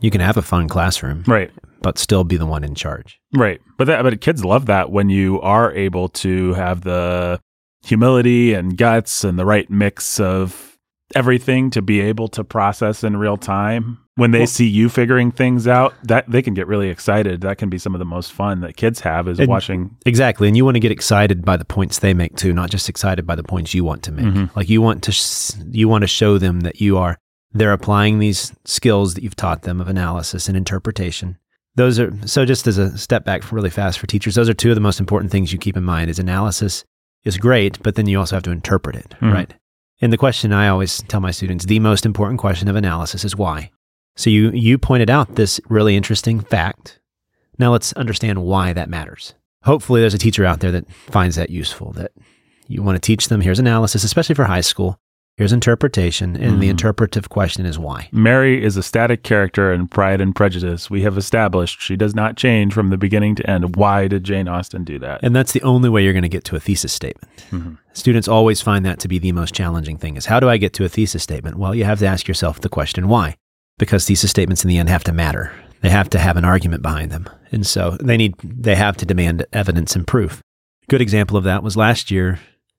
You 0.00 0.10
can 0.10 0.20
have 0.22 0.36
a 0.38 0.42
fun 0.42 0.66
classroom, 0.68 1.24
Right. 1.26 1.50
but 1.82 1.98
still 1.98 2.24
be 2.24 2.36
the 2.38 2.46
one 2.46 2.64
in 2.64 2.74
charge. 2.74 3.20
Right. 3.34 3.60
But 3.76 3.84
that, 3.86 4.02
but 4.02 4.20
kids 4.22 4.44
love 4.44 4.64
that 4.66 4.90
when 4.90 5.10
you 5.10 5.40
are 5.42 5.72
able 5.74 6.08
to 6.08 6.54
have 6.54 6.80
the 6.80 7.38
humility 7.84 8.54
and 8.54 8.76
guts 8.78 9.24
and 9.24 9.38
the 9.38 9.44
right 9.44 9.68
mix 9.70 10.18
of 10.18 10.78
everything 11.14 11.68
to 11.70 11.82
be 11.82 12.00
able 12.00 12.28
to 12.28 12.42
process 12.44 13.04
in 13.04 13.16
real 13.18 13.36
time 13.36 13.98
when 14.16 14.30
they 14.30 14.40
Well- 14.40 14.46
see 14.46 14.66
you 14.66 14.88
figuring 14.88 15.30
things 15.30 15.66
out, 15.66 15.94
that 16.04 16.30
they 16.30 16.42
can 16.42 16.52
get 16.54 16.66
really 16.66 16.88
excited. 16.90 17.40
That 17.40 17.56
can 17.58 17.70
be 17.70 17.78
some 17.78 17.94
of 17.94 17.98
the 17.98 18.04
most 18.04 18.32
fun 18.32 18.60
that 18.60 18.76
kids 18.76 19.00
have 19.00 19.26
is 19.28 19.38
watching. 19.46 19.96
Exactly. 20.04 20.48
And 20.48 20.56
you 20.56 20.64
want 20.64 20.74
to 20.74 20.80
get 20.80 20.92
excited 20.92 21.44
by 21.44 21.56
the 21.56 21.64
points 21.64 21.98
they 22.00 22.12
make 22.12 22.36
too, 22.36 22.52
not 22.52 22.70
just 22.70 22.88
excited 22.88 23.26
by 23.26 23.34
the 23.36 23.42
points 23.42 23.72
you 23.74 23.84
want 23.84 24.02
to 24.04 24.12
make. 24.12 24.26
Mhm. 24.26 24.50
Like 24.54 24.68
you 24.68 24.82
want 24.82 25.02
to 25.04 25.12
sh- 25.12 25.52
you 25.70 25.88
want 25.88 26.02
to 26.02 26.08
show 26.08 26.36
them 26.38 26.60
that 26.60 26.80
you 26.80 26.98
are 26.98 27.16
they're 27.54 27.72
applying 27.72 28.18
these 28.18 28.52
skills 28.64 29.12
that 29.14 29.22
you've 29.22 29.36
taught 29.36 29.62
them 29.62 29.78
of 29.80 29.86
analysis 29.88 30.48
and 30.48 30.56
interpretation. 30.56 31.36
Those 31.76 31.98
are 32.00 32.12
so 32.26 32.44
just 32.44 32.66
as 32.66 32.76
a 32.78 32.96
step 32.98 33.24
back 33.24 33.50
really 33.52 33.70
fast 33.70 33.98
for 33.98 34.06
teachers, 34.06 34.34
those 34.34 34.48
are 34.48 34.54
two 34.54 34.70
of 34.70 34.74
the 34.74 34.80
most 34.80 35.00
important 35.00 35.30
things 35.30 35.52
you 35.52 35.58
keep 35.58 35.76
in 35.76 35.84
mind 35.84 36.08
is 36.10 36.18
analysis 36.18 36.84
is 37.24 37.36
great, 37.38 37.78
but 37.82 37.94
then 37.94 38.06
you 38.06 38.18
also 38.18 38.36
have 38.36 38.42
to 38.42 38.50
interpret 38.50 38.96
it, 38.96 39.14
Mhm. 39.20 39.32
right? 39.32 39.54
And 40.00 40.12
the 40.12 40.16
question 40.18 40.52
I 40.52 40.68
always 40.68 41.02
tell 41.08 41.20
my 41.20 41.30
students, 41.30 41.64
the 41.66 41.78
most 41.78 42.04
important 42.04 42.40
question 42.40 42.68
of 42.68 42.74
analysis 42.76 43.24
is 43.24 43.36
why. 43.36 43.70
So 44.16 44.30
you 44.30 44.50
you 44.50 44.78
pointed 44.78 45.10
out 45.10 45.34
this 45.36 45.60
really 45.68 45.96
interesting 45.96 46.40
fact. 46.40 47.00
Now 47.58 47.72
let's 47.72 47.92
understand 47.94 48.42
why 48.44 48.72
that 48.72 48.88
matters. 48.90 49.34
Hopefully 49.64 50.00
there's 50.00 50.14
a 50.14 50.18
teacher 50.18 50.44
out 50.44 50.60
there 50.60 50.72
that 50.72 50.90
finds 50.92 51.36
that 51.36 51.50
useful 51.50 51.92
that 51.92 52.12
you 52.68 52.82
want 52.82 52.96
to 52.96 53.00
teach 53.06 53.28
them 53.28 53.40
here's 53.40 53.58
analysis, 53.58 54.04
especially 54.04 54.34
for 54.34 54.44
high 54.44 54.60
school. 54.60 54.98
Here's 55.38 55.52
interpretation, 55.52 56.36
and 56.36 56.60
the 56.60 56.66
Mhm. 56.66 56.72
interpretive 56.72 57.30
question 57.30 57.64
is 57.64 57.78
why. 57.78 58.08
Mary 58.12 58.62
is 58.62 58.76
a 58.76 58.82
static 58.82 59.22
character 59.22 59.72
in 59.72 59.88
Pride 59.88 60.20
and 60.20 60.34
Prejudice. 60.36 60.90
We 60.90 61.02
have 61.02 61.16
established 61.16 61.80
she 61.80 61.96
does 61.96 62.14
not 62.14 62.36
change 62.36 62.74
from 62.74 62.90
the 62.90 62.98
beginning 62.98 63.34
to 63.36 63.50
end. 63.50 63.76
Why 63.76 64.08
did 64.08 64.24
Jane 64.24 64.46
Austen 64.46 64.84
do 64.84 64.98
that? 64.98 65.20
And 65.22 65.34
that's 65.34 65.52
the 65.52 65.62
only 65.62 65.88
way 65.88 66.04
you're 66.04 66.12
going 66.12 66.22
to 66.22 66.28
get 66.28 66.44
to 66.44 66.56
a 66.56 66.60
thesis 66.60 66.92
statement. 66.92 67.44
Mhm. 67.50 67.78
Students 67.94 68.28
always 68.28 68.60
find 68.60 68.84
that 68.84 68.98
to 69.00 69.08
be 69.08 69.18
the 69.18 69.32
most 69.32 69.54
challenging 69.54 69.96
thing 69.96 70.16
is 70.18 70.26
how 70.26 70.38
do 70.38 70.50
I 70.50 70.58
get 70.58 70.74
to 70.74 70.84
a 70.84 70.88
thesis 70.88 71.22
statement? 71.22 71.56
Well, 71.56 71.74
you 71.74 71.84
have 71.84 72.00
to 72.00 72.06
ask 72.06 72.28
yourself 72.28 72.60
the 72.60 72.68
question 72.68 73.08
why? 73.08 73.36
Because 73.82 74.06
thesis 74.06 74.30
statements 74.30 74.62
in 74.62 74.68
the 74.68 74.78
end 74.78 74.88
have 74.90 75.02
to 75.02 75.12
matter. 75.12 75.52
They 75.80 75.90
have 75.90 76.08
to 76.10 76.18
have 76.20 76.36
an 76.36 76.44
argument 76.44 76.82
behind 76.82 77.10
them. 77.10 77.28
And 77.50 77.66
so 77.66 77.96
they 78.00 78.16
need 78.16 78.36
they 78.44 78.76
have 78.76 78.96
to 78.98 79.04
demand 79.04 79.44
evidence 79.52 79.96
and 79.96 80.06
proof. 80.06 80.40
Good 80.88 81.00
example 81.00 81.36
of 81.36 81.42
that 81.42 81.64
was 81.64 81.76
last 81.76 82.08
year 82.08 82.38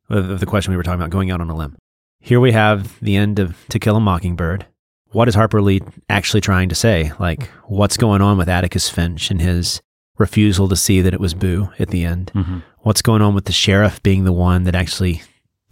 of 0.09 0.39
the 0.39 0.45
question 0.45 0.71
we 0.71 0.77
were 0.77 0.83
talking 0.83 1.01
about 1.01 1.09
going 1.09 1.29
out 1.29 1.41
on 1.41 1.49
a 1.49 1.55
limb. 1.57 1.75
Here 2.21 2.39
we 2.39 2.53
have 2.53 2.97
the 3.01 3.17
end 3.17 3.37
of 3.39 3.57
To 3.67 3.79
Kill 3.79 3.97
a 3.97 3.99
Mockingbird. 3.99 4.65
What 5.11 5.27
is 5.27 5.35
Harper 5.35 5.61
Lee 5.61 5.81
actually 6.07 6.39
trying 6.39 6.69
to 6.69 6.75
say? 6.75 7.11
Like 7.19 7.49
what's 7.65 7.97
going 7.97 8.21
on 8.21 8.37
with 8.37 8.47
Atticus 8.47 8.87
Finch 8.87 9.29
and 9.29 9.41
his 9.41 9.81
refusal 10.17 10.69
to 10.69 10.77
see 10.77 11.01
that 11.01 11.13
it 11.13 11.19
was 11.19 11.33
Boo 11.33 11.67
at 11.79 11.89
the 11.89 12.05
end? 12.05 12.31
Mhm. 12.33 12.63
what's 12.83 13.01
going 13.01 13.21
on 13.21 13.35
with 13.35 13.43
the 13.43 13.51
sheriff 13.51 14.01
being 14.03 14.23
the 14.23 14.31
one 14.31 14.63
that 14.63 14.73
actually 14.75 15.21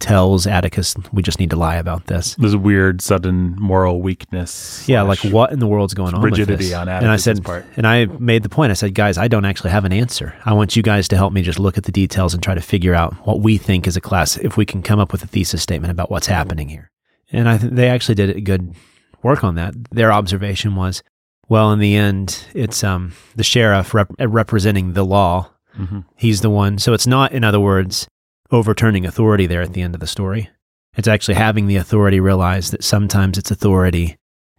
tells 0.02 0.46
Atticus, 0.46 0.94
we 1.12 1.22
just 1.22 1.38
need 1.38 1.50
to 1.50 1.56
lie 1.56 1.76
about 1.76 2.06
this. 2.08 2.34
This 2.34 2.54
weird 2.54 3.00
sudden 3.00 3.56
moral 3.58 4.02
weakness. 4.02 4.86
Yeah, 4.88 5.02
like 5.02 5.20
what 5.20 5.52
in 5.52 5.58
the 5.60 5.66
world's 5.66 5.94
going 5.94 6.12
on 6.12 6.20
rigidity 6.20 6.74
on 6.74 6.88
and 6.88 7.06
I 7.08 7.16
said, 7.16 7.42
part. 7.42 7.64
and 7.76 7.86
I 7.86 8.06
made 8.06 8.42
the 8.42 8.48
point. 8.48 8.70
I 8.70 8.74
said, 8.74 8.94
guys, 8.94 9.16
I 9.16 9.28
don't 9.28 9.44
actually 9.44 9.70
have 9.70 9.84
an 9.84 9.92
answer. 9.92 10.34
I 10.44 10.52
want 10.52 10.76
you 10.76 10.82
guys 10.82 11.08
to 11.08 11.16
help 11.16 11.32
me 11.32 11.40
just 11.42 11.58
look 11.58 11.78
at 11.78 11.84
the 11.84 11.92
details 11.92 12.34
and 12.34 12.42
try 12.42 12.54
to 12.54 12.60
figure 12.60 12.94
out 12.94 13.14
what 13.26 13.40
we 13.40 13.56
think 13.56 13.86
as 13.86 13.96
a 13.96 14.00
class, 14.00 14.36
if 14.36 14.56
we 14.56 14.66
can 14.66 14.82
come 14.82 14.98
up 14.98 15.12
with 15.12 15.22
a 15.22 15.26
thesis 15.26 15.62
statement 15.62 15.90
about 15.92 16.10
what's 16.10 16.26
happening 16.26 16.68
here. 16.68 16.90
And 17.30 17.48
I 17.48 17.56
think 17.56 17.74
they 17.74 17.88
actually 17.88 18.16
did 18.16 18.36
a 18.36 18.40
good 18.40 18.74
work 19.22 19.44
on 19.44 19.54
that. 19.54 19.74
Their 19.90 20.12
observation 20.12 20.74
was, 20.74 21.02
well, 21.48 21.72
in 21.72 21.78
the 21.78 21.94
end, 21.96 22.44
it's 22.54 22.82
um, 22.84 23.12
the 23.36 23.44
sheriff 23.44 23.94
rep- 23.94 24.10
representing 24.18 24.92
the 24.94 25.04
law 25.04 25.48
Mhm. 25.78 26.04
He's 26.16 26.42
the 26.42 26.50
one. 26.50 26.76
So 26.78 26.92
it's 26.92 27.06
not, 27.06 27.32
in 27.32 27.44
other 27.44 27.58
words, 27.60 28.06
overturning 28.52 29.06
authority 29.06 29.46
there 29.46 29.62
at 29.62 29.72
the 29.72 29.82
end 29.82 29.94
of 29.94 30.00
the 30.00 30.06
story. 30.06 30.50
It's 30.96 31.08
actually 31.08 31.34
having 31.34 31.66
the 31.66 31.76
authority 31.76 32.20
realize 32.20 32.70
that 32.70 32.84
sometimes 32.84 33.38
its 33.38 33.50
authority 33.50 34.16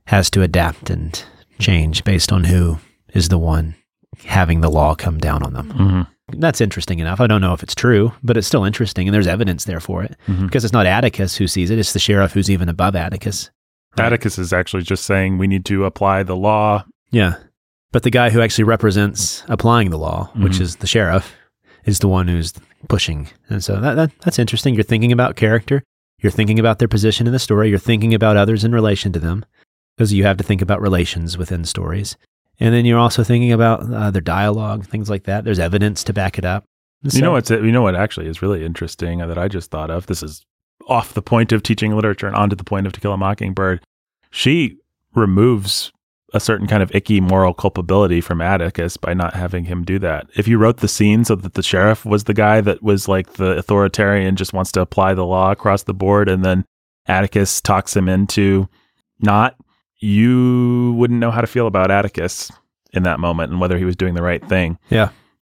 has 0.07 0.29
to 0.31 0.41
adapt 0.41 0.89
and 0.89 1.23
change 1.59 2.03
based 2.03 2.31
on 2.31 2.45
who 2.45 2.79
is 3.13 3.29
the 3.29 3.37
one 3.37 3.75
having 4.25 4.61
the 4.61 4.69
law 4.71 4.95
come 4.95 5.17
down 5.19 5.43
on 5.43 5.53
them. 5.53 5.71
Mhm. 5.71 6.07
That's 6.39 6.61
interesting 6.61 6.99
enough. 6.99 7.19
I 7.21 7.27
don't 7.27 7.41
know 7.41 7.53
if 7.53 7.61
it's 7.63 7.75
true, 7.75 8.13
but 8.23 8.37
it's 8.37 8.47
still 8.47 8.63
interesting 8.63 9.07
and 9.07 9.13
there's 9.13 9.27
evidence 9.27 9.65
there 9.65 9.79
for 9.79 10.03
it 10.03 10.15
Mhm. 10.27 10.47
because 10.47 10.63
it's 10.63 10.73
not 10.73 10.85
Atticus 10.85 11.35
who 11.37 11.47
sees 11.47 11.69
it, 11.69 11.77
it's 11.79 11.93
the 11.93 11.99
sheriff 11.99 12.33
who's 12.33 12.49
even 12.49 12.69
above 12.69 12.95
Atticus. 12.95 13.51
Right. 13.97 14.05
Atticus 14.07 14.39
is 14.39 14.53
actually 14.53 14.83
just 14.83 15.03
saying 15.05 15.37
we 15.37 15.47
need 15.47 15.65
to 15.65 15.85
apply 15.85 16.23
the 16.23 16.35
law. 16.35 16.85
Yeah. 17.11 17.35
But 17.91 18.01
the 18.03 18.09
guy 18.09 18.31
who 18.31 18.41
actually 18.41 18.63
represents 18.63 19.43
applying 19.47 19.91
the 19.91 19.99
law, 19.99 20.31
which 20.35 20.53
Mhm. 20.53 20.61
is 20.61 20.75
the 20.77 20.87
sheriff, 20.87 21.33
is 21.85 21.99
the 21.99 22.07
one 22.07 22.27
who's 22.27 22.53
pushing. 22.87 23.29
And 23.49 23.63
so 23.63 23.79
that, 23.79 23.95
that 23.95 24.11
that's 24.21 24.39
interesting. 24.39 24.73
You're 24.73 24.83
thinking 24.83 25.11
about 25.11 25.35
character. 25.35 25.83
You're 26.19 26.31
thinking 26.31 26.59
about 26.59 26.79
their 26.79 26.87
position 26.87 27.27
in 27.27 27.33
the 27.33 27.39
story. 27.39 27.69
You're 27.69 27.79
thinking 27.79 28.13
about 28.13 28.37
others 28.37 28.63
in 28.63 28.71
relation 28.71 29.11
to 29.13 29.19
them 29.19 29.45
because 29.97 30.13
you 30.13 30.23
have 30.23 30.37
to 30.37 30.43
think 30.43 30.61
about 30.61 30.81
relations 30.81 31.37
within 31.37 31.65
stories. 31.65 32.15
And 32.59 32.73
then 32.73 32.85
you're 32.85 32.99
also 32.99 33.23
thinking 33.23 33.51
about 33.51 33.91
uh, 33.91 34.11
their 34.11 34.21
dialogue, 34.21 34.85
things 34.85 35.09
like 35.09 35.23
that. 35.23 35.43
There's 35.43 35.59
evidence 35.59 36.03
to 36.05 36.13
back 36.13 36.37
it 36.37 36.45
up. 36.45 36.63
And 37.03 37.13
You 37.13 37.21
know 37.21 37.31
what's 37.31 37.49
you 37.49 37.71
know 37.71 37.81
what 37.81 37.95
actually 37.95 38.27
is 38.27 38.41
really 38.41 38.63
interesting 38.63 39.19
that 39.19 39.37
I 39.37 39.47
just 39.47 39.69
thought 39.69 39.91
of. 39.91 40.05
This 40.05 40.23
is 40.23 40.45
off 40.87 41.13
the 41.13 41.21
point 41.21 41.51
of 41.51 41.63
teaching 41.63 41.93
literature 41.95 42.27
and 42.27 42.35
onto 42.35 42.55
the 42.55 42.63
point 42.63 42.87
of 42.87 42.93
To 42.93 43.01
Kill 43.01 43.13
a 43.13 43.17
Mockingbird. 43.17 43.83
She 44.31 44.77
removes 45.13 45.91
a 46.33 46.39
certain 46.39 46.65
kind 46.67 46.81
of 46.81 46.93
icky 46.95 47.21
moral 47.21 47.53
culpability 47.53 48.19
from 48.19 48.41
Atticus 48.41 48.97
by 48.97 49.13
not 49.13 49.35
having 49.35 49.65
him 49.65 49.83
do 49.83 49.99
that. 49.99 50.27
If 50.35 50.47
you 50.47 50.57
wrote 50.57 50.77
the 50.77 50.87
scene 50.87 51.23
so 51.25 51.35
that 51.35 51.53
the 51.53 51.63
sheriff 51.63 52.05
was 52.05 52.23
the 52.23 52.33
guy 52.33 52.59
that 52.61 52.81
was 52.81 53.07
like 53.07 53.33
the 53.33 53.57
authoritarian, 53.57 54.35
just 54.35 54.53
wants 54.53 54.71
to 54.73 54.81
apply 54.81 55.13
the 55.13 55.25
law 55.25 55.51
across 55.51 55.83
the 55.83 55.93
board, 55.93 56.27
and 56.29 56.43
then 56.43 56.65
Atticus 57.07 57.61
talks 57.61 57.95
him 57.95 58.09
into 58.09 58.67
not, 59.19 59.55
you 59.99 60.93
wouldn't 60.97 61.19
know 61.19 61.31
how 61.31 61.41
to 61.41 61.47
feel 61.47 61.67
about 61.67 61.91
Atticus 61.91 62.51
in 62.93 63.03
that 63.03 63.19
moment 63.19 63.51
and 63.51 63.61
whether 63.61 63.77
he 63.77 63.85
was 63.85 63.95
doing 63.95 64.13
the 64.15 64.23
right 64.23 64.43
thing. 64.47 64.77
Yeah. 64.89 65.09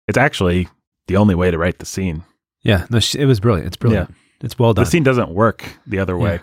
It's 0.08 0.18
actually 0.18 0.68
the 1.06 1.16
only 1.16 1.34
way 1.34 1.50
to 1.50 1.58
write 1.58 1.78
the 1.78 1.86
scene. 1.86 2.24
Yeah. 2.62 2.86
No, 2.90 2.98
it 2.98 3.26
was 3.26 3.40
brilliant. 3.40 3.66
It's 3.68 3.76
brilliant. 3.76 4.14
It's 4.40 4.58
well 4.58 4.72
done. 4.72 4.84
The 4.84 4.90
scene 4.90 5.02
doesn't 5.02 5.30
work 5.30 5.64
the 5.86 5.98
other 5.98 6.16
way. 6.16 6.36
Yeah. 6.36 6.42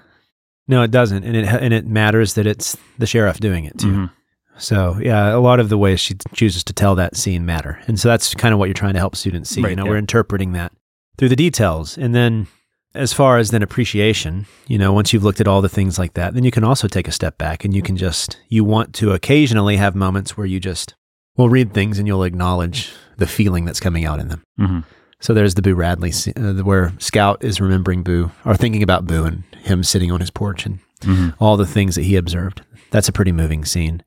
No, 0.69 0.82
it 0.84 0.91
doesn't, 0.91 1.23
and 1.23 1.36
it 1.36 1.45
and 1.45 1.73
it 1.73 1.88
matters 1.88 2.34
that 2.34 2.45
it's 2.45 2.76
the 2.97 3.06
sheriff 3.08 3.39
doing 3.39 3.63
it 3.63 3.78
too. 3.80 3.88
Mhm. 3.88 4.12
So 4.58 4.98
yeah, 5.02 5.36
a 5.36 5.39
lot 5.39 5.60
of 5.60 5.70
the 5.70 5.78
ways 5.78 6.00
she 6.00 6.15
chooses 6.34 6.63
to 6.65 6.74
tell 6.74 6.96
that 6.96 7.15
scene 7.15 7.46
matter, 7.46 7.80
and 7.88 8.00
so 8.00 8.08
that's 8.10 8.34
kind 8.36 8.54
of 8.54 8.60
what 8.60 8.65
you're 8.65 8.74
trying 8.74 8.93
to 8.93 9.00
help 9.00 9.15
students 9.15 9.50
see. 9.50 9.62
you 9.62 9.76
know, 9.76 9.84
yeah. 9.86 9.89
we're 9.91 9.98
interpreting 9.98 10.54
that 10.54 10.72
through 11.17 11.30
the 11.30 11.36
details, 11.36 11.98
and 11.98 12.13
then 12.15 12.48
as 12.96 13.13
far 13.13 13.38
as 13.38 13.52
then 13.52 13.62
appreciation, 13.62 14.48
you 14.67 14.78
know, 14.78 14.91
once 14.91 15.13
you've 15.13 15.24
looked 15.24 15.39
at 15.41 15.48
all 15.48 15.62
the 15.62 15.70
things 15.70 16.00
like 16.00 16.13
that, 16.15 16.34
then 16.34 16.43
you 16.43 16.50
can 16.52 16.63
also 16.63 16.88
take 16.88 17.08
a 17.08 17.12
step 17.12 17.38
back, 17.38 17.63
and 17.63 17.76
you 17.76 17.82
can 17.82 17.98
just 17.98 18.39
you 18.50 18.63
want 18.63 18.93
to 18.96 19.12
occasionally 19.12 19.78
have 19.78 19.96
moments 19.96 20.36
where 20.36 20.48
you 20.48 20.60
just 20.60 20.96
will 21.36 21.50
read 21.50 21.74
things 21.74 22.00
and 22.00 22.08
you'll 22.08 22.24
acknowledge 22.24 22.91
the 23.17 23.28
feeling 23.28 23.63
that's 23.65 23.80
coming 23.80 24.06
out 24.06 24.20
in 24.20 24.28
them. 24.30 24.43
Mhm. 24.60 24.84
So 25.20 25.34
there's 25.34 25.54
the 25.56 25.62
Boo 25.62 25.76
Radley, 25.76 26.12
uh, 26.36 26.54
where 26.63 26.93
Scout 27.00 27.43
is 27.43 27.60
remembering 27.62 28.04
Boo 28.04 28.32
or 28.46 28.56
thinking 28.56 28.82
about 28.84 29.06
Boo 29.08 29.24
and 29.24 29.43
him 29.63 29.84
sitting 29.84 30.12
on 30.12 30.20
his 30.20 30.30
porch 30.32 30.65
and 30.65 30.80
Mhm. 31.02 31.34
all 31.39 31.58
the 31.58 31.65
things 31.65 31.96
that 31.96 32.04
he 32.04 32.15
observed. 32.15 32.62
That's 32.91 33.08
a 33.10 33.12
pretty 33.12 33.32
moving 33.32 33.65
scene. 33.65 34.02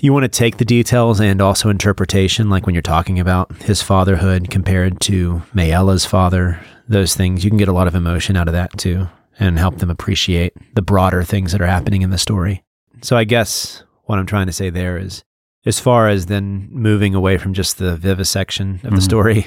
You 0.00 0.12
want 0.12 0.24
to 0.24 0.28
take 0.28 0.56
the 0.58 0.64
details 0.64 1.20
and 1.20 1.40
also 1.40 1.68
interpretation, 1.68 2.50
like 2.50 2.66
when 2.66 2.74
you're 2.74 2.82
talking 2.82 3.18
about 3.20 3.52
his 3.62 3.82
fatherhood 3.82 4.50
compared 4.50 5.00
to 5.02 5.42
Mayella's 5.54 6.04
father, 6.04 6.60
those 6.88 7.14
things. 7.14 7.44
You 7.44 7.50
can 7.50 7.58
get 7.58 7.68
a 7.68 7.72
lot 7.72 7.86
of 7.86 7.94
emotion 7.94 8.36
out 8.36 8.48
of 8.48 8.52
that 8.54 8.76
too 8.78 9.08
and 9.38 9.58
help 9.58 9.78
them 9.78 9.90
appreciate 9.90 10.52
the 10.74 10.82
broader 10.82 11.22
things 11.24 11.52
that 11.52 11.60
are 11.60 11.66
happening 11.66 12.02
in 12.02 12.10
the 12.10 12.18
story. 12.18 12.62
So 13.00 13.16
I 13.16 13.24
guess 13.24 13.82
what 14.04 14.18
I'm 14.18 14.26
trying 14.26 14.46
to 14.46 14.52
say 14.52 14.70
there 14.70 14.98
is 14.98 15.24
as 15.64 15.78
far 15.80 16.08
as 16.08 16.26
then 16.26 16.68
moving 16.70 17.14
away 17.14 17.38
from 17.38 17.54
just 17.54 17.78
the 17.78 17.96
vivisection 17.96 18.80
of 18.84 18.90
the 18.90 18.96
Mhm. 18.96 19.02
story 19.02 19.46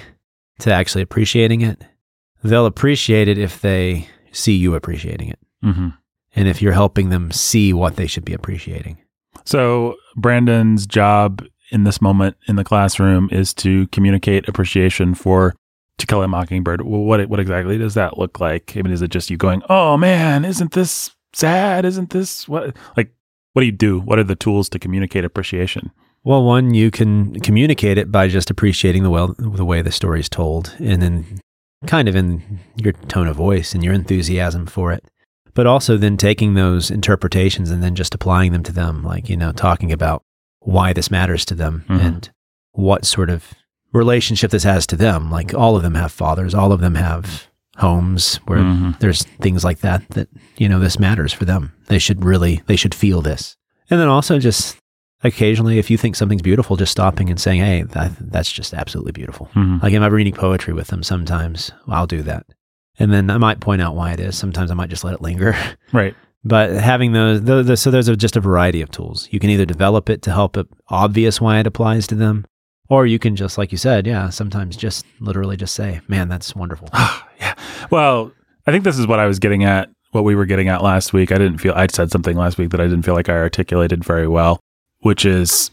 to 0.60 0.74
actually 0.74 1.02
appreciating 1.02 1.62
it, 1.62 1.84
they'll 2.44 2.66
appreciate 2.66 3.28
it 3.28 3.38
if 3.38 3.62
they 3.62 4.08
see 4.32 4.56
you 4.56 4.76
appreciating 4.76 5.30
it 5.30 5.40
Mhm. 5.64 5.94
and 6.36 6.48
if 6.48 6.62
you're 6.62 6.74
helping 6.74 7.10
them 7.10 7.32
see 7.32 7.74
what 7.74 7.96
they 7.98 8.08
should 8.08 8.26
be 8.26 8.34
appreciating. 8.34 8.98
So 9.44 9.96
Brandon's 10.16 10.86
job 10.86 11.46
in 11.72 11.84
this 11.84 12.02
moment 12.02 12.38
in 12.48 12.56
the 12.56 12.64
classroom 12.64 13.30
is 13.32 13.54
to 13.56 13.88
communicate 13.88 14.48
appreciation 14.48 15.16
for 15.16 15.56
To 15.98 16.08
Kill 16.08 16.24
a 16.24 16.28
Mockingbird. 16.28 16.82
Well, 16.82 17.02
what 17.02 17.28
what 17.30 17.40
exactly 17.40 17.78
does 17.78 17.96
that 17.96 18.18
look 18.18 18.40
like? 18.40 18.74
I 18.76 18.82
mean, 18.82 18.94
is 18.94 19.02
it 19.02 19.12
just 19.12 19.30
you 19.30 19.38
going, 19.38 19.62
"Oh 19.70 19.98
man, 19.98 20.46
isn't 20.46 20.72
this 20.72 21.12
sad? 21.34 21.86
Isn't 21.86 22.12
this 22.12 22.48
what?" 22.48 22.76
Like, 22.96 23.14
what 23.54 23.62
do 23.62 23.66
you 23.66 23.72
do? 23.72 24.00
What 24.00 24.20
are 24.20 24.24
the 24.24 24.36
tools 24.36 24.70
to 24.70 24.80
communicate 24.80 25.26
appreciation? 25.26 25.92
Well, 26.24 26.44
one, 26.44 26.74
you 26.74 26.90
can 26.90 27.40
communicate 27.42 27.98
it 28.00 28.12
by 28.12 28.28
just 28.28 28.50
appreciating 28.50 29.04
the 29.04 29.10
well 29.10 29.36
the 29.38 29.66
way 29.66 29.82
the 29.82 29.92
story 29.92 30.20
is 30.20 30.30
told, 30.30 30.76
and 30.80 31.02
then 31.02 31.40
kind 31.88 32.08
of 32.08 32.16
in 32.16 32.60
your 32.78 32.94
tone 32.94 33.28
of 33.28 33.36
voice 33.36 33.74
and 33.74 33.84
your 33.84 33.94
enthusiasm 33.94 34.66
for 34.66 34.92
it. 34.92 35.06
But 35.56 35.66
also 35.66 35.98
then 35.98 36.18
taking 36.18 36.54
those 36.54 36.92
interpretations 36.92 37.72
and 37.72 37.82
then 37.82 37.96
just 37.96 38.14
applying 38.14 38.52
them 38.52 38.62
to 38.64 38.72
them, 38.72 39.04
like, 39.04 39.30
you 39.30 39.38
know, 39.38 39.52
talking 39.52 39.92
about 39.92 40.22
why 40.60 40.94
this 40.94 41.10
matters 41.10 41.46
to 41.46 41.56
them 41.56 41.84
Mhm. 41.88 42.00
and 42.02 42.30
what 42.74 43.06
sort 43.06 43.30
of 43.30 43.44
relationship 43.94 44.52
this 44.52 44.64
has 44.64 44.86
to 44.88 44.96
them. 44.98 45.32
Like 45.32 45.54
all 45.54 45.76
of 45.76 45.84
them 45.84 45.96
have 45.96 46.12
fathers, 46.12 46.54
all 46.54 46.72
of 46.72 46.82
them 46.82 46.96
have 46.96 47.48
homes 47.78 48.38
where 48.46 48.60
Mhm. 48.60 49.00
there's 49.00 49.24
things 49.42 49.64
like 49.64 49.80
that 49.80 50.08
that, 50.10 50.28
you 50.58 50.68
know, 50.70 50.80
this 50.80 51.00
matters 51.00 51.32
for 51.34 51.46
them. 51.46 51.72
They 51.88 52.00
should 52.00 52.24
really 52.26 52.62
they 52.68 52.76
should 52.76 52.94
feel 52.96 53.22
this. 53.22 53.56
And 53.90 54.00
then 54.00 54.08
also 54.08 54.40
just 54.40 54.78
occasionally, 55.24 55.80
if 55.80 55.90
you 55.90 55.98
think 55.98 56.16
something's 56.16 56.42
beautiful, 56.42 56.76
just 56.76 56.92
stopping 56.92 57.30
and 57.30 57.40
saying, 57.40 57.62
"Hey, 57.62 57.82
that, 57.84 58.12
that's 58.20 58.52
just 58.52 58.74
absolutely 58.74 59.12
beautiful." 59.14 59.50
Mhm. 59.56 59.82
Like, 59.82 59.94
if 59.94 60.02
I'm 60.02 60.14
reading 60.14 60.34
poetry 60.34 60.74
with 60.74 60.88
them, 60.88 61.02
sometimes 61.04 61.72
I'll 61.88 62.06
do 62.08 62.22
that, 62.24 62.46
and 63.00 63.12
then 63.12 63.30
I 63.30 63.38
might 63.38 63.60
point 63.60 63.82
out 63.82 63.96
why 63.96 64.12
it 64.14 64.20
is. 64.20 64.38
Sometimes 64.38 64.72
I 64.72 64.74
might 64.74 64.90
just 64.90 65.04
let 65.04 65.14
it 65.14 65.22
linger. 65.22 65.56
Right. 65.94 66.16
But 66.48 66.72
having 66.74 67.14
those, 67.14 67.42
those, 67.42 67.66
those- 67.66 67.82
so 67.82 67.90
there's 67.90 68.08
a, 68.08 68.16
just 68.16 68.36
a 68.36 68.40
variety 68.40 68.82
of 68.82 68.92
tools. 68.92 69.28
You 69.32 69.40
can 69.40 69.50
either 69.50 69.66
develop 69.66 70.10
it 70.12 70.22
to 70.24 70.32
help 70.32 70.58
it 70.58 70.68
obvious 70.90 71.42
why 71.42 71.60
it 71.60 71.66
applies 71.66 72.06
to 72.08 72.16
them, 72.16 72.46
or 72.90 73.08
you 73.08 73.18
can 73.18 73.36
just, 73.36 73.58
like 73.58 73.72
you 73.72 73.80
said, 73.80 74.06
yeah, 74.06 74.30
sometimes 74.30 74.78
just 74.78 75.06
literally 75.20 75.58
just 75.58 75.74
say, 75.74 76.02
"Man, 76.08 76.30
that's 76.30 76.56
wonderful." 76.56 76.88
yeah. 77.40 77.56
Well, 77.90 78.32
I 78.68 78.72
think 78.72 78.84
this 78.84 79.00
is 79.00 79.08
what 79.08 79.18
I 79.20 79.26
was 79.26 79.40
getting 79.40 79.64
at, 79.64 79.90
what 80.12 80.24
we 80.24 80.36
were 80.36 80.46
getting 80.46 80.68
at 80.70 80.84
last 80.84 81.14
week. 81.14 81.32
I 81.32 81.40
didn't 81.40 81.58
feel, 81.58 81.74
I 81.76 81.88
said 81.88 82.12
something 82.12 82.38
last 82.38 82.60
week 82.60 82.70
that 82.70 82.80
I 82.80 82.84
didn't 82.84 83.04
feel 83.04 83.16
like 83.16 83.28
I 83.30 83.38
articulated 83.38 84.04
very 84.06 84.28
well, 84.28 84.60
which 85.00 85.26
is 85.26 85.72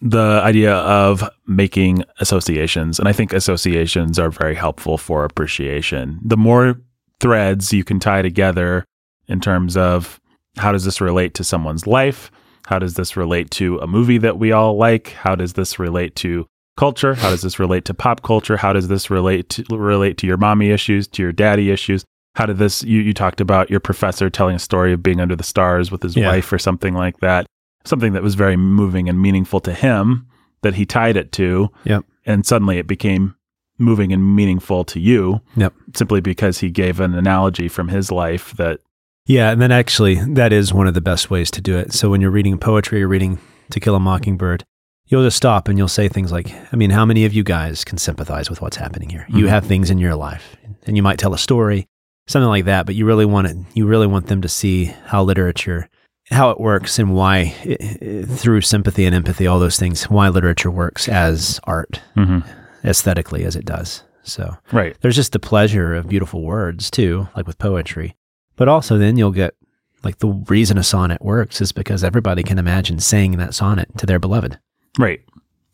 the 0.00 0.40
idea 0.44 0.74
of 0.74 1.28
making 1.46 2.04
associations. 2.20 2.98
And 2.98 3.08
I 3.08 3.12
think 3.12 3.32
associations 3.32 4.18
are 4.18 4.30
very 4.30 4.54
helpful 4.54 4.98
for 4.98 5.24
appreciation. 5.24 6.20
The 6.22 6.36
more 6.36 6.80
threads 7.20 7.72
you 7.72 7.82
can 7.84 7.98
tie 7.98 8.22
together 8.22 8.84
in 9.28 9.40
terms 9.40 9.76
of 9.76 10.20
how 10.58 10.72
does 10.72 10.84
this 10.84 11.00
relate 11.00 11.34
to 11.34 11.44
someone's 11.44 11.86
life? 11.86 12.30
How 12.66 12.78
does 12.78 12.94
this 12.94 13.16
relate 13.16 13.50
to 13.52 13.78
a 13.78 13.86
movie 13.86 14.18
that 14.18 14.38
we 14.38 14.52
all 14.52 14.76
like? 14.76 15.08
How 15.12 15.34
does 15.34 15.54
this 15.54 15.78
relate 15.78 16.14
to 16.16 16.46
culture? 16.76 17.14
How 17.14 17.30
does 17.30 17.42
this 17.42 17.58
relate 17.58 17.84
to 17.86 17.94
pop 17.94 18.22
culture? 18.22 18.56
How 18.56 18.72
does 18.72 18.88
this 18.88 19.08
relate 19.08 19.48
to 19.50 19.64
relate 19.76 20.18
to 20.18 20.26
your 20.26 20.36
mommy 20.36 20.70
issues, 20.70 21.06
to 21.08 21.22
your 21.22 21.32
daddy 21.32 21.70
issues? 21.70 22.04
How 22.34 22.44
did 22.44 22.58
this 22.58 22.82
you, 22.82 23.00
you 23.00 23.14
talked 23.14 23.40
about 23.40 23.70
your 23.70 23.80
professor 23.80 24.28
telling 24.28 24.56
a 24.56 24.58
story 24.58 24.92
of 24.92 25.02
being 25.02 25.20
under 25.20 25.36
the 25.36 25.42
stars 25.42 25.90
with 25.90 26.02
his 26.02 26.16
Yeah. 26.16 26.28
wife 26.28 26.52
or 26.52 26.58
something 26.58 26.92
like 26.92 27.18
that. 27.20 27.46
Something 27.86 28.12
that 28.12 28.22
was 28.22 28.34
very 28.34 28.56
moving 28.56 29.08
and 29.08 29.20
meaningful 29.20 29.60
to 29.60 29.72
him 29.72 30.26
that 30.62 30.74
he 30.74 30.84
tied 30.84 31.16
it 31.16 31.32
to. 31.32 31.70
Yep. 31.84 32.04
And 32.26 32.44
suddenly 32.44 32.78
it 32.78 32.86
became 32.86 33.34
moving 33.78 34.12
and 34.12 34.34
meaningful 34.34 34.84
to 34.84 34.98
you 34.98 35.40
Yep. 35.56 35.72
simply 35.94 36.20
because 36.20 36.58
he 36.60 36.70
gave 36.70 36.98
an 36.98 37.14
analogy 37.14 37.68
from 37.68 37.88
his 37.88 38.10
life 38.10 38.54
that 38.56 38.80
Yeah, 39.26 39.50
and 39.50 39.60
then 39.60 39.72
actually, 39.72 40.14
that 40.34 40.52
is 40.52 40.72
one 40.72 40.86
of 40.86 40.94
the 40.94 41.00
best 41.00 41.30
ways 41.30 41.50
to 41.52 41.60
do 41.60 41.76
it. 41.76 41.92
So 41.92 42.08
when 42.10 42.20
you're 42.20 42.30
reading 42.30 42.58
poetry 42.58 43.02
or 43.02 43.08
reading 43.08 43.38
To 43.70 43.80
Kill 43.80 43.96
a 43.96 44.00
Mockingbird, 44.00 44.64
you'll 45.08 45.24
just 45.24 45.36
stop 45.36 45.68
and 45.68 45.76
you'll 45.76 45.88
say 45.88 46.08
things 46.08 46.30
like, 46.32 46.54
I 46.72 46.76
mean, 46.76 46.90
how 46.90 47.04
many 47.04 47.24
of 47.24 47.32
you 47.34 47.42
guys 47.42 47.84
can 47.84 47.98
sympathize 47.98 48.48
with 48.48 48.62
what's 48.62 48.76
happening 48.76 49.08
here? 49.10 49.26
You 49.28 49.46
Mhm. 49.46 49.48
have 49.48 49.66
things 49.66 49.90
in 49.90 49.98
your 49.98 50.14
life, 50.14 50.56
and 50.86 50.96
you 50.96 51.02
might 51.02 51.18
tell 51.18 51.34
a 51.34 51.38
story, 51.38 51.86
something 52.28 52.48
like 52.48 52.64
that, 52.66 52.86
but 52.86 52.94
you 52.94 53.04
really 53.04 53.24
want 53.26 53.48
it, 53.48 53.56
you 53.74 53.84
really 53.86 54.06
want 54.06 54.26
them 54.28 54.40
to 54.42 54.48
see 54.48 54.92
how 55.06 55.22
literature, 55.24 55.88
how 56.30 56.50
it 56.50 56.60
works 56.60 56.98
and 56.98 57.14
why, 57.14 57.54
i 57.64 57.76
i 57.80 58.22
through 58.24 58.60
sympathy 58.60 59.04
and 59.04 59.14
empathy, 59.14 59.46
all 59.46 59.58
those 59.58 59.78
things, 59.78 60.04
why 60.04 60.28
literature 60.28 60.70
works 60.70 61.08
as 61.08 61.60
art, 61.64 62.00
mm-hmm. 62.16 62.40
aesthetically 62.84 63.44
as 63.44 63.56
it 63.56 63.64
does. 63.64 64.02
So 64.24 64.56
right. 64.72 64.96
there's 65.00 65.16
just 65.16 65.32
the 65.32 65.38
pleasure 65.38 65.94
of 65.94 66.08
beautiful 66.08 66.42
words 66.42 66.90
too, 66.90 67.28
like 67.36 67.46
with 67.46 67.58
poetry. 67.58 68.16
But 68.56 68.68
also 68.68 68.98
then 68.98 69.16
you'll 69.16 69.30
get 69.30 69.54
like 70.02 70.18
the 70.18 70.28
reason 70.48 70.78
a 70.78 70.82
sonnet 70.82 71.22
works 71.22 71.60
is 71.60 71.72
because 71.72 72.02
everybody 72.02 72.42
can 72.42 72.58
imagine 72.58 72.98
saying 72.98 73.32
that 73.38 73.54
sonnet 73.54 73.96
to 73.98 74.06
their 74.06 74.18
beloved. 74.18 74.58
Right. 74.98 75.20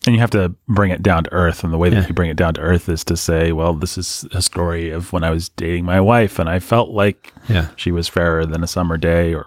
And 0.05 0.15
you 0.15 0.21
have 0.21 0.31
to 0.31 0.55
bring 0.69 0.91
it 0.91 1.03
down 1.03 1.25
to 1.25 1.33
earth. 1.33 1.63
And 1.65 1.73
the 1.73 1.79
way 1.79 1.89
that 1.89 1.97
Yeah. 2.03 2.09
you 2.09 2.15
bring 2.15 2.31
it 2.31 2.37
down 2.37 2.55
to 2.55 2.61
earth 2.61 2.89
is 2.89 3.05
to 3.05 3.17
say, 3.17 3.53
well, 3.53 3.73
this 3.73 3.97
is 3.97 4.27
a 4.33 4.43
story 4.43 4.91
of 4.91 5.13
when 5.13 5.23
I 5.23 5.31
was 5.31 5.49
dating 5.49 5.85
my 5.85 6.01
wife 6.01 6.39
and 6.39 6.49
I 6.49 6.59
felt 6.59 6.91
like 6.91 7.33
Yeah. 7.49 7.69
she 7.77 7.93
was 7.93 8.09
fairer 8.09 8.45
than 8.45 8.65
a 8.65 8.67
summer 8.69 8.97
day 8.97 9.33
or 9.33 9.47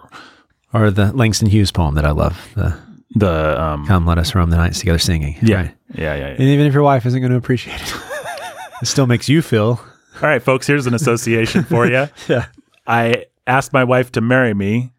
Or 0.76 0.90
the 0.90 1.12
Langston 1.12 1.48
Hughes 1.48 1.70
poem 1.70 1.94
that 1.94 2.04
I 2.04 2.10
love, 2.10 2.38
the 2.54 2.76
the, 3.14 3.60
um, 3.62 3.86
Come 3.86 4.04
Let 4.04 4.18
Us 4.18 4.34
Roam 4.34 4.50
the 4.50 4.56
Nights 4.56 4.80
Together 4.80 4.98
Singing. 4.98 5.36
yeah, 5.40 5.56
Right. 5.56 5.74
yeah, 5.94 6.14
yeah, 6.14 6.16
yeah. 6.16 6.26
And 6.32 6.40
even 6.42 6.66
if 6.66 6.74
your 6.74 6.82
wife 6.82 7.06
isn't 7.06 7.20
going 7.20 7.30
to 7.32 7.38
appreciate 7.38 7.80
it, 7.80 7.94
it 8.82 8.86
still 8.86 9.06
makes 9.06 9.28
you 9.28 9.40
feel. 9.40 9.80
All 10.16 10.22
right, 10.28 10.42
folks, 10.42 10.66
here's 10.66 10.86
an 10.86 10.92
association 10.94 11.64
for 11.64 11.86
you. 11.86 12.08
Yeah. 12.28 12.46
I 12.86 13.24
asked 13.46 13.72
my 13.72 13.84
wife 13.84 14.12
to 14.12 14.20
marry 14.20 14.52
me 14.54 14.92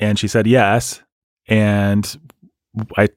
and 0.00 0.18
she 0.18 0.26
said 0.26 0.46
yes. 0.46 1.00
And 1.48 2.18
I 2.96 3.08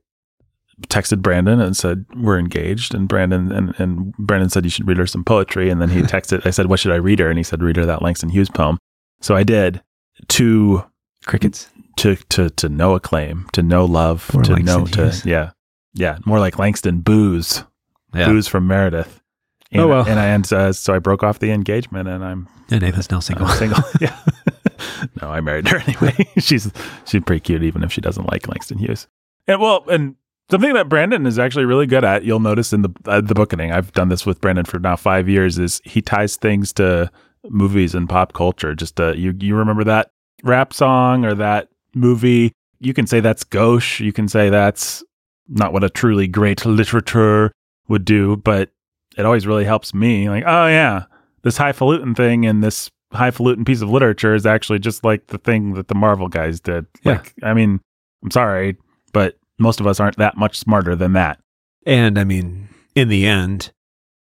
texted 0.88 1.22
Brandon 1.22 1.60
and 1.60 1.76
said, 1.76 2.06
We're 2.16 2.38
engaged. 2.40 2.94
And 2.94 3.08
Brandon 3.08 3.52
and, 3.52 3.74
and 3.80 4.14
Brandon 4.18 4.50
said 4.50 4.64
you 4.66 4.70
should 4.70 4.88
read 4.88 4.98
her 4.98 5.08
some 5.08 5.24
poetry. 5.24 5.70
And 5.70 5.82
then 5.82 5.90
he 5.90 6.02
texted, 6.04 6.46
I 6.46 6.52
said, 6.52 6.68
What 6.68 6.80
should 6.80 6.92
I 6.92 6.96
read 6.98 7.20
her? 7.20 7.30
And 7.30 7.38
he 7.40 7.44
said, 7.44 7.64
Read 7.64 7.78
her 7.78 7.86
that 7.86 8.02
Langston 8.02 8.30
Hughes 8.30 8.50
poem. 8.50 8.78
So 9.22 9.36
I 9.36 9.44
did 9.44 9.82
to 10.30 10.84
Crickets. 11.26 11.70
To 11.98 12.16
to 12.30 12.50
to 12.52 12.70
know 12.70 12.96
acclaim, 12.96 13.48
to 13.54 13.62
know 13.64 13.86
love, 13.86 14.34
More 14.34 14.44
to 14.44 14.54
Langston 14.54 14.80
know 14.80 14.86
to 14.88 15.04
Hughes. 15.06 15.26
yeah. 15.26 15.52
Yeah. 15.94 16.18
More 16.26 16.40
like 16.40 16.58
Langston 16.60 17.00
booze. 17.02 17.64
Yeah. 18.14 18.28
Booze 18.28 18.48
from 18.48 18.68
Meredith. 18.68 19.22
And, 19.72 19.82
Oh, 19.82 19.88
well. 19.88 20.08
and 20.08 20.20
I 20.20 20.26
and 20.28 20.54
uh, 20.54 20.72
so 20.74 20.94
I 20.94 21.00
broke 21.00 21.24
off 21.24 21.40
the 21.40 21.52
engagement 21.52 22.08
and 22.08 22.24
I'm 22.24 22.48
And 22.72 22.82
Nathan's 22.82 23.12
now 23.12 23.20
single. 23.20 23.48
I'm 23.48 23.58
single. 23.58 23.84
yeah. 24.02 24.18
no, 25.22 25.30
I 25.30 25.42
married 25.42 25.68
her 25.68 25.78
anyway. 25.88 26.16
she's 26.40 26.72
she's 27.06 27.22
pretty 27.24 27.42
cute, 27.42 27.64
even 27.64 27.84
if 27.84 27.92
she 27.92 28.02
doesn't 28.02 28.26
like 28.32 28.48
Langston 28.48 28.78
Hughes. 28.78 29.08
And 29.48 29.60
well, 29.60 29.84
and 29.90 30.16
something 30.52 30.74
that 30.74 30.88
Brandon 30.90 31.26
is 31.26 31.40
actually 31.40 31.66
really 31.66 31.86
good 31.88 32.04
at, 32.04 32.24
you'll 32.24 32.40
notice 32.40 32.74
in 32.74 32.82
the 32.84 32.90
uh, 33.06 33.22
the 33.22 33.34
bookening. 33.34 33.72
I've 33.72 33.92
done 33.94 34.10
this 34.10 34.26
with 34.26 34.40
Brandon 34.42 34.66
for 34.66 34.80
now 34.80 34.96
five 34.96 35.28
years. 35.28 35.58
Is 35.58 35.82
he 35.84 36.02
ties 36.02 36.36
things 36.38 36.72
to 36.74 37.12
movies 37.50 37.96
and 37.96 38.08
pop 38.08 38.34
culture? 38.34 38.76
Just 38.76 39.00
uh, 39.00 39.14
you 39.14 39.34
you 39.40 39.56
remember 39.56 39.84
that 39.86 40.12
rap 40.44 40.74
song 40.74 41.26
or 41.26 41.34
that 41.36 41.70
movie? 41.98 42.52
You 42.80 42.94
can 42.94 43.08
say 43.08 43.20
that's 43.20 43.44
gauche. 43.44 44.00
You 44.00 44.14
can 44.14 44.28
say 44.28 44.50
that's 44.50 45.04
not 45.48 45.74
what 45.74 45.84
a 45.84 45.90
truly 45.90 46.28
great 46.28 46.66
literature 46.66 47.52
would 47.88 48.06
do, 48.06 48.38
but 48.38 48.70
it 49.18 49.26
always 49.26 49.48
really 49.48 49.66
helps 49.66 49.94
me. 49.94 50.30
Like, 50.30 50.44
oh 50.46 50.68
yeah, 50.68 51.06
this 51.44 51.58
highfalutin 51.58 52.16
thing 52.16 52.46
and 52.46 52.64
this 52.64 52.90
highfalutin 53.14 53.66
piece 53.66 53.82
of 53.82 53.90
literature 53.90 54.36
is 54.36 54.46
actually 54.46 54.80
just 54.80 55.04
like 55.04 55.28
the 55.28 55.38
thing 55.38 55.74
that 55.74 55.88
the 55.88 55.96
Marvel 55.96 56.28
guys 56.28 56.60
did. 56.60 56.86
Yeah. 57.04 57.14
Like, 57.14 57.34
I 57.44 57.54
mean, 57.54 57.80
I'm 58.24 58.32
sorry, 58.32 58.78
but 59.14 59.38
most 59.58 59.80
of 59.80 59.88
us 59.88 60.00
aren't 60.00 60.18
that 60.18 60.38
much 60.38 60.58
smarter 60.58 60.96
than 60.96 61.14
that. 61.14 61.40
And 61.86 62.20
I 62.20 62.24
mean, 62.24 62.70
in 62.96 63.08
the 63.08 63.26
end, 63.26 63.72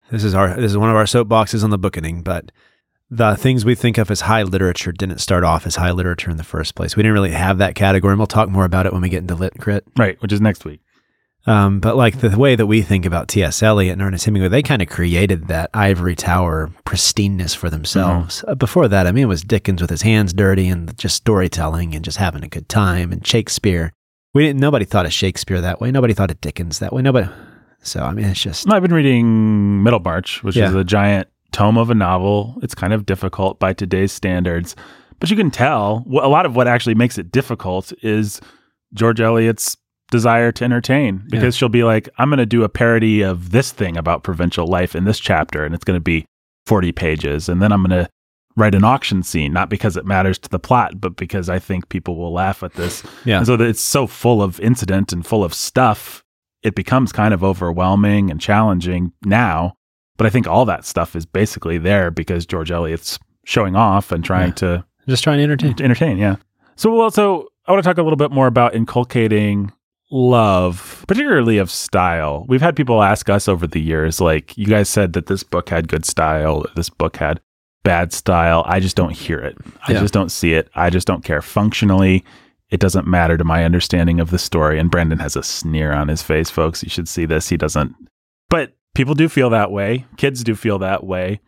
this 0.09 0.23
is 0.23 0.33
our 0.35 0.55
this 0.55 0.71
is 0.71 0.77
one 0.77 0.89
of 0.89 0.95
our 0.95 1.05
soapboxes 1.05 1.63
on 1.63 1.69
the 1.69 1.77
bookening, 1.77 2.21
but 2.21 2.51
the 3.13 3.35
things 3.35 3.65
we 3.65 3.75
think 3.75 3.97
of 3.97 4.09
as 4.09 4.21
high 4.21 4.43
literature 4.43 4.93
didn't 4.93 5.19
start 5.19 5.43
off 5.43 5.67
as 5.67 5.75
high 5.75 5.91
literature 5.91 6.31
in 6.31 6.37
the 6.37 6.45
first 6.45 6.75
place. 6.75 6.95
We 6.95 7.03
didn't 7.03 7.13
really 7.13 7.31
have 7.31 7.57
that 7.57 7.75
category, 7.75 8.13
and 8.13 8.19
we'll 8.19 8.27
talk 8.27 8.49
more 8.49 8.63
about 8.63 8.85
it 8.85 8.93
when 8.93 9.01
we 9.01 9.09
get 9.09 9.19
into 9.19 9.35
lit 9.35 9.59
crit. 9.59 9.83
Right, 9.97 10.19
which 10.21 10.31
is 10.31 10.39
next 10.39 10.63
week. 10.63 10.79
Um, 11.45 11.79
but 11.81 11.97
like 11.97 12.19
the 12.19 12.37
way 12.37 12.55
that 12.55 12.67
we 12.67 12.83
think 12.83 13.05
about 13.05 13.27
T.S. 13.27 13.61
Eliot 13.61 13.93
and 13.93 14.01
Ernest 14.01 14.25
Hemingway, 14.25 14.47
they 14.47 14.61
kind 14.61 14.81
of 14.81 14.87
created 14.87 15.47
that 15.47 15.71
ivory 15.73 16.15
tower 16.15 16.71
pristineness 16.85 17.55
for 17.55 17.69
themselves. 17.69 18.45
Uh, 18.47 18.55
before 18.55 18.87
that, 18.87 19.07
I 19.07 19.11
mean, 19.11 19.23
it 19.23 19.27
was 19.27 19.41
Dickens 19.43 19.81
with 19.81 19.89
his 19.89 20.03
hands 20.03 20.33
dirty 20.33 20.67
and 20.67 20.95
just 20.97 21.15
storytelling 21.17 21.95
and 21.95 22.05
just 22.05 22.17
having 22.17 22.43
a 22.43 22.47
good 22.47 22.69
time, 22.69 23.11
and 23.11 23.25
Shakespeare. 23.27 23.91
We 24.33 24.45
didn't. 24.45 24.61
Nobody 24.61 24.85
thought 24.85 25.05
of 25.05 25.11
Shakespeare 25.11 25.59
that 25.59 25.81
way. 25.81 25.91
Nobody 25.91 26.13
thought 26.13 26.31
of 26.31 26.39
Dickens 26.39 26.79
that 26.79 26.93
way. 26.93 27.01
Nobody. 27.01 27.27
So 27.83 28.03
I 28.03 28.13
mean, 28.13 28.25
it's 28.25 28.41
just 28.41 28.71
I've 28.71 28.83
been 28.83 28.93
reading 28.93 29.83
Middlemarch, 29.83 30.43
which 30.43 30.55
is 30.55 30.73
a 30.73 30.85
giant 30.85 31.27
tome 31.51 31.77
of 31.77 31.89
a 31.89 31.95
novel. 31.95 32.57
It's 32.61 32.75
kind 32.75 32.93
of 32.93 33.05
difficult 33.05 33.59
by 33.59 33.73
today's 33.73 34.11
standards, 34.11 34.75
but 35.19 35.29
you 35.29 35.35
can 35.37 35.51
tell 35.51 36.05
a 36.09 36.27
lot 36.27 36.45
of 36.45 36.55
what 36.55 36.67
actually 36.67 36.95
makes 36.95 37.17
it 37.17 37.31
difficult 37.31 37.93
is 38.01 38.41
George 38.93 39.21
Eliot's 39.21 39.77
desire 40.09 40.51
to 40.51 40.65
entertain 40.65 41.23
because 41.29 41.55
she'll 41.55 41.69
be 41.69 41.83
like, 41.83 42.09
I'm 42.17 42.29
going 42.29 42.39
to 42.39 42.45
do 42.45 42.63
a 42.63 42.69
parody 42.69 43.21
of 43.21 43.51
this 43.51 43.71
thing 43.71 43.97
about 43.97 44.23
provincial 44.23 44.67
life 44.67 44.95
in 44.95 45.05
this 45.05 45.19
chapter, 45.19 45.63
and 45.63 45.73
it's 45.73 45.85
going 45.85 45.97
to 45.97 46.01
be 46.03 46.25
40 46.65 46.91
pages. 46.91 47.47
And 47.49 47.61
then 47.61 47.71
I'm 47.71 47.83
going 47.83 48.03
to 48.03 48.09
write 48.57 48.75
an 48.75 48.83
auction 48.83 49.23
scene, 49.23 49.53
not 49.53 49.69
because 49.69 49.95
it 49.95 50.05
matters 50.05 50.37
to 50.39 50.49
the 50.49 50.59
plot, 50.59 50.99
but 50.99 51.15
because 51.15 51.49
I 51.49 51.59
think 51.59 51.89
people 51.89 52.17
will 52.17 52.33
laugh 52.33 52.63
at 52.63 52.73
this. 52.73 53.03
yeah. 53.25 53.37
And 53.37 53.45
so 53.45 53.55
that 53.57 53.67
it's 53.67 53.81
so 53.81 54.07
full 54.07 54.41
of 54.41 54.59
incident 54.59 55.13
and 55.13 55.25
full 55.25 55.43
of 55.43 55.53
stuff, 55.53 56.23
it 56.61 56.75
becomes 56.75 57.11
kind 57.11 57.33
of 57.33 57.43
overwhelming 57.43 58.29
and 58.29 58.41
challenging 58.41 59.13
now. 59.23 59.73
But 60.21 60.27
I 60.27 60.29
think 60.29 60.47
all 60.47 60.65
that 60.65 60.85
stuff 60.85 61.15
is 61.15 61.25
basically 61.25 61.79
there 61.79 62.11
because 62.11 62.45
George 62.45 62.69
Eliot's 62.69 63.17
showing 63.43 63.75
off 63.75 64.11
and 64.11 64.23
trying 64.23 64.49
Yeah. 64.49 64.53
to 64.55 64.85
just 65.09 65.23
trying 65.23 65.37
to 65.39 65.43
entertain. 65.43 65.73
to 65.73 65.83
entertain. 65.83 66.17
Yeah. 66.19 66.35
So 66.75 66.93
well, 66.95 67.09
so 67.09 67.47
I 67.65 67.71
want 67.71 67.83
to 67.83 67.89
talk 67.89 67.97
a 67.97 68.03
little 68.03 68.17
bit 68.17 68.29
more 68.29 68.45
about 68.45 68.75
inculcating 68.75 69.71
love, 70.11 71.03
particularly 71.07 71.57
of 71.57 71.71
style. 71.71 72.45
We've 72.47 72.61
had 72.61 72.75
people 72.75 73.01
ask 73.01 73.29
us 73.31 73.47
over 73.47 73.65
the 73.65 73.81
years, 73.81 74.21
like, 74.21 74.55
you 74.57 74.67
guys 74.67 74.89
said 74.89 75.13
that 75.13 75.25
this 75.25 75.41
book 75.41 75.69
had 75.69 75.87
good 75.87 76.05
style, 76.05 76.65
this 76.75 76.89
book 76.89 77.15
had 77.17 77.39
bad 77.83 78.13
style. 78.13 78.63
I 78.67 78.79
just 78.79 78.95
don't 78.95 79.13
hear 79.13 79.39
it. 79.39 79.57
I 79.87 79.93
Yeah. 79.93 80.01
just 80.01 80.13
don't 80.13 80.31
see 80.31 80.53
it. 80.53 80.69
I 80.75 80.91
just 80.91 81.07
don't 81.07 81.23
care. 81.23 81.41
Functionally, 81.41 82.23
it 82.69 82.79
doesn't 82.79 83.07
matter 83.07 83.37
to 83.37 83.43
my 83.43 83.65
understanding 83.65 84.19
of 84.19 84.29
the 84.29 84.37
story. 84.37 84.77
And 84.77 84.91
Brandon 84.91 85.17
has 85.19 85.35
a 85.35 85.41
sneer 85.41 85.91
on 85.91 86.09
his 86.09 86.21
face, 86.21 86.51
folks. 86.51 86.83
You 86.83 86.89
should 86.89 87.07
see 87.07 87.25
this. 87.25 87.49
He 87.49 87.57
doesn't. 87.57 87.95
But 88.49 88.73
people 88.95 89.13
do 89.15 89.27
feel 89.29 89.49
that 89.49 89.71
way. 89.71 90.05
Kids 90.17 90.43
do 90.43 90.55
feel 90.55 90.79
that 90.79 91.03
way. 91.03 91.39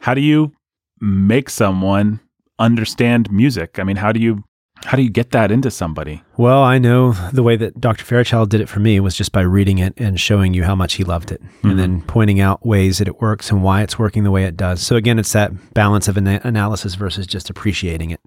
How 0.00 0.14
do 0.14 0.20
you 0.20 0.52
make 1.00 1.50
someone 1.50 2.20
understand 2.58 3.30
music? 3.30 3.78
I 3.78 3.84
mean, 3.84 3.96
how 3.96 4.12
do 4.12 4.20
you 4.20 4.44
How 4.84 4.96
do 4.96 5.02
you 5.02 5.10
get 5.10 5.30
that 5.30 5.50
into 5.52 5.70
somebody? 5.70 6.22
Well, 6.36 6.62
I 6.62 6.78
know 6.78 7.12
the 7.32 7.42
way 7.44 7.56
that 7.56 7.80
Dr. 7.80 8.04
Fairchild 8.04 8.50
did 8.50 8.60
it 8.60 8.68
for 8.68 8.80
me 8.80 8.98
was 9.00 9.14
just 9.14 9.30
by 9.30 9.42
reading 9.42 9.78
it 9.78 9.94
and 9.96 10.18
showing 10.18 10.54
you 10.54 10.64
how 10.64 10.74
much 10.74 10.94
he 10.94 11.04
loved 11.04 11.30
it 11.30 11.40
Mm-hmm. 11.42 11.70
and 11.70 11.78
then 11.78 12.02
pointing 12.02 12.40
out 12.40 12.66
ways 12.66 12.98
that 12.98 13.06
it 13.08 13.20
works 13.20 13.50
and 13.50 13.62
why 13.62 13.82
it's 13.82 13.98
working 13.98 14.24
the 14.24 14.30
way 14.32 14.44
it 14.44 14.56
does. 14.56 14.80
So 14.82 14.96
again, 14.96 15.18
it's 15.20 15.32
that 15.32 15.52
balance 15.74 16.08
of 16.08 16.16
ana- 16.16 16.40
analysis 16.42 16.94
versus 16.96 17.26
just 17.28 17.48
appreciating 17.50 18.10
it. 18.10 18.20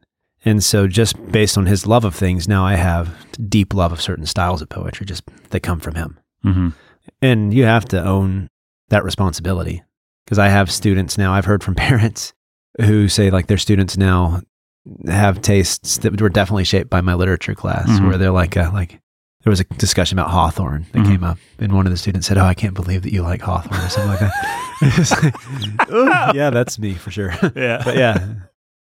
And 0.45 0.63
so 0.63 0.87
just 0.87 1.15
based 1.31 1.57
on 1.57 1.65
his 1.65 1.85
love 1.87 2.05
of 2.05 2.15
things, 2.15 2.47
now 2.47 2.63
I 2.65 2.75
have 2.75 3.09
deep 3.49 3.73
love 3.73 3.91
of 3.91 3.99
certain 3.99 4.25
styles 4.25 4.61
of 4.61 4.69
poetry 4.69 5.05
just 5.05 5.23
that 5.49 5.59
come 5.61 5.79
from 5.81 5.95
him. 5.95 6.19
Mm-hmm. 6.45 6.69
And 7.21 7.53
you 7.53 7.63
have 7.65 7.85
to 7.85 8.01
own 8.03 8.47
that 8.89 9.03
responsibility 9.03 9.83
because 10.25 10.39
I 10.39 10.47
have 10.49 10.71
students 10.71 11.17
now, 11.17 11.33
I've 11.33 11.45
heard 11.45 11.63
from 11.63 11.75
parents 11.89 12.33
who 12.81 13.07
say 13.07 13.29
like 13.29 13.47
their 13.47 13.57
students 13.57 13.97
now 13.97 14.41
have 15.07 15.41
tastes 15.41 15.97
that 15.99 16.19
were 16.21 16.29
definitely 16.29 16.63
shaped 16.63 16.89
by 16.89 17.01
my 17.01 17.13
literature 17.15 17.55
class 17.55 17.87
Mhm. 17.89 18.07
where 18.07 18.17
they're 18.17 18.31
like, 18.31 18.55
uh, 18.57 18.69
like, 18.73 18.99
there 19.43 19.51
was 19.51 19.59
a 19.59 19.63
discussion 19.63 20.17
about 20.19 20.31
Hawthorne 20.31 20.85
that 20.91 20.99
Mhm. 21.03 21.05
came 21.07 21.23
up, 21.23 21.37
and 21.59 21.71
one 21.73 21.85
of 21.85 21.91
the 21.91 21.97
students 21.97 22.27
said, 22.27 22.37
"Oh, 22.37 22.45
I 22.45 22.53
can't 22.55 22.73
believe 22.73 23.03
that 23.03 23.13
you 23.13 23.21
like 23.21 23.41
Hawthorne 23.41 23.79
or 23.79 23.89
something 23.89 24.09
like 24.11 24.19
that." 24.19 24.33
Like, 25.79 25.87
"Oh, 25.89 26.31
yeah, 26.35 26.49
that's 26.49 26.77
me 26.79 26.93
for 26.95 27.09
sure. 27.11 27.31
Yeah. 27.55 27.81
but 27.85 27.95
yeah, 27.95 28.27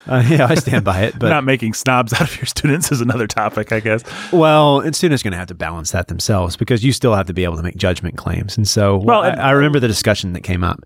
uh, 0.07 0.23
yeah, 0.29 0.47
I 0.49 0.55
stand 0.55 0.83
by 0.85 1.01
it. 1.03 1.17
But 1.19 1.29
Not 1.29 1.43
making 1.43 1.73
snobs 1.73 2.13
out 2.19 2.21
of 2.21 2.35
your 2.37 2.45
students 2.45 2.91
is 2.91 3.01
another 3.01 3.27
topic, 3.27 3.71
I 3.71 3.79
guess. 3.79 4.03
well, 4.31 4.79
and 4.81 4.95
students 4.95 5.21
are 5.23 5.25
going 5.25 5.31
to 5.33 5.37
have 5.37 5.47
to 5.47 5.55
balance 5.55 5.91
that 5.91 6.07
themselves 6.07 6.55
because 6.57 6.83
you 6.83 6.91
still 6.93 7.15
have 7.15 7.27
to 7.27 7.33
be 7.33 7.43
able 7.43 7.57
to 7.57 7.63
make 7.63 7.75
judgment 7.77 8.17
claims. 8.17 8.57
And 8.57 8.67
so, 8.67 8.97
Well, 8.97 9.21
I, 9.23 9.29
and- 9.29 9.41
I 9.41 9.51
remember 9.51 9.79
the 9.79 9.87
discussion 9.87 10.33
that 10.33 10.41
came 10.41 10.63
up, 10.63 10.79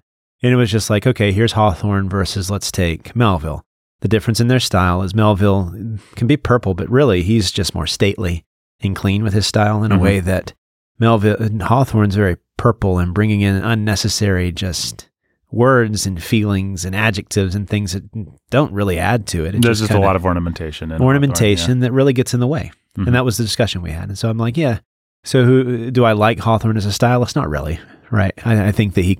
and 0.43 0.51
it 0.51 0.55
was 0.55 0.71
just 0.71 0.89
like, 0.89 1.05
okay, 1.05 1.31
here's 1.31 1.51
Hawthorne 1.53 2.09
versus 2.09 2.49
let's 2.49 2.71
take 2.71 3.15
Melville. 3.15 3.63
The 4.01 4.07
difference 4.07 4.39
in 4.39 4.47
their 4.47 4.59
style 4.59 5.03
is 5.03 5.13
Melville 5.13 5.75
can 6.15 6.25
be 6.27 6.35
purple, 6.37 6.73
but 6.73 6.89
really 6.89 7.21
he's 7.21 7.51
just 7.51 7.75
more 7.75 7.85
stately 7.85 8.45
and 8.79 8.95
clean 8.95 9.21
with 9.23 9.33
his 9.33 9.45
style 9.45 9.83
in 9.83 9.91
Mhm. 9.91 9.95
a 9.97 9.99
way 9.99 10.19
that 10.21 10.53
Melville 10.97 11.37
and 11.37 11.61
Hawthorne's 11.61 12.15
very 12.15 12.37
purple 12.57 12.97
and 12.97 13.13
bringing 13.13 13.41
in 13.41 13.55
unnecessary 13.55 14.51
just 14.51 15.07
words 15.51 16.05
and 16.05 16.21
feelings 16.23 16.85
and 16.85 16.95
adjectives 16.95 17.55
and 17.55 17.67
things 17.69 17.93
that 17.93 18.03
don't 18.49 18.71
really 18.71 18.97
add 18.97 19.27
to 19.27 19.45
it. 19.45 19.55
It 19.55 19.61
There's 19.61 19.79
just 19.79 19.91
a 19.91 19.99
lot 19.99 20.15
of 20.15 20.25
ornamentation. 20.25 20.91
Ornamentation 20.93 21.79
that 21.79 21.91
really 21.91 22.13
gets 22.13 22.33
in 22.33 22.39
the 22.39 22.47
way. 22.47 22.71
Mhm. 22.97 23.07
And 23.07 23.15
that 23.15 23.25
was 23.25 23.37
the 23.37 23.43
discussion 23.43 23.81
we 23.81 23.91
had. 23.91 24.09
And 24.09 24.17
so 24.17 24.29
I'm 24.29 24.37
like, 24.37 24.57
yeah. 24.57 24.79
So 25.23 25.43
who 25.45 25.91
do 25.91 26.03
I 26.05 26.13
like 26.13 26.39
Hawthorne 26.39 26.77
as 26.77 26.85
a 26.85 26.91
stylist? 26.91 27.35
Not 27.35 27.49
really. 27.49 27.79
Right. 28.09 28.33
I, 28.43 28.67
I 28.67 28.71
think 28.71 28.95
that 28.95 29.03
he, 29.05 29.17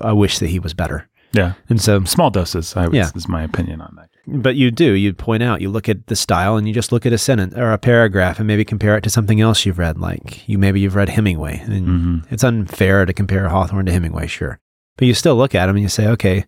I 0.00 0.12
wish 0.12 0.38
that 0.38 0.48
he 0.48 0.58
was 0.58 0.74
better. 0.74 1.08
Yeah. 1.32 1.52
And 1.68 1.80
so. 1.80 2.02
Small 2.04 2.30
doses, 2.30 2.74
I 2.76 2.86
would, 2.86 2.94
Yeah. 2.94 3.10
is 3.14 3.28
my 3.28 3.42
opinion 3.42 3.80
on 3.80 3.94
that. 3.96 4.08
but 4.26 4.54
you 4.56 4.70
do, 4.70 4.92
you 4.92 5.12
point 5.14 5.42
out, 5.42 5.60
you 5.60 5.68
look 5.70 5.88
at 5.88 6.06
the 6.06 6.16
style 6.16 6.56
and 6.56 6.66
you 6.68 6.74
just 6.74 6.92
look 6.92 7.06
at 7.06 7.12
a 7.12 7.18
sentence 7.18 7.54
or 7.56 7.72
a 7.72 7.78
paragraph 7.78 8.38
and 8.38 8.46
maybe 8.46 8.64
compare 8.64 8.96
it 8.96 9.02
to 9.02 9.10
something 9.10 9.40
else 9.40 9.64
you've 9.66 9.78
read. 9.78 9.98
Like 9.98 10.46
you, 10.48 10.58
maybe 10.58 10.80
you've 10.80 10.94
read 10.94 11.08
Hemingway 11.08 11.58
and 11.64 11.86
hmm 11.86 12.18
it's 12.30 12.44
unfair 12.44 13.04
to 13.06 13.12
compare 13.12 13.48
Hawthorne 13.48 13.86
to 13.86 13.92
Hemingway, 13.92 14.26
sure. 14.26 14.58
But 15.02 15.08
you 15.08 15.14
still 15.14 15.34
look 15.34 15.52
at 15.56 15.68
him 15.68 15.74
and 15.74 15.82
you 15.82 15.88
say, 15.88 16.06
okay, 16.10 16.44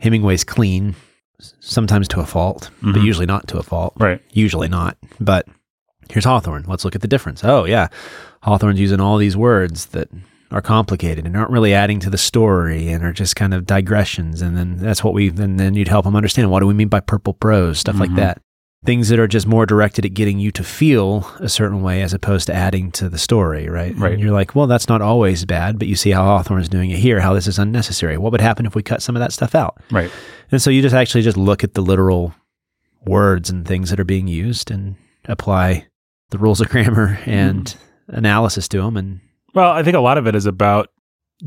Hemingway's 0.00 0.42
clean, 0.42 0.96
sometimes 1.60 2.08
to 2.08 2.18
a 2.20 2.26
fault, 2.26 2.68
but 2.82 2.96
Mhm. 2.96 3.04
usually 3.04 3.26
not 3.26 3.46
to 3.46 3.58
a 3.58 3.62
fault. 3.62 3.92
Right. 3.96 4.20
Usually 4.32 4.66
not. 4.66 4.96
But 5.20 5.46
here's 6.10 6.24
Hawthorne. 6.24 6.64
Let's 6.66 6.84
look 6.84 6.96
at 6.96 7.00
the 7.00 7.06
difference. 7.06 7.44
Oh, 7.44 7.64
yeah. 7.64 7.86
Hawthorne's 8.42 8.80
using 8.80 8.98
all 8.98 9.18
these 9.18 9.36
words 9.36 9.86
that 9.94 10.08
are 10.50 10.60
complicated 10.60 11.26
and 11.26 11.36
aren't 11.36 11.52
really 11.52 11.72
adding 11.74 12.00
to 12.00 12.10
the 12.10 12.18
story 12.18 12.88
and 12.88 13.04
are 13.04 13.12
just 13.12 13.36
kind 13.36 13.54
of 13.54 13.66
digressions. 13.66 14.42
And 14.42 14.56
then 14.56 14.78
that's 14.78 15.04
what 15.04 15.14
we, 15.14 15.28
then, 15.28 15.56
then 15.56 15.74
you'd 15.74 15.86
help 15.86 16.04
them 16.04 16.16
understand 16.16 16.50
what 16.50 16.58
do 16.58 16.66
we 16.66 16.74
mean 16.74 16.88
by 16.88 16.98
purple 16.98 17.34
prose, 17.34 17.78
stuff 17.78 18.00
like 18.00 18.10
Mhm. 18.10 18.16
that. 18.16 18.42
Things 18.84 19.10
that 19.10 19.20
are 19.20 19.28
just 19.28 19.46
more 19.46 19.64
directed 19.64 20.04
at 20.04 20.12
getting 20.14 20.40
you 20.40 20.50
to 20.52 20.64
feel 20.64 21.30
a 21.38 21.48
certain 21.48 21.82
way 21.82 22.02
as 22.02 22.12
opposed 22.12 22.46
to 22.46 22.54
adding 22.54 22.90
to 22.92 23.08
the 23.08 23.18
story, 23.18 23.68
right? 23.68 23.96
Right. 23.96 24.14
And 24.14 24.20
you're 24.20 24.32
like, 24.32 24.56
well, 24.56 24.66
that's 24.66 24.88
not 24.88 25.00
always 25.00 25.44
bad, 25.44 25.78
but 25.78 25.86
you 25.86 25.94
see 25.94 26.10
how 26.10 26.24
Hawthorne's 26.24 26.68
doing 26.68 26.90
it 26.90 26.98
here, 26.98 27.20
how 27.20 27.32
this 27.32 27.46
is 27.46 27.60
unnecessary. 27.60 28.18
What 28.18 28.32
would 28.32 28.40
happen 28.40 28.66
if 28.66 28.74
we 28.74 28.82
cut 28.82 29.00
some 29.00 29.14
of 29.14 29.20
that 29.20 29.32
stuff 29.32 29.54
out? 29.54 29.80
Right. 29.92 30.10
And 30.50 30.60
so 30.60 30.70
you 30.70 30.82
just 30.82 30.96
actually 30.96 31.22
just 31.22 31.36
look 31.36 31.62
at 31.62 31.74
the 31.74 31.80
literal 31.80 32.34
words 33.06 33.50
and 33.50 33.66
things 33.66 33.90
that 33.90 34.00
are 34.00 34.04
being 34.04 34.26
used 34.26 34.70
and 34.70 34.96
apply 35.26 35.86
the 36.30 36.38
rules 36.38 36.60
of 36.60 36.68
grammar 36.68 37.20
and 37.26 37.66
mm-hmm. 37.66 38.16
analysis 38.16 38.66
to 38.68 38.78
them. 38.78 38.96
And 38.96 39.20
Well, 39.54 39.70
I 39.70 39.82
think 39.82 39.96
a 39.96 40.00
lot 40.00 40.18
of 40.18 40.26
it 40.26 40.34
is 40.34 40.46
about 40.46 40.88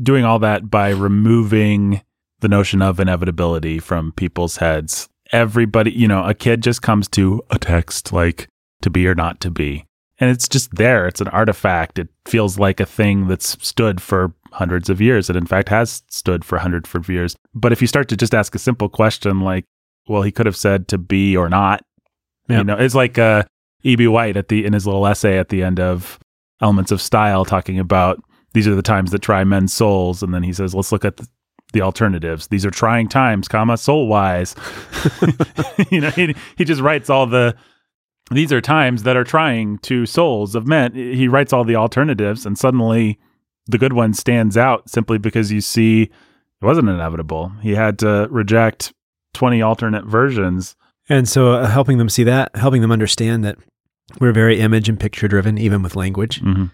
doing 0.02 0.24
all 0.24 0.38
that 0.38 0.70
by 0.70 0.90
removing 0.90 2.02
the 2.40 2.48
notion 2.48 2.82
of 2.82 3.00
inevitability 3.00 3.78
from 3.78 4.12
people's 4.12 4.58
heads. 4.58 5.08
Everybody, 5.36 5.92
you 5.92 6.08
know, 6.08 6.24
a 6.24 6.32
kid 6.32 6.62
just 6.62 6.80
comes 6.80 7.08
to 7.08 7.42
a 7.50 7.58
text 7.58 8.10
like 8.10 8.48
to 8.80 8.88
be 8.88 9.06
or 9.06 9.14
not 9.14 9.38
to 9.40 9.50
be. 9.50 9.84
And 10.18 10.30
it's 10.30 10.48
just 10.48 10.74
there. 10.74 11.06
It's 11.06 11.20
an 11.20 11.28
artifact. 11.28 11.98
It 11.98 12.08
feels 12.24 12.58
like 12.58 12.80
a 12.80 12.86
thing 12.86 13.28
that's 13.28 13.58
stood 13.66 14.00
for 14.00 14.32
hundreds 14.52 14.88
of 14.88 14.98
years. 14.98 15.28
It 15.28 15.36
in 15.36 15.44
fact 15.44 15.68
has 15.68 16.02
stood 16.08 16.42
for 16.42 16.56
hundreds 16.56 16.94
of 16.94 17.10
years. 17.10 17.36
But 17.54 17.72
if 17.72 17.82
you 17.82 17.86
start 17.86 18.08
to 18.08 18.16
just 18.16 18.34
ask 18.34 18.54
a 18.54 18.58
simple 18.58 18.88
question 18.88 19.40
like, 19.40 19.66
well, 20.08 20.22
he 20.22 20.32
could 20.32 20.46
have 20.46 20.56
said 20.56 20.88
to 20.88 20.96
be 20.98 21.36
or 21.36 21.50
not, 21.50 21.82
Yeah. 22.48 22.58
you 22.58 22.64
know, 22.64 22.76
it's 22.78 22.94
like 22.94 23.18
uh, 23.18 23.42
E.B. 23.82 24.06
White 24.08 24.38
at 24.38 24.48
the 24.48 24.64
in 24.64 24.72
his 24.72 24.86
little 24.86 25.06
essay 25.06 25.36
at 25.38 25.50
the 25.50 25.62
end 25.62 25.78
of 25.78 26.18
Elements 26.62 26.92
of 26.92 27.02
Style 27.02 27.44
talking 27.44 27.78
about 27.78 28.22
these 28.54 28.66
are 28.66 28.74
the 28.74 28.80
times 28.80 29.10
that 29.10 29.20
try 29.20 29.44
men's 29.44 29.74
souls, 29.74 30.22
and 30.22 30.32
then 30.32 30.42
he 30.42 30.54
says, 30.54 30.74
let's 30.74 30.90
look 30.92 31.04
at 31.04 31.18
the, 31.18 31.28
the 31.76 31.82
alternatives. 31.82 32.46
These 32.46 32.64
are 32.64 32.70
trying 32.70 33.08
times, 33.08 33.48
comma 33.48 33.76
soul 33.76 34.08
wise. 34.08 34.54
you 35.90 36.00
know, 36.00 36.10
he 36.10 36.34
he 36.56 36.64
just 36.64 36.80
writes 36.80 37.10
all 37.10 37.26
the 37.26 37.54
these 38.30 38.52
are 38.52 38.60
times 38.60 39.02
that 39.02 39.16
are 39.16 39.24
trying 39.24 39.78
to 39.78 40.06
souls 40.06 40.54
of 40.54 40.66
men. 40.66 40.94
He 40.94 41.28
writes 41.28 41.52
all 41.52 41.64
the 41.64 41.76
alternatives, 41.76 42.46
and 42.46 42.58
suddenly 42.58 43.18
the 43.66 43.78
good 43.78 43.92
one 43.92 44.14
stands 44.14 44.56
out 44.56 44.88
simply 44.88 45.18
because 45.18 45.52
you 45.52 45.60
see 45.60 46.02
it 46.04 46.64
wasn't 46.64 46.88
inevitable. 46.88 47.52
He 47.60 47.74
had 47.74 47.98
to 47.98 48.26
reject 48.30 48.94
twenty 49.34 49.60
alternate 49.60 50.06
versions. 50.06 50.76
and 51.08 51.28
so 51.28 51.52
uh, 51.52 51.66
helping 51.68 51.98
them 51.98 52.08
see 52.08 52.24
that, 52.24 52.56
helping 52.56 52.80
them 52.80 52.90
understand 52.90 53.44
that 53.44 53.58
we're 54.18 54.32
very 54.32 54.60
image 54.60 54.88
and 54.88 54.98
picture 54.98 55.28
driven, 55.28 55.58
even 55.58 55.82
with 55.82 55.94
language. 55.94 56.40
Mm-hmm. 56.40 56.66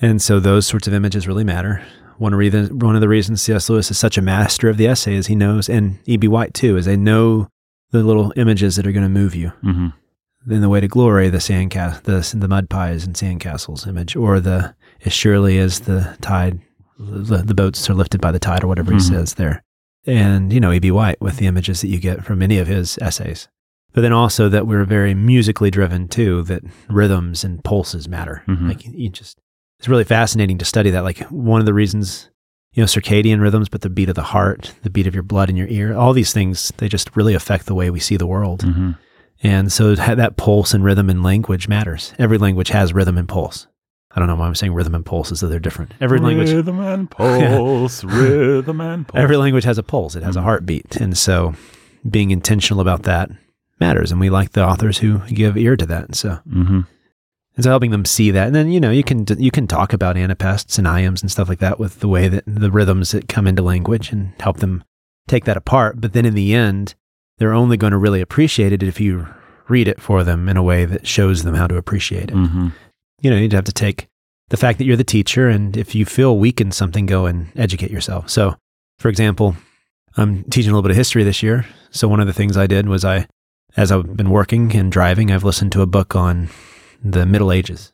And 0.00 0.22
so 0.22 0.38
those 0.38 0.66
sorts 0.66 0.86
of 0.86 0.94
images 0.94 1.26
really 1.26 1.44
matter. 1.44 1.84
One 2.18 2.32
of, 2.32 2.38
reason, 2.38 2.78
one 2.78 2.94
of 2.94 3.00
the 3.00 3.08
reasons 3.08 3.42
C.S. 3.42 3.68
Lewis 3.68 3.90
is 3.90 3.98
such 3.98 4.16
a 4.18 4.22
master 4.22 4.68
of 4.68 4.76
the 4.76 4.86
essay 4.86 5.14
is 5.14 5.26
he 5.26 5.34
knows, 5.36 5.68
and 5.68 5.98
E.B. 6.06 6.28
White 6.28 6.54
too, 6.54 6.76
is 6.76 6.86
they 6.86 6.96
know 6.96 7.48
the 7.90 8.02
little 8.02 8.32
images 8.36 8.76
that 8.76 8.86
are 8.86 8.92
going 8.92 9.02
to 9.02 9.08
move 9.08 9.34
you. 9.34 9.52
Mm-hmm. 9.62 10.52
in 10.52 10.60
the 10.60 10.68
way 10.68 10.80
to 10.80 10.88
glory, 10.88 11.28
the 11.28 11.40
sand 11.40 11.72
ca- 11.72 12.00
the 12.04 12.34
the 12.36 12.48
mud 12.48 12.68
pies 12.70 13.04
and 13.04 13.14
sandcastles 13.16 13.86
image, 13.86 14.14
or 14.16 14.40
the 14.40 14.74
as 15.04 15.12
surely 15.12 15.58
as 15.58 15.80
the 15.80 16.16
tide, 16.20 16.60
the, 16.98 17.38
the 17.38 17.54
boats 17.54 17.88
are 17.90 17.94
lifted 17.94 18.20
by 18.20 18.32
the 18.32 18.38
tide, 18.38 18.62
or 18.64 18.68
whatever 18.68 18.92
Mhm. 18.92 18.94
he 18.94 19.00
says 19.00 19.34
there. 19.34 19.62
And 20.06 20.52
you 20.52 20.60
know, 20.60 20.72
E.B. 20.72 20.90
White 20.92 21.20
with 21.20 21.36
the 21.38 21.46
images 21.46 21.80
that 21.80 21.88
you 21.88 21.98
get 21.98 22.24
from 22.24 22.42
any 22.42 22.58
of 22.58 22.68
his 22.68 22.96
essays. 23.02 23.48
But 23.92 24.02
then 24.02 24.12
also 24.12 24.48
that 24.48 24.66
we're 24.66 24.84
very 24.84 25.14
musically 25.14 25.70
driven 25.70 26.06
too. 26.06 26.42
That 26.44 26.62
rhythms 26.88 27.42
and 27.44 27.62
pulses 27.64 28.08
matter. 28.08 28.42
Mhm. 28.46 28.68
Like 28.68 28.84
you 28.86 29.08
just, 29.08 29.38
it's 29.86 29.88
really 29.88 30.02
fascinating 30.04 30.58
to 30.58 30.64
study 30.64 30.90
that. 30.90 31.04
Like 31.04 31.20
one 31.30 31.60
of 31.60 31.66
the 31.66 31.72
reasons. 31.74 32.28
You 32.72 32.82
know, 32.82 32.86
circadian 32.86 33.40
rhythms, 33.40 33.70
but 33.70 33.80
the 33.80 33.88
beat 33.88 34.10
of 34.10 34.16
the 34.16 34.22
heart, 34.22 34.74
the 34.82 34.90
beat 34.90 35.06
of 35.06 35.14
your 35.14 35.22
blood 35.22 35.48
in 35.48 35.56
your 35.56 35.68
ear, 35.68 35.96
all 35.96 36.12
these 36.12 36.34
things, 36.34 36.70
they 36.76 36.90
just 36.90 37.16
really 37.16 37.32
affect 37.32 37.64
the 37.64 37.74
way 37.74 37.88
we 37.88 38.00
see 38.00 38.18
the 38.18 38.26
world. 38.26 38.60
Mm-hmm. 38.64 38.90
And 39.42 39.72
so 39.72 39.94
that 39.94 40.36
pulse 40.36 40.74
and 40.74 40.84
rhythm 40.84 41.08
and 41.08 41.22
language 41.22 41.68
matters. 41.68 42.12
Every 42.18 42.36
language 42.36 42.68
has 42.68 42.92
rhythm 42.92 43.16
and 43.16 43.26
pulse. 43.26 43.66
I 44.14 44.18
don't 44.18 44.28
know 44.28 44.34
why 44.34 44.46
I'm 44.46 44.54
saying 44.54 44.74
rhythm 44.74 44.94
and 44.94 45.06
pulse 45.06 45.32
is 45.32 45.40
that 45.40 45.46
they're 45.46 45.58
different. 45.58 45.92
Every 46.02 46.18
language, 46.18 46.50
Rhythm 46.52 46.80
and 46.80 47.10
pulse, 47.10 48.04
rhythm 48.04 48.80
and 48.82 49.08
pulse. 49.08 49.22
every 49.22 49.38
language 49.38 49.64
has 49.64 49.78
a 49.78 49.82
pulse. 49.82 50.14
It 50.14 50.22
has 50.22 50.36
a 50.36 50.40
Mhm. 50.40 50.44
heartbeat, 50.44 50.96
and 50.96 51.16
so 51.16 51.54
being 52.06 52.30
intentional 52.30 52.82
about 52.82 53.04
that 53.04 53.30
matters. 53.80 54.10
And 54.12 54.20
we 54.20 54.28
like 54.28 54.50
the 54.52 54.66
authors 54.66 54.98
who 54.98 55.20
give 55.28 55.56
ear 55.56 55.76
to 55.78 55.86
that. 55.86 56.04
And 56.04 56.14
so, 56.14 56.40
mm-hmm. 56.46 56.80
And 57.56 57.64
so 57.64 57.70
helping 57.70 57.90
them 57.90 58.04
see 58.04 58.30
that, 58.30 58.46
and 58.46 58.54
then 58.54 58.70
you 58.70 58.78
know 58.78 58.90
you 58.90 59.02
can 59.02 59.24
you 59.38 59.50
can 59.50 59.66
talk 59.66 59.92
about 59.92 60.16
anapests 60.16 60.78
and 60.78 60.86
iambs 60.86 61.22
and 61.22 61.30
stuff 61.30 61.48
like 61.48 61.58
that 61.60 61.80
with 61.80 62.00
the 62.00 62.08
way 62.08 62.28
that 62.28 62.44
the 62.46 62.70
rhythms 62.70 63.12
that 63.12 63.28
come 63.28 63.46
into 63.46 63.62
language 63.62 64.12
and 64.12 64.32
help 64.40 64.58
them 64.58 64.84
take 65.26 65.46
that 65.46 65.56
apart. 65.56 66.00
But 66.00 66.12
then 66.12 66.26
in 66.26 66.34
the 66.34 66.54
end, 66.54 66.94
they're 67.38 67.54
only 67.54 67.76
going 67.76 67.92
to 67.92 67.98
really 67.98 68.20
appreciate 68.20 68.72
it 68.72 68.82
if 68.82 69.00
you 69.00 69.26
read 69.68 69.88
it 69.88 70.00
for 70.00 70.22
them 70.22 70.48
in 70.48 70.56
a 70.56 70.62
way 70.62 70.84
that 70.84 71.06
shows 71.06 71.42
them 71.42 71.54
how 71.54 71.66
to 71.66 71.76
appreciate 71.76 72.30
it. 72.30 72.36
Mm-hmm. 72.36 72.68
you 73.20 73.30
know, 73.30 73.36
you'd 73.36 73.52
have 73.52 73.64
to 73.64 73.72
take 73.72 74.06
the 74.48 74.56
fact 74.56 74.78
that 74.78 74.84
you're 74.84 74.96
the 74.96 75.02
teacher, 75.04 75.48
and 75.48 75.76
if 75.76 75.94
you 75.94 76.04
feel 76.04 76.38
weak 76.38 76.60
in 76.60 76.70
something, 76.70 77.06
go 77.06 77.26
and 77.26 77.50
educate 77.56 77.90
yourself. 77.90 78.30
So, 78.30 78.56
for 78.98 79.08
example, 79.08 79.56
I'm 80.16 80.44
teaching 80.44 80.70
a 80.70 80.72
little 80.72 80.82
bit 80.82 80.92
of 80.92 80.96
history 80.96 81.24
this 81.24 81.42
year. 81.42 81.66
So, 81.90 82.06
one 82.06 82.20
of 82.20 82.26
the 82.26 82.32
things 82.32 82.56
I 82.56 82.66
did 82.66 82.88
was 82.88 83.04
I, 83.04 83.26
as 83.76 83.90
I've 83.90 84.16
been 84.16 84.30
working 84.30 84.74
and 84.76 84.92
driving, 84.92 85.32
I've 85.32 85.42
listened 85.42 85.72
to 85.72 85.82
a 85.82 85.86
book 85.86 86.14
on 86.14 86.48
the 87.02 87.26
Middle 87.26 87.52
Ages 87.52 87.92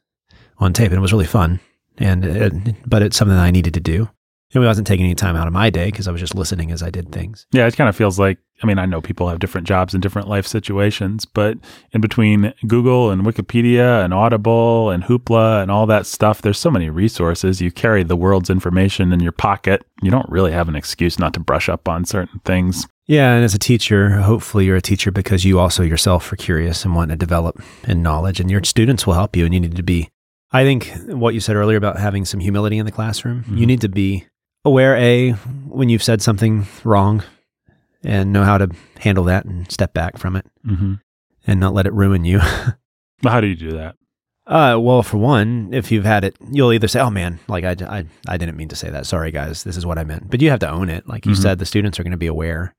on 0.58 0.72
tape, 0.72 0.90
and 0.90 0.98
it 0.98 1.02
was 1.02 1.12
really 1.12 1.26
fun. 1.26 1.60
And 1.98 2.24
it, 2.24 2.74
but 2.86 3.02
it's 3.02 3.16
something 3.16 3.36
I 3.36 3.50
needed 3.50 3.74
to 3.74 3.80
do. 3.80 4.08
It 4.54 4.58
wasn't 4.58 4.86
taking 4.86 5.06
any 5.06 5.14
time 5.14 5.34
out 5.34 5.46
of 5.46 5.52
my 5.52 5.70
day 5.70 5.86
because 5.86 6.06
I 6.06 6.12
was 6.12 6.20
just 6.20 6.34
listening 6.34 6.70
as 6.70 6.82
I 6.82 6.90
did 6.90 7.10
things. 7.10 7.46
Yeah, 7.52 7.66
it 7.66 7.76
kind 7.76 7.88
of 7.88 7.96
feels 7.96 8.18
like, 8.18 8.38
I 8.62 8.66
mean, 8.66 8.78
I 8.78 8.84
know 8.86 9.00
people 9.00 9.28
have 9.28 9.38
different 9.38 9.66
jobs 9.66 9.94
and 9.94 10.02
different 10.02 10.28
life 10.28 10.46
situations, 10.46 11.24
but 11.24 11.56
in 11.92 12.00
between 12.00 12.52
Google 12.66 13.10
and 13.10 13.22
Wikipedia 13.22 14.04
and 14.04 14.12
Audible 14.12 14.90
and 14.90 15.04
Hoopla 15.04 15.62
and 15.62 15.70
all 15.70 15.86
that 15.86 16.06
stuff, 16.06 16.42
there's 16.42 16.58
so 16.58 16.70
many 16.70 16.90
resources. 16.90 17.60
You 17.62 17.70
carry 17.70 18.02
the 18.02 18.14
world's 18.16 18.50
information 18.50 19.12
in 19.12 19.20
your 19.20 19.32
pocket. 19.32 19.84
You 20.02 20.10
don't 20.10 20.28
really 20.28 20.52
have 20.52 20.68
an 20.68 20.76
excuse 20.76 21.18
not 21.18 21.32
to 21.34 21.40
brush 21.40 21.68
up 21.68 21.88
on 21.88 22.04
certain 22.04 22.40
things. 22.44 22.86
Yeah, 23.06 23.32
and 23.34 23.44
as 23.44 23.54
a 23.54 23.58
teacher, 23.58 24.10
hopefully 24.20 24.66
you're 24.66 24.76
a 24.76 24.82
teacher 24.82 25.10
because 25.10 25.44
you 25.44 25.58
also 25.58 25.82
yourself 25.82 26.30
are 26.32 26.36
curious 26.36 26.84
and 26.84 26.94
want 26.94 27.10
to 27.10 27.16
develop 27.16 27.60
in 27.84 28.02
knowledge, 28.02 28.38
and 28.38 28.50
your 28.50 28.62
students 28.64 29.06
will 29.06 29.14
help 29.14 29.34
you. 29.34 29.44
And 29.44 29.52
you 29.52 29.60
need 29.60 29.76
to 29.76 29.82
be, 29.82 30.08
I 30.52 30.62
think, 30.62 30.92
what 31.08 31.34
you 31.34 31.40
said 31.40 31.56
earlier 31.56 31.76
about 31.78 31.98
having 31.98 32.24
some 32.24 32.38
humility 32.38 32.78
in 32.78 32.86
the 32.86 32.92
classroom. 32.92 33.44
Mhm. 33.48 33.58
You 33.58 33.66
need 33.66 33.80
to 33.80 33.88
be 33.88 34.26
aware, 34.64 34.96
a 34.96 35.32
when 35.68 35.88
you've 35.88 36.02
said 36.02 36.22
something 36.22 36.66
wrong, 36.84 37.22
and 38.04 38.32
know 38.32 38.44
how 38.44 38.58
to 38.58 38.68
handle 38.98 39.24
that 39.24 39.44
and 39.44 39.70
step 39.70 39.92
back 39.94 40.18
from 40.18 40.36
it 40.36 40.46
Mm-hmm. 40.66 40.94
and 41.46 41.60
not 41.60 41.74
let 41.74 41.86
it 41.86 41.92
ruin 41.92 42.24
you. 42.24 42.40
How 43.24 43.40
do 43.40 43.46
you 43.46 43.54
do 43.56 43.72
that? 43.72 43.94
Uh, 44.46 44.76
well, 44.80 45.02
for 45.04 45.18
one, 45.18 45.68
if 45.72 45.92
you've 45.92 46.04
had 46.04 46.24
it, 46.24 46.36
you'll 46.50 46.72
either 46.72 46.88
say, 46.88 46.98
"Oh 47.00 47.10
man, 47.10 47.38
like 47.48 47.62
I, 47.64 47.76
I, 47.98 48.04
I 48.26 48.36
didn't 48.36 48.56
mean 48.56 48.68
to 48.68 48.76
say 48.76 48.90
that. 48.90 49.06
Sorry, 49.06 49.30
guys. 49.30 49.62
This 49.62 49.76
is 49.76 49.86
what 49.86 49.98
I 49.98 50.04
meant." 50.04 50.30
But 50.30 50.40
you 50.42 50.50
have 50.50 50.58
to 50.60 50.68
own 50.70 50.88
it. 50.88 51.06
Like 51.06 51.24
you 51.26 51.32
Mhm. 51.32 51.36
said, 51.42 51.58
the 51.60 51.66
students 51.66 52.00
are 52.00 52.02
going 52.02 52.10
to 52.12 52.16
be 52.16 52.26
aware 52.26 52.74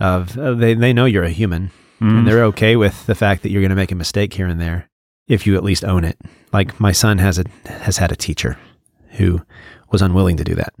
of. 0.00 0.36
Uh, 0.36 0.54
they 0.54 0.74
they 0.74 0.92
know 0.92 1.04
you're 1.04 1.22
a 1.22 1.30
human, 1.30 1.70
Mm. 2.00 2.18
and 2.18 2.26
they're 2.26 2.44
okay 2.46 2.74
with 2.74 3.06
the 3.06 3.14
fact 3.14 3.42
that 3.42 3.50
you're 3.50 3.62
going 3.62 3.70
to 3.70 3.76
make 3.76 3.92
a 3.92 3.96
mistake 3.96 4.34
here 4.34 4.48
and 4.48 4.60
there 4.60 4.90
if 5.28 5.46
you 5.46 5.54
at 5.54 5.62
least 5.62 5.84
own 5.84 6.02
it. 6.04 6.18
Like 6.52 6.80
my 6.80 6.90
son 6.90 7.18
has 7.18 7.38
a 7.38 7.44
has 7.66 7.98
had 7.98 8.10
a 8.10 8.16
teacher 8.16 8.58
who 9.12 9.40
was 9.92 10.02
unwilling 10.02 10.36
to 10.38 10.44
do 10.44 10.56
that, 10.56 10.74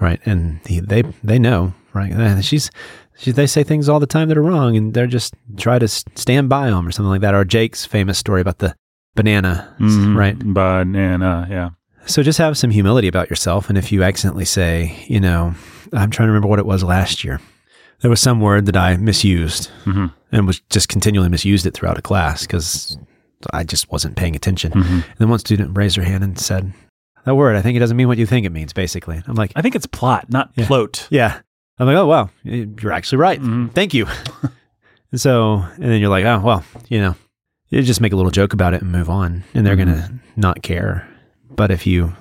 right? 0.00 0.20
And 0.24 0.60
he, 0.66 0.80
they 0.80 1.02
they 1.22 1.38
know, 1.38 1.74
right? 1.92 2.12
Uh, 2.12 2.40
She's 2.40 2.70
she, 3.16 3.30
they 3.30 3.46
say 3.46 3.62
things 3.62 3.88
all 3.88 4.00
the 4.00 4.06
time 4.06 4.28
that 4.28 4.36
are 4.38 4.42
wrong, 4.42 4.76
and 4.76 4.92
they're 4.94 5.06
just 5.06 5.34
try 5.56 5.78
to 5.78 5.86
stand 5.88 6.48
by 6.48 6.70
them 6.70 6.86
or 6.86 6.90
something 6.90 7.10
like 7.10 7.20
that. 7.20 7.34
Or 7.34 7.44
Jake's 7.44 7.84
famous 7.84 8.18
story 8.18 8.40
about 8.40 8.58
the 8.58 8.74
banana, 9.14 9.74
Mhm. 9.80 10.16
right? 10.16 10.36
Banana, 10.38 11.46
yeah. 11.50 11.70
So 12.06 12.22
just 12.22 12.38
have 12.38 12.58
some 12.58 12.70
humility 12.70 13.08
about 13.08 13.30
yourself. 13.30 13.68
And 13.68 13.78
if 13.78 13.90
you 13.92 14.02
accidentally 14.02 14.44
say, 14.44 15.04
you 15.06 15.20
know, 15.20 15.54
I'm 15.92 16.10
trying 16.10 16.26
to 16.26 16.32
remember 16.32 16.48
what 16.48 16.58
it 16.58 16.66
was 16.66 16.82
last 16.82 17.24
year, 17.24 17.40
there 18.00 18.10
was 18.10 18.20
some 18.20 18.40
word 18.40 18.66
that 18.66 18.76
I 18.76 18.96
misused 18.96 19.70
hmm 19.84 20.06
and 20.32 20.46
was 20.48 20.60
just 20.68 20.88
continually 20.88 21.28
misused 21.28 21.64
it 21.64 21.74
throughout 21.74 21.96
a 21.96 22.02
class 22.02 22.42
because 22.42 22.98
I 23.52 23.62
just 23.62 23.90
wasn't 23.92 24.16
paying 24.16 24.34
attention. 24.34 24.72
hmm 24.72 24.78
And 24.80 25.04
then 25.18 25.28
one 25.28 25.38
student 25.38 25.76
raised 25.78 25.94
her 25.96 26.02
hand 26.02 26.24
and 26.24 26.36
said, 26.38 26.72
That 27.24 27.34
word, 27.36 27.56
I 27.56 27.62
think 27.62 27.76
it 27.76 27.80
doesn't 27.80 27.96
mean 27.96 28.08
what 28.08 28.18
you 28.18 28.26
think 28.26 28.44
it 28.46 28.50
means, 28.50 28.72
basically. 28.72 29.22
I'm 29.26 29.34
like, 29.34 29.52
I 29.56 29.62
think 29.62 29.74
it's 29.74 29.86
plot, 29.86 30.26
not 30.30 30.50
Yeah. 30.56 30.66
float. 30.66 31.06
Yeah. 31.10 31.40
I'm 31.78 31.86
like, 31.86 31.96
Oh, 31.96 32.06
wow, 32.06 32.30
you're 32.42 32.92
actually 32.92 33.18
right. 33.18 33.40
Mhm. 33.40 33.72
Thank 33.72 33.94
you. 33.94 34.06
and 35.10 35.20
so, 35.20 35.64
and 35.76 35.84
then 35.84 36.00
you're 36.00 36.10
like, 36.10 36.24
Oh, 36.24 36.40
well, 36.44 36.64
you 36.88 37.00
know, 37.00 37.14
you 37.70 37.82
just 37.82 38.00
make 38.00 38.12
a 38.12 38.16
little 38.16 38.30
joke 38.30 38.52
about 38.52 38.74
it 38.74 38.82
and 38.82 38.92
move 38.92 39.08
on, 39.10 39.42
and 39.54 39.66
they're 39.66 39.74
Mhm. 39.74 39.84
going 39.86 39.96
to 39.96 40.14
not 40.36 40.62
care. 40.62 41.08
But 41.50 41.70
if 41.70 41.86
you 41.86 42.12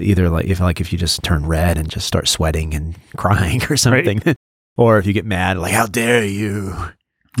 either 0.00 0.28
like, 0.30 0.46
if 0.46 0.58
like, 0.60 0.80
if 0.80 0.92
you 0.92 0.98
just 0.98 1.22
turn 1.22 1.46
red 1.46 1.76
and 1.78 1.88
just 1.88 2.06
start 2.06 2.28
sweating 2.28 2.74
and 2.74 2.96
crying 3.16 3.62
or 3.70 3.76
something, 3.76 4.20
or 4.76 4.98
if 4.98 5.06
you 5.06 5.12
get 5.12 5.24
mad, 5.26 5.58
like, 5.58 5.72
How 5.72 5.86
dare 5.86 6.24
you? 6.24 6.74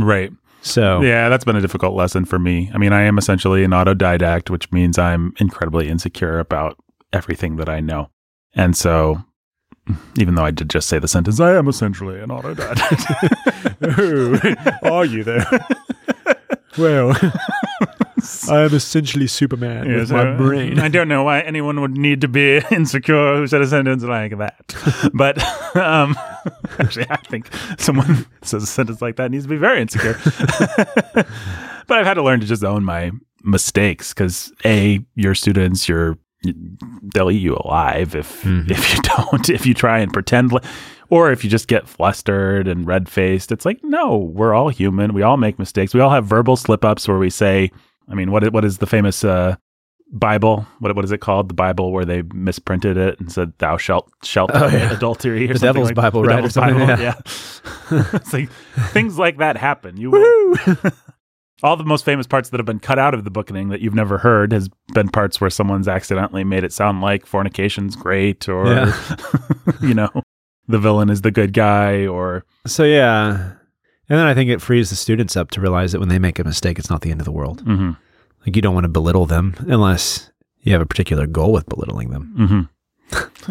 Right. 0.00 0.32
So, 0.62 1.00
Yeah, 1.02 1.28
that's 1.30 1.44
been 1.44 1.56
a 1.56 1.60
difficult 1.62 1.94
lesson 1.94 2.24
for 2.26 2.38
me. 2.38 2.70
I 2.74 2.78
mean, 2.78 2.92
I 2.92 3.02
am 3.02 3.16
essentially 3.18 3.64
an 3.64 3.70
autodidact, 3.72 4.50
which 4.50 4.70
means 4.70 4.98
I'm 4.98 5.32
incredibly 5.38 5.88
insecure 5.88 6.38
about 6.38 6.76
everything 7.12 7.56
that 7.56 7.68
I 7.68 7.80
know. 7.80 8.10
And 8.54 8.76
so, 8.76 9.22
even 10.18 10.34
though 10.34 10.44
I 10.44 10.50
did 10.50 10.70
just 10.70 10.88
say 10.88 10.98
the 10.98 11.08
sentence, 11.08 11.40
I 11.40 11.54
am 11.54 11.68
essentially 11.68 12.20
an 12.20 12.30
autodidact. 12.30 12.80
are 14.90 15.04
you 15.04 15.24
there? 15.24 15.46
well, 16.78 17.16
I 18.50 18.62
am 18.62 18.74
essentially 18.74 19.26
Superman 19.26 19.88
Yeah, 19.88 20.04
so, 20.04 20.16
I 20.16 20.88
don't 20.88 21.08
know 21.08 21.24
why 21.24 21.40
anyone 21.40 21.80
would 21.80 21.96
need 21.96 22.20
to 22.20 22.28
be 22.28 22.60
insecure 22.70 23.36
who 23.36 23.46
said 23.46 23.62
a 23.62 23.66
sentence 23.66 24.02
like 24.02 24.36
that. 24.38 25.10
But 25.14 25.42
um, 25.76 26.16
actually, 26.78 27.06
I 27.08 27.16
think 27.16 27.50
someone 27.78 28.26
says 28.42 28.62
a 28.62 28.66
sentence 28.66 29.00
like 29.00 29.16
that 29.16 29.30
needs 29.30 29.44
to 29.44 29.48
be 29.48 29.56
very 29.56 29.80
insecure. 29.80 30.18
but 31.14 31.98
I've 31.98 32.06
had 32.06 32.14
to 32.14 32.22
learn 32.22 32.40
to 32.40 32.46
just 32.46 32.62
own 32.62 32.84
my 32.84 33.10
mistakes 33.42 34.12
because 34.12 34.52
a 34.64 35.00
your 35.14 35.34
students, 35.34 35.88
your 35.88 36.18
they'll 37.14 37.30
eat 37.30 37.42
you 37.42 37.56
alive 37.64 38.14
if 38.14 38.42
Mhm. 38.42 38.70
if 38.70 38.94
you 38.94 39.00
don't 39.16 39.48
if 39.50 39.66
you 39.66 39.74
try 39.74 39.98
and 39.98 40.12
pretend 40.12 40.52
li- 40.52 40.60
or 41.10 41.30
if 41.32 41.44
you 41.44 41.50
just 41.50 41.68
get 41.68 41.88
flustered 41.88 42.66
and 42.68 42.86
red 42.86 43.08
faced 43.08 43.52
it's 43.52 43.64
like 43.66 43.78
no 43.82 44.16
we're 44.16 44.54
all 44.54 44.68
human. 44.70 45.12
We 45.12 45.22
all 45.22 45.36
make 45.36 45.58
mistakes. 45.58 45.92
We 45.94 46.00
all 46.00 46.10
have 46.10 46.24
verbal 46.26 46.56
slip 46.56 46.84
ups 46.84 47.06
where 47.08 47.18
we 47.18 47.30
say 47.30 47.70
i 48.08 48.14
mean 48.14 48.30
what 48.32 48.50
what 48.52 48.64
is 48.64 48.78
the 48.78 48.86
famous 48.86 49.22
uh 49.24 49.56
bible? 50.12 50.66
What 50.80 50.96
what 50.96 51.04
is 51.04 51.12
it 51.12 51.18
called? 51.20 51.48
The 51.48 51.54
bible 51.54 51.92
where 51.92 52.04
they 52.04 52.22
misprinted 52.34 52.96
it 52.96 53.20
and 53.20 53.30
said 53.30 53.52
thou 53.58 53.76
shalt 53.76 54.10
shalt 54.24 54.50
Oh, 54.54 54.66
yeah. 54.66 54.92
adultery 54.92 55.44
or 55.44 55.52
The 55.52 55.58
something 55.60 55.74
Devil's 55.74 55.88
like- 55.88 55.94
Bible, 55.94 56.22
right, 56.24 56.32
or 56.32 56.36
Devil's 56.36 56.54
something, 56.54 56.78
Bible, 56.78 57.02
yeah. 57.02 57.14
yeah. 57.90 58.04
It's 58.14 58.32
like 58.32 58.50
things 58.92 59.18
like 59.18 59.36
that 59.38 59.56
happen. 59.56 59.96
You 59.98 60.10
will 60.10 60.56
all 61.62 61.76
the 61.76 61.84
most 61.84 62.04
famous 62.04 62.26
parts 62.26 62.50
that 62.50 62.58
have 62.58 62.66
been 62.66 62.80
cut 62.80 62.98
out 62.98 63.14
of 63.14 63.24
the 63.24 63.30
Bookening 63.30 63.68
that 63.68 63.80
you've 63.80 63.94
never 63.94 64.18
heard 64.18 64.52
has 64.52 64.68
been 64.94 65.08
parts 65.08 65.40
where 65.40 65.50
someone's 65.50 65.88
accidentally 65.88 66.44
made 66.44 66.64
it 66.64 66.72
sound 66.72 67.00
like 67.00 67.26
fornication's 67.26 67.96
great 67.96 68.48
or 68.48 68.66
Yeah. 68.66 69.16
you 69.82 69.94
know 69.94 70.10
the 70.68 70.78
villain 70.78 71.10
is 71.10 71.22
the 71.22 71.30
good 71.30 71.52
guy 71.52 72.06
or 72.06 72.44
So 72.66 72.84
yeah, 72.84 73.52
and 74.08 74.18
then 74.18 74.26
I 74.26 74.34
think 74.34 74.50
it 74.50 74.60
frees 74.60 74.90
the 74.90 74.96
students 74.96 75.36
up 75.36 75.50
to 75.52 75.60
realize 75.60 75.92
that 75.92 76.00
when 76.00 76.08
they 76.08 76.18
make 76.18 76.38
a 76.38 76.44
mistake, 76.44 76.78
it's 76.78 76.90
not 76.90 77.00
the 77.02 77.10
end 77.10 77.20
of 77.20 77.24
the 77.24 77.32
world. 77.32 77.64
mhm 77.64 77.96
Like 78.46 78.56
you 78.56 78.62
don't 78.62 78.74
want 78.74 78.84
to 78.84 78.88
belittle 78.88 79.26
them 79.26 79.54
unless 79.68 80.30
you 80.62 80.72
have 80.72 80.82
a 80.82 80.86
particular 80.86 81.26
goal 81.26 81.52
with 81.52 81.66
belittling 81.68 82.10
them. 82.10 82.34
mhm 82.38 82.68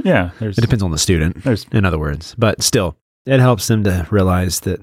yeah 0.05 0.29
there's 0.39 0.57
It 0.57 0.61
depends 0.61 0.83
on 0.83 0.91
the 0.91 0.97
student, 0.97 1.43
there's 1.43 1.65
in 1.71 1.83
other 1.85 1.99
words, 1.99 2.35
but 2.37 2.61
still, 2.63 2.95
it 3.25 3.39
helps 3.41 3.67
them 3.67 3.83
to 3.83 4.07
realize 4.09 4.61
that 4.61 4.79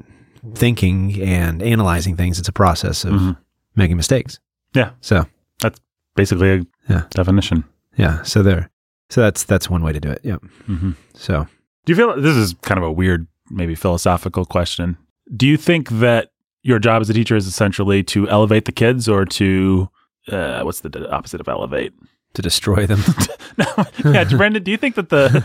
thinking 0.55 1.21
and 1.23 1.63
analyzing 1.63 2.17
things 2.17 2.39
it's 2.39 2.49
a 2.49 2.53
process 2.53 3.05
of 3.05 3.13
Mhm. 3.15 3.37
making 3.75 3.97
mistakes. 3.97 4.39
Yeah. 4.75 4.91
So 5.01 5.27
that's 5.61 5.81
basically 6.15 6.51
a 6.51 6.67
Yeah. 6.89 7.03
definition 7.11 7.65
yeah, 7.99 8.23
so 8.25 8.43
there, 8.43 8.69
so 9.09 9.23
that's 9.23 9.43
that's 9.45 9.71
one 9.71 9.83
way 9.83 9.91
to 9.93 10.01
do 10.01 10.11
it. 10.11 10.21
Yep. 10.23 10.43
hmm 10.67 10.91
So 11.15 11.47
Do 11.87 11.93
you 11.93 11.97
feel 11.97 12.21
this 12.21 12.37
is 12.37 12.55
kind 12.63 12.77
of 12.79 12.85
a 12.85 12.93
weird, 12.93 13.27
maybe 13.51 13.75
philosophical 13.75 14.45
question? 14.45 14.99
Do 15.35 15.47
you 15.47 15.57
think 15.57 15.89
that 15.89 16.31
your 16.63 16.79
job 16.79 17.01
as 17.01 17.09
a 17.09 17.15
teacher 17.15 17.37
is 17.37 17.47
essentially 17.47 18.03
to 18.03 18.29
elevate 18.29 18.65
the 18.67 18.73
kids, 18.73 19.09
or 19.09 19.25
to 19.25 19.89
uh, 20.31 20.63
what's 20.63 20.81
the 20.81 21.11
opposite 21.11 21.41
of 21.41 21.49
elevate? 21.49 21.93
to 22.35 22.43
destroy 22.43 22.85
them. 22.85 23.01
no, 23.57 23.65
yeah, 24.13 24.25
Brendan. 24.37 24.63
Do 24.63 24.71
you 24.71 24.77
think 24.77 24.95
that 24.97 25.09
the 25.09 25.43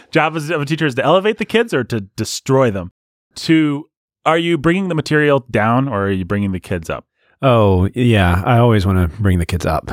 job 0.12 0.34
as- 0.34 0.48
of 0.48 0.62
a 0.62 0.64
teacher 0.64 0.86
is 0.86 0.94
to 0.94 1.04
elevate 1.04 1.36
the 1.36 1.44
kids 1.44 1.74
or 1.74 1.84
to 1.84 2.00
destroy 2.00 2.70
them? 2.70 2.90
To 3.34 3.86
are 4.24 4.38
you 4.38 4.56
bringing 4.58 4.88
the 4.88 4.94
material 4.94 5.44
down, 5.50 5.88
or 5.88 6.06
are 6.06 6.10
you 6.10 6.24
bringing 6.24 6.52
the 6.52 6.60
kids 6.60 6.88
up? 6.90 7.06
oh 7.44 7.88
yeah, 7.94 8.40
I 8.46 8.58
always 8.58 8.86
want 8.86 8.98
to 9.10 9.20
bring 9.20 9.38
the 9.40 9.46
kids 9.46 9.66
up. 9.66 9.90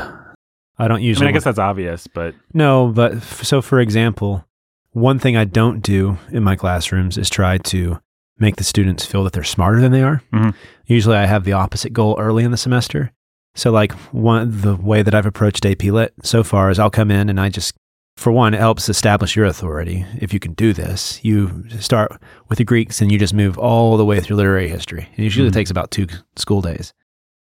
I 0.78 0.88
don't 0.88 1.00
I 1.00 1.02
usually. 1.02 1.26
mean, 1.26 1.30
I 1.30 1.34
guess 1.34 1.44
that's 1.46 1.58
obvious, 1.60 2.06
but 2.08 2.36
No, 2.54 2.88
but 2.90 3.14
f- 3.16 3.44
so 3.44 3.62
for 3.62 3.80
example, 3.80 4.46
one 4.92 5.18
thing 5.20 5.36
I 5.36 5.46
don't 5.46 5.82
do 5.82 6.18
in 6.32 6.44
my 6.44 6.56
classrooms 6.56 7.18
is 7.18 7.30
try 7.30 7.58
to 7.58 8.00
make 8.38 8.56
the 8.58 8.64
students 8.64 9.04
feel 9.06 9.24
that 9.24 9.34
they're 9.34 9.44
smarter 9.44 9.82
than 9.82 9.92
they 9.92 10.04
are. 10.04 10.22
Mhm. 10.32 10.54
Usually 10.86 11.18
I 11.18 11.26
have 11.26 11.44
the 11.44 11.54
opposite 11.54 11.92
goal 11.92 12.16
early 12.20 12.44
in 12.44 12.52
the 12.52 12.58
semester. 12.58 13.12
So 13.56 13.72
like 13.72 13.92
one 14.14 14.62
the 14.62 14.76
way 14.76 15.02
that 15.02 15.14
I've 15.16 15.26
approached 15.26 15.66
AP 15.66 15.92
Lit 15.92 16.14
so 16.24 16.44
far 16.44 16.70
is 16.70 16.78
I'll 16.80 16.90
come 16.92 17.12
in 17.12 17.30
and 17.30 17.40
I 17.42 17.50
just 17.50 17.74
for 18.20 18.32
one, 18.32 18.54
it 18.54 18.60
helps 18.60 18.90
establish 18.90 19.36
your 19.36 19.46
authority. 19.46 20.06
If 20.20 20.34
you 20.34 20.40
can 20.40 20.54
do 20.54 20.74
this, 20.74 21.20
you 21.24 21.64
start 21.80 22.12
with 22.50 22.58
the 22.58 22.66
Greeks 22.66 23.02
and 23.02 23.12
you 23.12 23.18
just 23.18 23.34
move 23.34 23.58
all 23.58 23.96
the 23.98 24.06
way 24.06 24.20
through 24.20 24.36
literary 24.36 24.68
history. 24.68 25.08
It 25.16 25.24
usually 25.24 25.50
Mhm. 25.50 25.54
takes 25.54 25.72
about 25.72 25.90
two 25.92 26.08
school 26.36 26.62
days. 26.62 26.94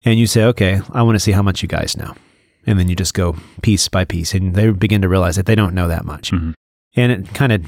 And 0.05 0.18
you 0.20 0.26
say, 0.26 0.45
okay, 0.45 0.81
I 0.93 1.03
want 1.03 1.16
to 1.16 1.20
see 1.20 1.33
how 1.33 1.43
much 1.43 1.62
you 1.62 1.68
guys 1.68 1.97
know. 1.97 2.14
And 2.66 2.79
then 2.79 2.89
you 2.89 2.95
just 2.95 3.14
go 3.14 3.35
piece 3.62 3.89
by 3.89 4.05
piece 4.05 4.35
and 4.35 4.55
they 4.55 4.70
begin 4.70 5.03
to 5.03 5.09
realize 5.09 5.35
that 5.37 5.47
they 5.47 5.55
don't 5.57 5.74
know 5.74 5.89
that 5.89 6.05
much. 6.05 6.31
Mhm. 6.31 6.55
And 6.97 7.12
it 7.12 7.35
kind 7.35 7.53
of 7.53 7.62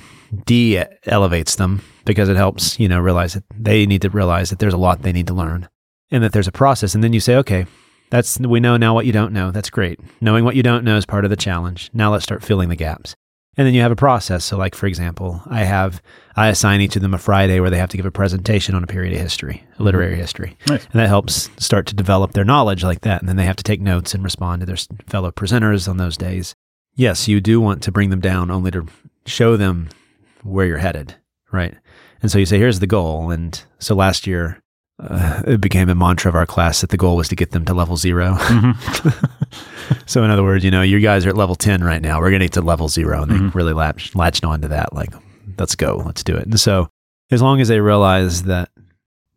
de 0.47 0.85
elevates 1.07 1.57
them 1.57 1.83
because 2.05 2.29
it 2.29 2.37
helps, 2.37 2.79
you 2.79 2.89
know, 2.89 3.01
realize 3.01 3.35
that 3.35 3.45
they 3.59 3.87
need 3.87 4.03
to 4.03 4.11
realize 4.11 4.51
that 4.51 4.61
there's 4.61 4.75
a 4.75 4.79
lot 4.79 5.03
they 5.03 5.13
need 5.13 5.27
to 5.27 5.35
learn 5.35 5.69
and 6.13 6.23
that 6.23 6.33
there's 6.33 6.49
a 6.49 6.53
process. 6.53 6.95
And 6.95 7.03
then 7.03 7.13
you 7.13 7.21
say, 7.21 7.35
okay, 7.37 7.67
that's, 8.11 8.39
we 8.39 8.61
know 8.61 8.77
now 8.77 8.95
what 8.95 9.07
you 9.07 9.13
don't 9.13 9.33
know. 9.33 9.51
That's 9.51 9.71
great. 9.71 10.01
Knowing 10.21 10.45
what 10.45 10.57
you 10.57 10.63
don't 10.63 10.85
know 10.85 10.97
is 10.97 11.07
part 11.07 11.25
of 11.25 11.31
the 11.31 11.37
challenge. 11.37 11.91
Now 11.95 12.13
let's 12.13 12.25
start 12.25 12.45
filling 12.45 12.69
the 12.69 12.77
gaps. 12.77 13.15
And 13.57 13.67
then 13.67 13.75
you 13.75 13.83
have 13.83 13.93
a 13.93 13.97
process. 13.97 14.45
So, 14.45 14.57
like, 14.57 14.75
for 14.75 14.87
example, 14.87 15.43
I 15.47 15.65
have, 15.65 16.01
I 16.37 16.49
assign 16.49 16.81
each 16.81 16.97
of 16.97 17.03
them 17.03 17.15
a 17.15 17.19
Friday 17.19 17.61
where 17.61 17.69
they 17.69 17.79
have 17.79 17.91
to 17.91 17.97
give 17.97 18.07
a 18.07 18.11
presentation 18.11 18.75
on 18.75 18.85
a 18.85 18.87
period 18.87 19.13
of 19.13 19.21
history, 19.21 19.65
literary 19.79 20.15
history. 20.17 20.57
Nice. 20.69 20.85
And 20.85 21.01
that 21.01 21.09
helps 21.09 21.51
start 21.59 21.87
to 21.87 21.95
develop 21.95 22.33
their 22.33 22.45
knowledge 22.45 22.85
like 22.85 23.01
that. 23.03 23.21
And 23.21 23.29
then 23.29 23.37
they 23.37 23.45
have 23.45 23.57
to 23.57 23.65
take 23.65 23.81
notes 23.81 24.15
and 24.15 24.23
respond 24.23 24.61
to 24.61 24.67
their 24.67 24.79
fellow 25.09 25.31
presenters 25.31 25.89
on 25.89 25.97
those 25.97 26.17
days. 26.17 26.55
Yes, 26.95 27.29
you 27.29 27.41
do 27.41 27.61
want 27.61 27.83
to 27.83 27.93
bring 27.93 28.11
them 28.11 28.21
down 28.21 28.51
only 28.51 28.71
to 28.71 28.87
show 29.27 29.57
them 29.57 29.89
where 30.43 30.67
you're 30.67 30.79
headed, 30.79 31.17
right? 31.53 31.75
And 32.23 32.31
so 32.31 32.39
you 32.39 32.47
say, 32.47 32.59
here's 32.59 32.81
the 32.81 32.87
goal. 32.87 33.31
And 33.31 33.63
so 33.79 33.95
last 33.95 34.27
year, 34.27 34.63
uh, 35.01 35.43
it 35.47 35.61
became 35.61 35.89
a 35.89 35.95
mantra 35.95 36.29
of 36.29 36.35
our 36.35 36.47
class 36.47 36.81
that 36.83 36.91
the 36.91 36.97
goal 36.97 37.17
was 37.17 37.29
to 37.29 37.37
get 37.37 37.51
them 37.53 37.65
to 37.65 37.75
level 37.75 37.97
0 37.97 38.35
Mm-hmm. 38.35 39.95
so 40.07 40.23
in 40.25 40.31
other 40.31 40.43
words, 40.43 40.65
you 40.65 40.71
know, 40.71 40.83
you 40.83 41.01
guys 41.01 41.25
are 41.27 41.31
at 41.31 41.37
level 41.37 41.55
10 41.55 41.83
right 41.83 42.03
now. 42.03 42.21
We're 42.21 42.31
going 42.31 42.41
to 42.41 42.47
get 42.47 42.53
to 42.55 42.61
level 42.63 42.89
zero. 42.89 43.23
And 43.23 43.31
they 43.31 43.37
Mhm. 43.37 43.55
really 43.55 43.73
latched, 43.73 44.15
latched 44.15 44.45
on 44.45 44.61
to 44.63 44.69
that. 44.69 44.93
Like, 44.93 45.13
let's 45.59 45.75
go, 45.75 46.03
let's 46.05 46.23
do 46.23 46.37
it. 46.37 46.45
And 46.47 46.61
so 46.61 46.89
as 47.31 47.41
long 47.43 47.61
as 47.61 47.69
they 47.69 47.81
realize 47.81 48.43
that 48.45 48.71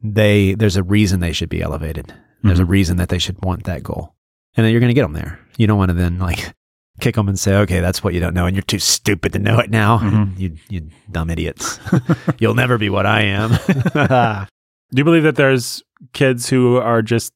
they, 0.02 0.54
there's 0.56 0.76
a 0.76 0.84
reason 0.84 1.20
they 1.20 1.34
should 1.34 1.50
be 1.50 1.62
elevated. 1.62 2.14
There's 2.44 2.60
a 2.60 2.64
Mhm. 2.66 2.70
reason 2.70 2.98
that 2.98 3.10
they 3.10 3.20
should 3.20 3.38
want 3.44 3.64
that 3.64 3.84
goal 3.84 4.14
and 4.56 4.66
then 4.66 4.72
you're 4.72 4.82
going 4.82 4.90
to 4.90 4.94
get 4.94 5.04
them 5.04 5.14
there. 5.14 5.40
You 5.58 5.66
don't 5.68 5.78
want 5.78 5.90
to 5.90 5.96
then 5.96 6.20
like 6.20 6.54
kick 7.00 7.16
them 7.16 7.28
and 7.28 7.40
say, 7.40 7.56
okay, 7.56 7.80
that's 7.80 8.04
what 8.04 8.14
you 8.14 8.20
don't 8.20 8.34
know. 8.36 8.46
And 8.46 8.56
you're 8.56 8.62
too 8.64 8.80
stupid 8.80 9.34
to 9.34 9.40
know 9.40 9.60
it 9.60 9.70
now. 9.72 9.98
Mhm. 10.00 10.38
You, 10.38 10.56
you 10.70 10.90
dumb 11.12 11.30
idiots. 11.30 11.80
You'll 12.40 12.54
never 12.54 12.78
be 12.78 12.90
what 12.90 13.06
I 13.06 13.22
am. 13.22 14.48
Do 14.94 15.00
you 15.00 15.06
believe 15.06 15.24
that 15.24 15.36
there's 15.36 15.82
kids 16.14 16.50
who 16.50 16.78
are 16.78 17.02
just 17.02 17.34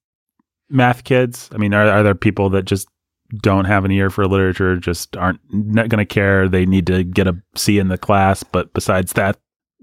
math 0.70 1.04
kids? 1.04 1.50
I 1.52 1.58
mean, 1.58 1.74
are, 1.74 1.90
are 1.90 2.04
there 2.04 2.16
people 2.16 2.50
that 2.52 2.66
just 2.66 2.88
don't 3.42 3.66
have 3.66 3.84
an 3.84 3.92
ear 3.92 4.10
for 4.10 4.28
literature, 4.28 4.78
just 4.78 5.18
aren't 5.18 5.40
not 5.52 5.90
going 5.90 6.00
to 6.00 6.06
care? 6.06 6.48
They 6.48 6.66
need 6.66 6.88
to 6.88 7.04
get 7.04 7.28
a 7.28 7.36
C 7.56 7.80
in 7.80 7.88
the 7.88 7.98
class, 7.98 8.44
but 8.44 8.74
besides 8.74 9.14
that, 9.14 9.38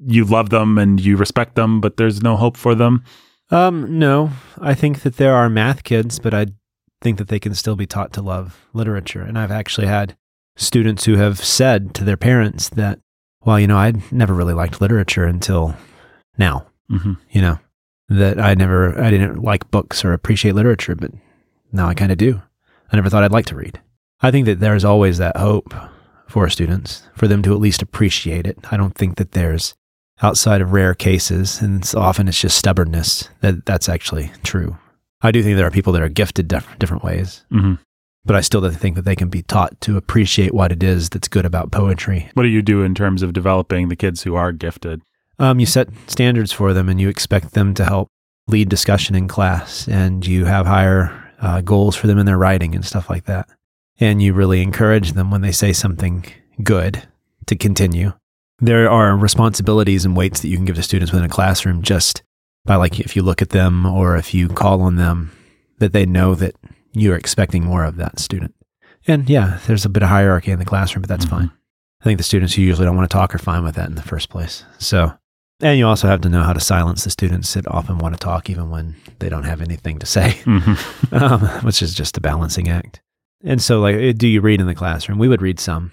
you 0.07 0.25
love 0.25 0.51
them 0.51 0.79
and 0.79 1.01
you 1.01 1.17
respect 1.17 1.55
them, 1.55 1.81
but 1.81 1.97
there's 1.97 2.23
no 2.23 2.37
hope 2.37 2.57
for 2.57 2.75
them. 2.75 3.05
Um, 3.51 3.99
no, 3.99 4.31
I 4.61 4.75
think 4.75 5.03
that 5.03 5.17
there 5.17 5.35
are 5.35 5.51
math 5.51 5.85
kids, 5.85 6.19
but 6.19 6.33
I 6.33 6.47
think 7.01 7.19
that 7.19 7.29
they 7.29 7.39
can 7.39 7.55
still 7.55 7.77
be 7.77 7.87
taught 7.87 8.13
to 8.15 8.23
love 8.23 8.67
literature. 8.73 9.21
And 9.23 9.39
I've 9.39 9.51
actually 9.51 9.87
had 9.87 10.17
students 10.57 11.05
who 11.05 11.17
have 11.17 11.39
said 11.39 11.95
to 11.95 12.05
their 12.05 12.17
parents 12.17 12.69
that, 12.71 13.01
well, 13.45 13.61
you 13.61 13.67
know, 13.67 13.77
I 13.77 13.93
never 14.11 14.33
really 14.33 14.55
liked 14.55 14.81
literature 14.81 15.25
until 15.25 15.75
now, 16.39 16.67
Mm-hmm. 16.91 17.15
you 17.31 17.41
know, 17.41 17.59
that 18.09 18.39
I 18.39 18.55
never, 18.55 19.01
I 19.01 19.11
didn't 19.11 19.43
like 19.43 19.71
books 19.71 20.05
or 20.05 20.13
appreciate 20.13 20.55
literature, 20.55 20.95
but 20.95 21.11
now 21.73 21.89
I 21.89 21.95
kind 21.95 22.13
of 22.13 22.19
do. 22.19 22.43
I 22.93 22.97
never 22.97 23.09
thought 23.09 23.25
I'd 23.25 23.33
like 23.33 23.47
to 23.47 23.57
read. 23.57 23.81
I 24.21 24.31
think 24.31 24.47
that 24.47 24.61
there's 24.61 24.85
always 24.85 25.19
that 25.19 25.37
hope 25.37 25.75
for 26.29 26.49
students, 26.49 27.03
for 27.15 27.27
them 27.29 27.43
to 27.43 27.53
at 27.53 27.61
least 27.61 27.83
appreciate 27.83 28.47
it. 28.47 28.59
I 28.71 28.77
don't 28.77 28.95
think 28.95 29.17
that 29.17 29.33
there's 29.33 29.75
outside 30.23 30.61
of 30.61 30.73
rare 30.73 30.95
cases, 30.95 31.61
and 31.61 31.81
it's 31.83 31.95
often 31.95 32.29
it's 32.29 32.41
just 32.41 32.57
stubbornness 32.59 33.29
that 33.41 33.67
that's 33.67 33.89
actually 33.89 34.31
true. 34.43 34.77
I 35.23 35.31
do 35.31 35.43
think 35.43 35.57
there 35.57 35.67
are 35.67 35.71
people 35.71 35.93
that 35.95 36.03
are 36.03 36.09
gifted 36.09 36.49
diff- 36.49 36.79
different 36.79 37.03
ways, 37.03 37.45
Mm-hmm. 37.53 37.75
but 38.25 38.37
I 38.37 38.41
still 38.43 38.61
don't 38.61 38.75
think 38.77 38.97
that 38.97 39.05
they 39.05 39.17
can 39.17 39.29
be 39.29 39.43
taught 39.43 39.81
to 39.83 39.97
appreciate 39.97 40.55
what 40.55 40.71
it 40.73 40.83
is 40.83 41.09
that's 41.11 41.29
good 41.29 41.45
about 41.47 41.73
poetry. 41.73 42.31
What 42.35 42.43
do 42.45 42.49
you 42.49 42.63
do 42.63 42.83
in 42.83 42.95
terms 42.95 43.23
of 43.23 43.33
developing 43.33 43.89
the 43.89 43.97
kids 43.97 44.23
who 44.23 44.35
are 44.37 44.53
gifted? 44.53 45.03
Um, 45.39 45.59
you 45.61 45.67
set 45.67 45.89
standards 46.07 46.53
for 46.53 46.73
them, 46.73 46.89
and 46.89 47.01
you 47.01 47.09
expect 47.09 47.53
them 47.53 47.75
to 47.75 47.85
help 47.85 48.09
lead 48.49 48.69
discussion 48.69 49.15
in 49.15 49.27
class, 49.29 49.89
and 49.89 50.25
you 50.27 50.45
have 50.45 50.67
higher 50.67 51.33
uh, 51.41 51.61
goals 51.61 51.97
for 51.97 52.07
them 52.07 52.19
in 52.19 52.27
their 52.27 52.39
writing 52.39 52.75
and 52.75 52.85
stuff 52.85 53.11
like 53.11 53.25
that. 53.25 53.49
And 54.01 54.23
you 54.23 54.33
really 54.33 54.63
encourage 54.63 55.13
them 55.13 55.31
when 55.31 55.41
they 55.41 55.53
say 55.53 55.73
something 55.73 56.25
good 56.63 57.03
to 57.47 57.57
continue. 57.57 58.13
There 58.61 58.89
are 58.91 59.17
responsibilities 59.17 60.05
and 60.05 60.17
weights 60.17 60.41
that 60.41 60.49
you 60.49 60.57
can 60.57 60.65
give 60.65 60.77
to 60.77 60.83
students 60.83 61.13
within 61.13 61.27
a 61.27 61.33
classroom 61.33 61.83
just 61.83 62.23
by 62.65 62.77
like 62.77 62.99
if 63.01 63.15
you 63.17 63.23
look 63.23 63.43
at 63.43 63.51
them 63.51 63.85
or 63.85 64.17
if 64.17 64.33
you 64.33 64.49
call 64.49 64.81
on 64.83 64.97
them 64.97 65.33
that 65.79 65.93
they 65.93 66.07
know 66.07 66.35
that 66.37 66.55
you're 66.93 67.17
expecting 67.17 67.65
more 67.65 67.85
of 67.85 67.97
that 67.97 68.19
student. 68.21 68.55
And 69.07 69.29
yeah, 69.29 69.59
there's 69.67 69.85
a 69.85 69.89
bit 69.91 70.03
of 70.03 70.09
hierarchy 70.09 70.51
in 70.53 70.59
the 70.61 70.65
classroom, 70.65 71.03
but 71.03 71.09
that's 71.09 71.27
Mhm. 71.27 71.31
fine. 71.31 71.51
I 72.01 72.05
think 72.05 72.19
the 72.19 72.25
students 72.25 72.55
who 72.55 72.63
usually 72.63 72.87
don't 72.87 72.97
want 72.97 73.11
to 73.11 73.15
talk 73.15 73.35
are 73.35 73.39
fine 73.39 73.65
with 73.65 73.75
that 73.75 73.89
in 73.89 73.97
the 73.97 74.03
first 74.03 74.29
place. 74.31 74.65
So, 74.79 75.13
and 75.61 75.79
you 75.79 75.87
also 75.87 76.09
have 76.09 76.21
to 76.23 76.29
know 76.29 76.43
how 76.43 76.53
to 76.53 76.61
silence 76.61 77.05
the 77.05 77.11
students 77.11 77.55
that 77.55 77.67
often 77.69 77.99
want 77.99 78.15
to 78.15 78.19
talk 78.21 78.51
even 78.51 78.71
when 78.71 78.97
they 79.19 79.29
don't 79.29 79.45
have 79.45 79.61
anything 79.61 79.99
to 80.01 80.07
say, 80.07 80.31
Mm-hmm. 80.45 81.15
um, 81.15 81.41
which 81.65 81.83
is 81.83 81.95
just 81.95 82.17
a 82.17 82.21
balancing 82.21 82.69
act. 82.69 83.01
And 83.43 83.61
so, 83.61 83.81
like, 83.81 83.97
eh, 83.97 84.13
do 84.17 84.27
you 84.27 84.41
read 84.41 84.61
in 84.61 84.67
the 84.67 84.75
classroom? 84.75 85.19
We 85.19 85.29
would 85.29 85.43
read 85.43 85.61
some. 85.61 85.93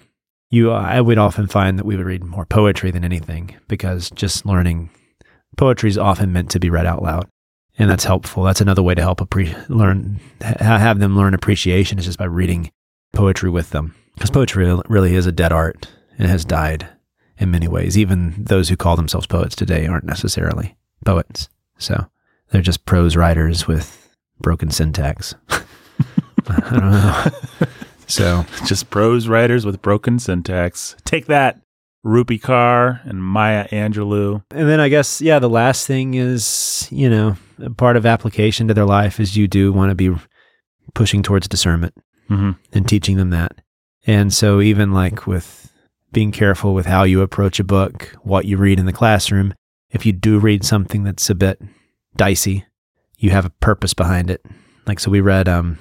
You, 0.50 0.70
I 0.72 1.00
would 1.00 1.18
often 1.18 1.46
find 1.46 1.78
that 1.78 1.86
we 1.86 1.96
would 1.96 2.06
read 2.06 2.24
more 2.24 2.44
poetry 2.46 2.90
than 2.90 3.04
anything 3.04 3.56
because 3.68 4.10
just 4.10 4.44
learning 4.44 4.90
poetry 5.56 5.88
is 5.90 5.98
often 5.98 6.32
meant 6.32 6.50
to 6.50 6.60
be 6.60 6.70
read 6.70 6.86
out 6.86 7.02
loud, 7.02 7.28
and 7.78 7.90
that's 7.90 8.04
helpful. 8.04 8.42
That's 8.42 8.60
another 8.60 8.82
way 8.82 8.94
to 8.94 9.02
help 9.02 9.20
appre- 9.20 9.68
learn, 9.68 10.20
ha- 10.42 10.78
have 10.78 10.98
them 10.98 11.16
learn 11.16 11.34
appreciation 11.34 11.98
is 11.98 12.04
just 12.06 12.18
by 12.18 12.24
reading 12.26 12.70
poetry 13.12 13.50
with 13.50 13.70
them 13.70 13.94
because 14.14 14.30
poetry 14.30 14.74
really 14.88 15.14
is 15.14 15.26
a 15.26 15.32
dead 15.32 15.52
art. 15.52 15.88
It 16.18 16.26
has 16.26 16.44
died 16.44 16.86
in 17.38 17.50
many 17.50 17.68
ways. 17.68 17.96
Even 17.98 18.34
those 18.38 18.68
who 18.68 18.76
call 18.76 18.96
themselves 18.96 19.26
poets 19.26 19.54
today 19.56 19.86
aren't 19.86 20.04
necessarily 20.04 20.76
poets. 21.04 21.48
So 21.78 22.06
they're 22.50 22.62
just 22.62 22.84
prose 22.86 23.16
writers 23.16 23.66
with 23.66 24.16
broken 24.40 24.70
syntax. 24.70 25.34
I 26.48 26.60
don't 26.70 26.90
know. 26.90 27.24
So 28.08 28.44
Just 28.66 28.90
prose 28.90 29.26
writers 29.26 29.64
with 29.64 29.80
broken 29.80 30.18
syntax. 30.18 30.96
Take 31.06 31.26
that, 31.26 31.62
Rupi 32.04 32.38
Kaur 32.38 33.00
and 33.08 33.24
Maya 33.24 33.66
Angelou. 33.68 34.44
And 34.50 34.68
then 34.68 34.80
I 34.80 34.90
guess, 34.90 35.22
yeah, 35.22 35.38
the 35.38 35.48
last 35.48 35.86
thing 35.86 36.12
is, 36.12 36.86
you 36.90 37.08
know, 37.08 37.36
a 37.58 37.70
part 37.70 37.96
of 37.96 38.04
application 38.04 38.68
to 38.68 38.74
their 38.74 38.84
life 38.84 39.18
is 39.18 39.34
you 39.36 39.48
do 39.48 39.72
want 39.72 39.90
to 39.90 39.94
be 39.94 40.14
pushing 40.94 41.22
towards 41.22 41.48
discernment 41.48 41.94
Mm-hmm. 42.28 42.50
and 42.72 42.88
teaching 42.88 43.16
them 43.16 43.30
that. 43.30 43.60
And 44.06 44.32
so, 44.32 44.60
even 44.60 44.92
like 44.92 45.26
with 45.26 45.61
being 46.12 46.30
careful 46.32 46.74
with 46.74 46.86
how 46.86 47.02
you 47.04 47.22
approach 47.22 47.58
a 47.60 47.64
book, 47.64 48.14
what 48.22 48.44
you 48.44 48.56
read 48.56 48.78
in 48.78 48.86
the 48.86 48.92
classroom, 48.92 49.54
if 49.90 50.04
you 50.06 50.12
do 50.12 50.38
read 50.38 50.64
something 50.64 51.04
that's 51.04 51.28
a 51.30 51.34
bit 51.34 51.60
dicey, 52.16 52.64
you 53.18 53.30
have 53.30 53.44
a 53.44 53.50
purpose 53.50 53.94
behind 53.94 54.30
it. 54.30 54.44
Like, 54.86 55.00
so 55.00 55.10
we 55.10 55.20
read 55.20 55.48
um, 55.48 55.78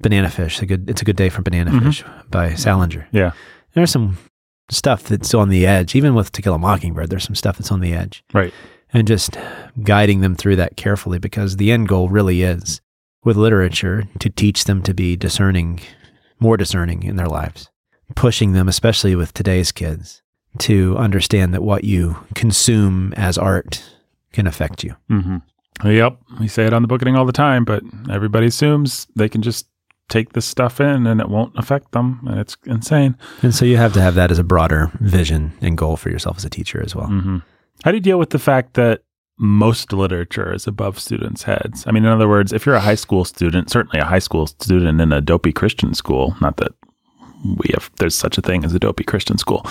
Banana 0.00 0.30
Fish, 0.30 0.60
a 0.62 0.66
good, 0.66 0.88
It's 0.90 1.02
a 1.02 1.04
Good 1.04 1.16
Day 1.16 1.28
for 1.28 1.42
Banana 1.42 1.70
Mhm. 1.70 1.82
Fish 1.84 2.04
by 2.30 2.54
Salinger. 2.54 3.08
Yeah. 3.12 3.32
There's 3.74 3.90
some 3.90 4.18
stuff 4.70 5.04
that's 5.04 5.34
on 5.34 5.48
the 5.48 5.66
edge. 5.66 5.94
Even 5.94 6.14
with 6.14 6.30
To 6.32 6.42
Kill 6.42 6.54
a 6.54 6.58
Mockingbird, 6.58 7.10
there's 7.10 7.24
some 7.24 7.34
stuff 7.34 7.58
that's 7.58 7.72
on 7.72 7.80
the 7.80 7.92
edge. 7.94 8.22
Right. 8.32 8.52
And 8.92 9.08
just 9.08 9.36
guiding 9.82 10.20
them 10.20 10.36
through 10.36 10.56
that 10.56 10.76
carefully 10.76 11.18
because 11.18 11.56
the 11.56 11.72
end 11.72 11.88
goal 11.88 12.08
really 12.08 12.42
is 12.42 12.80
with 13.24 13.36
literature 13.36 14.04
to 14.20 14.30
teach 14.30 14.64
them 14.64 14.82
to 14.82 14.94
be 14.94 15.16
discerning, 15.16 15.80
more 16.38 16.56
discerning 16.56 17.02
in 17.02 17.16
their 17.16 17.26
lives, 17.28 17.68
pushing 18.14 18.52
them, 18.52 18.68
especially 18.68 19.14
with 19.16 19.32
today's 19.34 19.72
kids, 19.72 20.22
to 20.58 20.96
understand 20.96 21.52
that 21.54 21.62
what 21.62 21.84
you 21.84 22.16
consume 22.34 23.12
as 23.16 23.38
art 23.38 23.84
can 24.32 24.46
affect 24.46 24.84
you. 24.84 24.94
Mm-hmm. 25.10 25.88
Yep. 25.88 26.18
We 26.40 26.48
say 26.48 26.66
it 26.66 26.72
on 26.72 26.82
the 26.82 26.88
Bookening 26.88 27.16
all 27.16 27.24
the 27.24 27.32
time, 27.32 27.64
but 27.64 27.82
everybody 28.10 28.46
assumes 28.46 29.06
they 29.16 29.28
can 29.28 29.42
just 29.42 29.66
take 30.08 30.32
this 30.34 30.44
stuff 30.44 30.80
in 30.80 31.06
and 31.06 31.20
it 31.20 31.28
won't 31.28 31.52
affect 31.56 31.92
them. 31.92 32.20
And 32.28 32.38
it's 32.38 32.56
insane. 32.66 33.16
And 33.42 33.54
so 33.54 33.64
you 33.64 33.76
have 33.76 33.92
to 33.94 34.00
have 34.00 34.14
that 34.14 34.30
as 34.30 34.38
a 34.38 34.44
broader 34.44 34.90
vision 35.00 35.52
and 35.60 35.76
goal 35.76 35.96
for 35.96 36.10
yourself 36.10 36.36
as 36.36 36.44
a 36.44 36.50
teacher 36.50 36.82
as 36.84 36.94
well. 36.94 37.06
hmm 37.06 37.38
How 37.84 37.90
do 37.90 37.96
you 37.96 38.02
deal 38.02 38.18
with 38.18 38.30
the 38.30 38.38
fact 38.38 38.74
that 38.74 39.02
most 39.36 39.92
literature 39.92 40.52
is 40.52 40.68
above 40.68 41.00
students' 41.00 41.42
heads? 41.42 41.84
I 41.86 41.90
mean, 41.90 42.04
in 42.04 42.10
other 42.10 42.28
words, 42.28 42.52
if 42.52 42.66
you're 42.66 42.76
a 42.76 42.80
high 42.80 42.94
school 42.94 43.24
student, 43.24 43.70
certainly 43.70 43.98
a 43.98 44.04
high 44.04 44.20
school 44.20 44.46
student 44.46 45.00
in 45.00 45.12
a 45.12 45.20
dopey 45.20 45.52
Christian 45.52 45.94
school, 45.94 46.36
not 46.40 46.58
that 46.58 46.72
we 47.44 47.70
have, 47.72 47.90
there's 47.98 48.14
such 48.14 48.38
a 48.38 48.42
thing 48.42 48.64
as 48.64 48.74
a 48.74 48.78
dopey 48.78 49.04
Christian 49.04 49.38
school. 49.38 49.66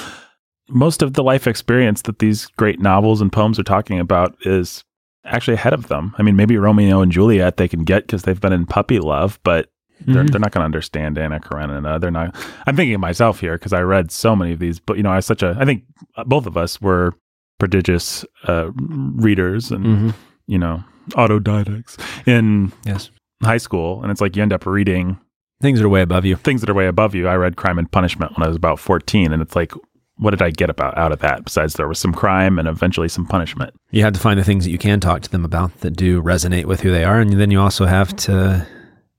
Most 0.69 1.01
of 1.01 1.13
the 1.13 1.23
life 1.23 1.47
experience 1.47 2.03
that 2.03 2.19
these 2.19 2.45
great 2.57 2.79
novels 2.79 3.19
and 3.21 3.31
poems 3.31 3.59
are 3.59 3.63
talking 3.63 3.99
about 3.99 4.35
is 4.45 4.83
actually 5.25 5.55
ahead 5.55 5.73
of 5.73 5.87
them. 5.87 6.13
I 6.17 6.23
mean, 6.23 6.35
maybe 6.35 6.57
Romeo 6.57 7.01
and 7.01 7.11
Juliet 7.11 7.57
they 7.57 7.67
can 7.67 7.83
get 7.83 8.05
because 8.07 8.23
they've 8.23 8.39
been 8.39 8.53
in 8.53 8.65
puppy 8.65 8.99
love, 8.99 9.39
but 9.43 9.69
they're, 10.05 10.23
Mhm. 10.23 10.31
they're 10.31 10.39
not 10.39 10.51
going 10.51 10.61
to 10.61 10.65
understand 10.65 11.17
Anna 11.17 11.39
Karenina. 11.39 11.99
They're 11.99 12.11
not. 12.11 12.35
I'm 12.67 12.75
thinking 12.75 12.95
of 12.95 13.01
myself 13.01 13.39
here 13.39 13.53
because 13.53 13.71
I 13.73 13.81
read 13.81 14.11
so 14.11 14.35
many 14.35 14.51
of 14.53 14.59
these, 14.59 14.79
but 14.79 14.97
you 14.97 15.03
know, 15.03 15.11
I 15.11 15.17
was 15.17 15.25
such 15.25 15.43
a. 15.43 15.55
I 15.59 15.65
think 15.65 15.83
both 16.25 16.45
of 16.45 16.57
us 16.57 16.81
were 16.81 17.13
prodigious 17.59 18.25
uh, 18.47 18.69
readers 18.75 19.71
and 19.71 19.85
Mm-hmm. 19.85 20.09
you 20.47 20.57
know 20.57 20.83
autodidacts 21.11 21.97
in 22.27 22.71
Yes. 22.85 23.11
high 23.43 23.57
school, 23.57 24.01
and 24.01 24.11
it's 24.11 24.19
like 24.21 24.35
you 24.35 24.41
end 24.41 24.51
up 24.53 24.65
reading 24.65 25.17
Things 25.63 25.79
that 25.79 25.85
are 25.85 25.89
way 25.89 26.01
above 26.01 26.25
you. 26.25 26.35
things 26.35 26.59
that 26.59 26.69
are 26.69 26.73
way 26.73 26.87
above 26.87 27.15
you. 27.15 27.29
I 27.29 27.35
read 27.35 27.55
Crime 27.55 27.79
and 27.79 27.89
Punishment 27.89 28.37
when 28.37 28.43
I 28.43 28.49
was 28.49 28.57
about 28.57 28.79
14, 28.79 29.31
and 29.31 29.41
it's 29.41 29.55
like, 29.55 29.71
what 30.17 30.31
did 30.31 30.41
I 30.41 30.49
get 30.51 30.69
about 30.69 30.97
out 30.97 31.13
of 31.13 31.19
that? 31.19 31.45
Besides, 31.45 31.75
there 31.75 31.87
was 31.87 31.99
some 31.99 32.13
crime 32.13 32.59
and 32.59 32.67
eventually 32.67 33.07
some 33.07 33.25
punishment. 33.25 33.73
You 33.89 34.03
have 34.03 34.11
to 34.11 34.19
find 34.19 34.37
the 34.37 34.43
things 34.43 34.65
that 34.65 34.71
you 34.71 34.77
can 34.77 34.99
talk 34.99 35.21
to 35.21 35.29
them 35.29 35.45
about 35.45 35.79
that 35.79 35.91
do 35.91 36.21
resonate 36.21 36.65
with 36.65 36.81
who 36.81 36.91
they 36.91 37.05
are. 37.05 37.19
And 37.19 37.39
then 37.39 37.49
you 37.49 37.61
also 37.61 37.85
have 37.85 38.13
to 38.17 38.67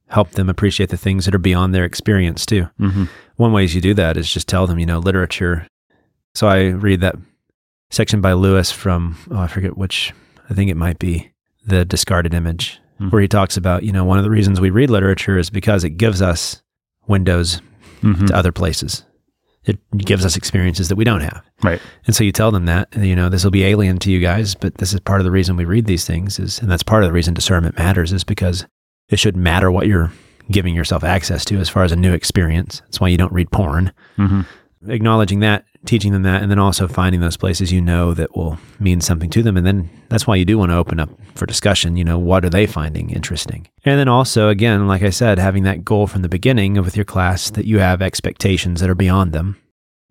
help 0.09 0.33
them 0.33 0.51
appreciate 0.51 0.91
the 0.91 0.99
things 0.99 1.25
that 1.25 1.35
are 1.35 1.39
beyond 1.39 1.75
their 1.75 1.85
experience 1.85 2.45
too. 2.45 2.69
Mm-hmm. 2.79 3.05
One 3.37 3.53
ways 3.53 3.75
you 3.75 3.81
do 3.81 3.95
that 3.95 4.19
is 4.19 4.31
just 4.31 4.47
tell 4.47 4.67
them, 4.67 4.79
you 4.79 4.87
know, 4.87 4.99
literature. 4.99 5.67
So 6.35 6.47
I 6.47 6.69
read 6.69 7.01
that 7.01 7.17
section 7.91 8.21
by 8.21 8.35
Lewis 8.35 8.71
from, 8.71 9.17
oh, 9.31 9.39
I 9.39 9.47
forget 9.47 9.79
which, 9.79 10.13
I 10.51 10.55
think 10.55 10.71
it 10.71 10.77
might 10.77 10.99
be 10.99 11.33
The 11.65 11.87
Discarded 11.87 12.35
Image, 12.35 12.81
Mhm. 13.01 13.11
where 13.11 13.23
he 13.23 13.29
talks 13.29 13.57
about, 13.57 13.83
you 13.83 13.93
know, 13.93 14.05
one 14.05 14.19
of 14.19 14.25
the 14.25 14.31
reasons 14.31 14.61
we 14.61 14.71
read 14.71 14.89
literature 14.91 15.37
is 15.39 15.51
because 15.51 15.83
it 15.85 15.91
gives 15.91 16.23
us 16.23 16.63
windows 17.07 17.61
Mm-hmm. 18.03 18.27
to 18.27 18.37
other 18.37 18.53
places. 18.53 19.03
It 19.65 19.79
gives 19.97 20.27
us 20.27 20.37
experiences 20.37 20.91
that 20.91 20.97
we 20.97 21.05
don't 21.05 21.23
have. 21.23 21.43
Right. 21.63 21.81
And 22.07 22.15
so 22.15 22.23
you 22.23 22.33
tell 22.33 22.51
them 22.51 22.67
that, 22.67 22.89
you 22.99 23.17
know, 23.17 23.31
this 23.31 23.43
will 23.45 23.51
be 23.51 23.65
alien 23.65 23.99
to 24.01 24.11
you 24.13 24.21
guys, 24.21 24.55
but 24.55 24.75
this 24.77 24.93
is 24.93 25.01
part 25.01 25.21
of 25.21 25.25
the 25.25 25.31
reason 25.31 25.57
we 25.57 25.65
read 25.65 25.87
these 25.87 26.05
things 26.05 26.39
is, 26.39 26.59
and 26.61 26.71
that's 26.71 26.83
part 26.83 27.03
of 27.03 27.09
the 27.09 27.15
reason 27.15 27.33
discernment 27.33 27.79
matters 27.79 28.13
is 28.13 28.23
because 28.25 28.67
it 29.09 29.19
should 29.19 29.37
matter 29.37 29.71
what 29.71 29.87
you're 29.87 30.13
giving 30.51 30.75
yourself 30.75 31.03
access 31.03 31.47
to 31.47 31.57
as 31.59 31.71
far 31.71 31.83
as 31.83 31.93
a 31.93 31.97
new 31.97 32.13
experience. 32.13 32.81
That's 32.81 33.01
why 33.01 33.09
you 33.09 33.17
don't 33.17 33.33
read 33.33 33.51
porn. 33.51 33.91
Mm-hmm. 34.19 34.91
Acknowledging 34.91 35.41
that, 35.41 35.65
teaching 35.87 36.13
them 36.13 36.23
that, 36.23 36.43
and 36.43 36.51
then 36.51 36.59
also 36.59 36.89
finding 36.89 37.21
those 37.21 37.37
places 37.37 37.73
you 37.73 37.81
know 37.81 38.15
that 38.15 38.37
will 38.37 38.59
mean 38.79 39.01
something 39.01 39.31
to 39.31 39.43
them. 39.43 39.57
And 39.57 39.67
then 39.67 39.91
that's 40.09 40.27
why 40.27 40.37
you 40.37 40.45
do 40.45 40.59
want 40.59 40.71
to 40.71 40.77
open 40.77 41.01
up 41.01 41.11
for 41.35 41.47
discussion. 41.47 41.97
You 41.97 42.05
know, 42.05 42.19
what 42.19 42.45
are 42.45 42.51
they 42.51 42.67
finding 42.67 43.11
interesting? 43.11 43.67
And 43.85 43.99
then 43.99 44.09
also, 44.09 44.49
again, 44.49 44.87
like 44.87 45.03
I 45.03 45.11
said, 45.11 45.39
having 45.39 45.65
that 45.65 45.85
goal 45.85 46.07
from 46.07 46.23
the 46.23 46.29
beginning 46.29 46.75
with 46.75 46.97
your 46.97 47.05
class 47.05 47.51
that 47.51 47.67
you 47.67 47.79
have 47.79 48.03
expectations 48.03 48.81
that 48.81 48.91
are 48.91 48.95
beyond 48.95 49.33
them, 49.33 49.57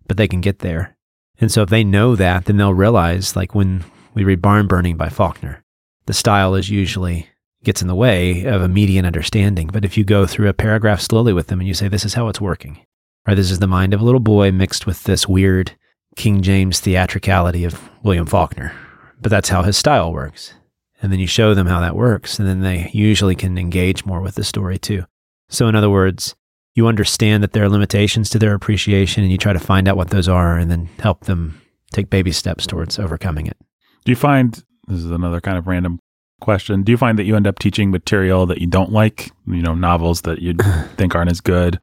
but 0.06 0.16
they 0.16 0.28
can 0.28 0.40
get 0.40 0.60
there. 0.60 0.96
And 1.40 1.50
so 1.50 1.62
if 1.62 1.68
they 1.68 1.84
know 1.84 2.14
that, 2.16 2.44
then 2.44 2.56
they'll 2.56 2.74
realize, 2.74 3.34
like 3.34 3.54
when 3.54 3.84
we 4.14 4.24
read 4.24 4.40
Barn 4.40 4.66
Burning 4.66 4.96
by 4.96 5.08
Faulkner, 5.08 5.64
the 6.06 6.14
style 6.14 6.54
is 6.54 6.70
usually 6.70 7.28
gets 7.64 7.82
in 7.82 7.88
the 7.88 7.94
way 7.94 8.44
of 8.44 8.62
immediate 8.62 9.04
understanding. 9.06 9.68
But 9.72 9.84
if 9.84 9.96
you 9.96 10.04
go 10.04 10.26
through 10.26 10.48
a 10.48 10.54
paragraph 10.54 11.00
slowly 11.00 11.32
with 11.32 11.48
them 11.48 11.60
and 11.60 11.66
you 11.66 11.74
say, 11.74 11.88
this 11.88 12.04
is 12.04 12.14
how 12.14 12.28
it's 12.28 12.40
working, 12.40 12.84
right? 13.26 13.34
This 13.34 13.50
is 13.50 13.58
the 13.58 13.66
mind 13.66 13.94
of 13.94 14.00
a 14.00 14.04
little 14.04 14.20
boy 14.20 14.52
mixed 14.52 14.86
with 14.86 15.04
this 15.04 15.28
weird 15.28 15.72
King 16.16 16.42
James 16.42 16.80
theatricality 16.80 17.64
of 17.64 17.90
William 18.02 18.26
Faulkner. 18.26 18.72
But 19.20 19.30
that's 19.30 19.48
how 19.48 19.62
his 19.62 19.76
style 19.76 20.12
works. 20.12 20.54
And 21.02 21.12
then 21.12 21.20
you 21.20 21.26
show 21.26 21.54
them 21.54 21.66
how 21.66 21.80
that 21.80 21.96
works, 21.96 22.38
and 22.38 22.48
then 22.48 22.60
they 22.60 22.90
usually 22.92 23.34
can 23.34 23.58
engage 23.58 24.06
more 24.06 24.20
with 24.20 24.36
the 24.36 24.44
story 24.44 24.78
too. 24.78 25.04
So, 25.48 25.68
in 25.68 25.74
other 25.74 25.90
words, 25.90 26.34
you 26.74 26.86
understand 26.86 27.42
that 27.42 27.52
there 27.52 27.64
are 27.64 27.68
limitations 27.68 28.30
to 28.30 28.38
their 28.38 28.54
appreciation 28.54 29.22
and 29.22 29.30
you 29.30 29.38
try 29.38 29.52
to 29.52 29.60
find 29.60 29.86
out 29.86 29.96
what 29.96 30.10
those 30.10 30.28
are 30.28 30.58
and 30.58 30.70
then 30.70 30.86
help 30.98 31.24
them 31.24 31.60
take 31.92 32.10
baby 32.10 32.32
steps 32.32 32.66
towards 32.66 32.98
overcoming 32.98 33.46
it. 33.46 33.56
Do 34.04 34.12
you 34.12 34.16
find 34.16 34.54
this 34.88 34.98
is 34.98 35.10
another 35.10 35.40
kind 35.40 35.56
of 35.56 35.66
random 35.66 36.00
question? 36.40 36.82
Do 36.82 36.90
you 36.90 36.98
find 36.98 37.18
that 37.18 37.24
you 37.24 37.36
end 37.36 37.46
up 37.46 37.58
teaching 37.58 37.90
material 37.90 38.46
that 38.46 38.60
you 38.60 38.66
don't 38.66 38.92
like, 38.92 39.30
you 39.46 39.62
know, 39.62 39.74
novels 39.74 40.22
that 40.22 40.40
you 40.40 40.54
think 40.96 41.14
aren't 41.14 41.30
as 41.30 41.40
good? 41.40 41.80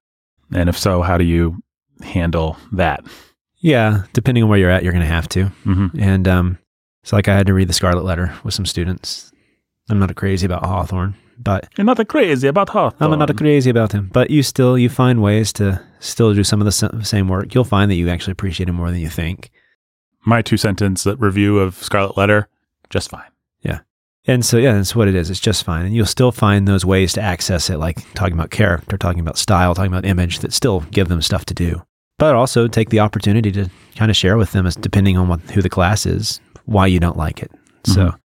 And 0.53 0.69
if 0.69 0.77
so, 0.77 1.01
how 1.01 1.17
do 1.17 1.23
you 1.23 1.61
handle 2.03 2.57
that? 2.73 3.03
Yeah, 3.57 4.03
depending 4.13 4.43
on 4.43 4.49
where 4.49 4.59
you're 4.59 4.71
at, 4.71 4.83
you're 4.83 4.93
going 4.93 5.05
to 5.05 5.11
have 5.11 5.29
to. 5.29 5.45
Mm-hmm. 5.65 5.99
And 5.99 6.27
um, 6.27 6.57
so, 7.03 7.15
like, 7.15 7.27
I 7.27 7.35
had 7.35 7.47
to 7.47 7.53
read 7.53 7.69
The 7.69 7.73
Scarlet 7.73 8.03
Letter 8.03 8.33
with 8.43 8.53
some 8.53 8.65
students. 8.65 9.31
I'm 9.89 9.99
not 9.99 10.15
crazy 10.15 10.45
about 10.45 10.65
Hawthorne, 10.65 11.15
but 11.37 11.67
You're 11.77 11.85
not 11.85 12.07
crazy 12.07 12.47
about 12.47 12.69
Hawthorne. 12.69 13.13
I'm 13.13 13.19
not 13.19 13.35
crazy 13.35 13.69
about 13.69 13.91
him. 13.91 14.09
But 14.11 14.29
you 14.29 14.41
still 14.43 14.77
you 14.77 14.89
find 14.89 15.21
ways 15.21 15.51
to 15.53 15.81
still 15.99 16.33
do 16.33 16.43
some 16.43 16.61
of 16.61 16.65
the 16.65 17.01
same 17.03 17.27
work. 17.27 17.53
You'll 17.53 17.63
find 17.63 17.89
that 17.91 17.95
you 17.95 18.09
actually 18.09 18.31
appreciate 18.31 18.69
him 18.69 18.75
more 18.75 18.89
than 18.89 18.99
you 18.99 19.09
think. 19.09 19.51
My 20.25 20.41
two 20.41 20.57
sentence 20.57 21.05
review 21.05 21.59
of 21.59 21.75
Scarlet 21.75 22.15
Letter, 22.15 22.47
just 22.89 23.09
fine. 23.09 23.30
And 24.27 24.45
so, 24.45 24.57
yeah, 24.57 24.73
that's 24.73 24.95
what 24.95 25.07
it 25.07 25.15
is. 25.15 25.29
It's 25.31 25.39
just 25.39 25.63
fine. 25.63 25.85
And 25.85 25.95
you'll 25.95 26.05
still 26.05 26.31
find 26.31 26.67
those 26.67 26.85
ways 26.85 27.13
to 27.13 27.21
access 27.21 27.69
it, 27.71 27.77
like 27.77 27.97
talking 28.13 28.33
about 28.33 28.51
character, 28.51 28.97
talking 28.97 29.19
about 29.19 29.37
style, 29.37 29.73
talking 29.73 29.91
about 29.91 30.05
image 30.05 30.39
that 30.39 30.53
still 30.53 30.81
give 30.91 31.07
them 31.07 31.21
stuff 31.23 31.45
to 31.45 31.53
do. 31.55 31.81
But 32.19 32.35
also 32.35 32.67
take 32.67 32.89
the 32.91 32.99
opportunity 32.99 33.51
to 33.53 33.69
kind 33.95 34.11
of 34.11 34.17
share 34.17 34.37
with 34.37 34.51
them, 34.51 34.67
as 34.67 34.75
depending 34.75 35.17
on 35.17 35.27
what, 35.27 35.41
who 35.51 35.61
the 35.63 35.69
class 35.69 36.05
is, 36.05 36.39
why 36.65 36.85
you 36.85 36.99
don't 36.99 37.17
like 37.17 37.41
it. 37.41 37.51
So, 37.83 38.09
Mhm. 38.09 38.17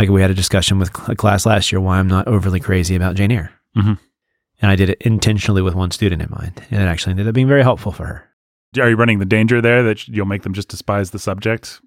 like 0.00 0.08
we 0.08 0.20
had 0.22 0.32
a 0.32 0.34
discussion 0.34 0.80
with 0.80 0.90
a 1.08 1.14
class 1.14 1.46
last 1.46 1.70
year 1.70 1.80
why 1.80 1.98
I'm 2.00 2.08
not 2.08 2.26
overly 2.26 2.58
crazy 2.58 2.96
about 2.96 3.14
Jane 3.14 3.30
Eyre. 3.30 3.52
Mhm. 3.76 3.98
And 4.60 4.70
I 4.72 4.74
did 4.74 4.90
it 4.90 4.98
intentionally 5.02 5.62
with 5.62 5.76
one 5.76 5.92
student 5.92 6.20
in 6.20 6.30
mind. 6.30 6.62
And 6.72 6.82
it 6.82 6.86
actually 6.86 7.12
ended 7.12 7.28
up 7.28 7.34
being 7.34 7.46
very 7.46 7.62
helpful 7.62 7.92
for 7.92 8.06
her. 8.06 8.24
Are 8.80 8.88
you 8.90 8.96
running 8.96 9.20
the 9.20 9.24
danger 9.24 9.60
there 9.60 9.84
that 9.84 10.08
you'll 10.08 10.26
make 10.26 10.42
them 10.42 10.52
just 10.52 10.68
despise 10.68 11.10
the 11.12 11.20
subject? 11.20 11.80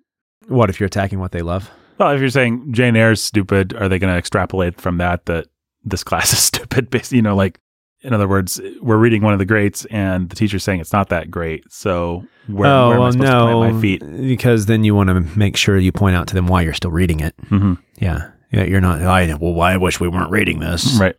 What 0.47 0.69
if 0.69 0.79
you're 0.79 0.87
attacking 0.87 1.19
what 1.19 1.33
they 1.33 1.41
love? 1.41 1.69
Well, 1.97 2.11
if 2.11 2.19
you're 2.19 2.29
saying 2.29 2.73
Jane 2.73 2.95
Eyre's 2.95 3.21
stupid, 3.21 3.73
are 3.73 3.87
they 3.89 3.99
going 3.99 4.11
to 4.13 4.17
extrapolate 4.17 4.79
from 4.79 4.97
that 4.97 5.25
that 5.25 5.47
this 5.83 6.03
class 6.03 6.31
is 6.33 6.39
stupid? 6.39 6.89
You 7.11 7.21
know, 7.21 7.35
like 7.35 7.59
in 8.01 8.13
other 8.13 8.27
words, 8.27 8.61
we're 8.81 8.97
reading 8.97 9.23
one 9.23 9.33
of 9.33 9.39
the 9.39 9.45
greats, 9.45 9.85
and 9.85 10.29
the 10.29 10.35
teacher's 10.35 10.63
saying 10.63 10.79
it's 10.79 10.93
not 10.93 11.09
that 11.09 11.31
great. 11.31 11.63
So 11.71 12.23
where, 12.47 12.69
oh, 12.71 12.87
where 12.89 12.95
am 12.97 13.01
I 13.01 13.03
well, 13.05 13.11
supposed 13.11 13.27
to 13.31 13.35
no. 13.37 13.59
plant 13.59 13.75
my 13.75 13.81
feet? 13.81 13.99
Because 14.27 14.65
then 14.67 14.83
you 14.83 14.93
want 14.93 15.09
to 15.09 15.21
make 15.37 15.57
sure 15.57 15.77
you 15.77 15.91
point 15.91 16.15
out 16.15 16.27
to 16.27 16.35
them 16.35 16.47
why 16.47 16.61
you're 16.61 16.73
still 16.73 16.91
reading 16.91 17.19
it. 17.21 17.33
hmm 17.49 17.73
Yeah. 17.99 18.31
Yeah, 18.51 18.63
you're 18.63 18.79
not. 18.79 19.01
I 19.01 19.33
well, 19.33 19.53
why 19.53 19.73
I 19.73 19.77
wish 19.77 19.99
we 19.99 20.07
weren't 20.07 20.31
reading 20.31 20.59
this. 20.59 20.97
Right. 20.99 21.15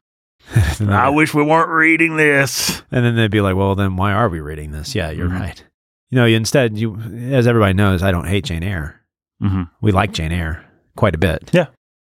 I 0.81 1.11
wish 1.11 1.35
we 1.35 1.43
weren't 1.43 1.69
reading 1.69 2.17
this. 2.17 2.81
and 2.91 3.05
then 3.05 3.17
they'd 3.17 3.31
be 3.31 3.43
like, 3.43 3.55
"Well, 3.55 3.75
then 3.75 3.97
why 3.97 4.13
are 4.13 4.31
we 4.31 4.41
reading 4.41 4.71
this?" 4.71 4.95
Yeah, 4.95 5.11
you're 5.11 5.29
Mhm. 5.29 5.39
right. 5.41 5.63
You 6.09 6.17
know, 6.17 6.25
instead, 6.25 6.79
you, 6.79 6.97
as 7.31 7.47
everybody 7.47 7.75
knows, 7.75 8.03
I 8.03 8.11
don't 8.13 8.27
hate 8.27 8.45
Jane 8.47 8.63
Eyre. 8.63 8.99
hmm 9.43 9.65
We 9.83 9.93
like 9.93 10.13
Jane 10.13 10.33
Eyre 10.33 10.65
quite 10.99 11.15
a 11.15 11.19
bit. 11.19 11.49
Yeah. 11.53 11.67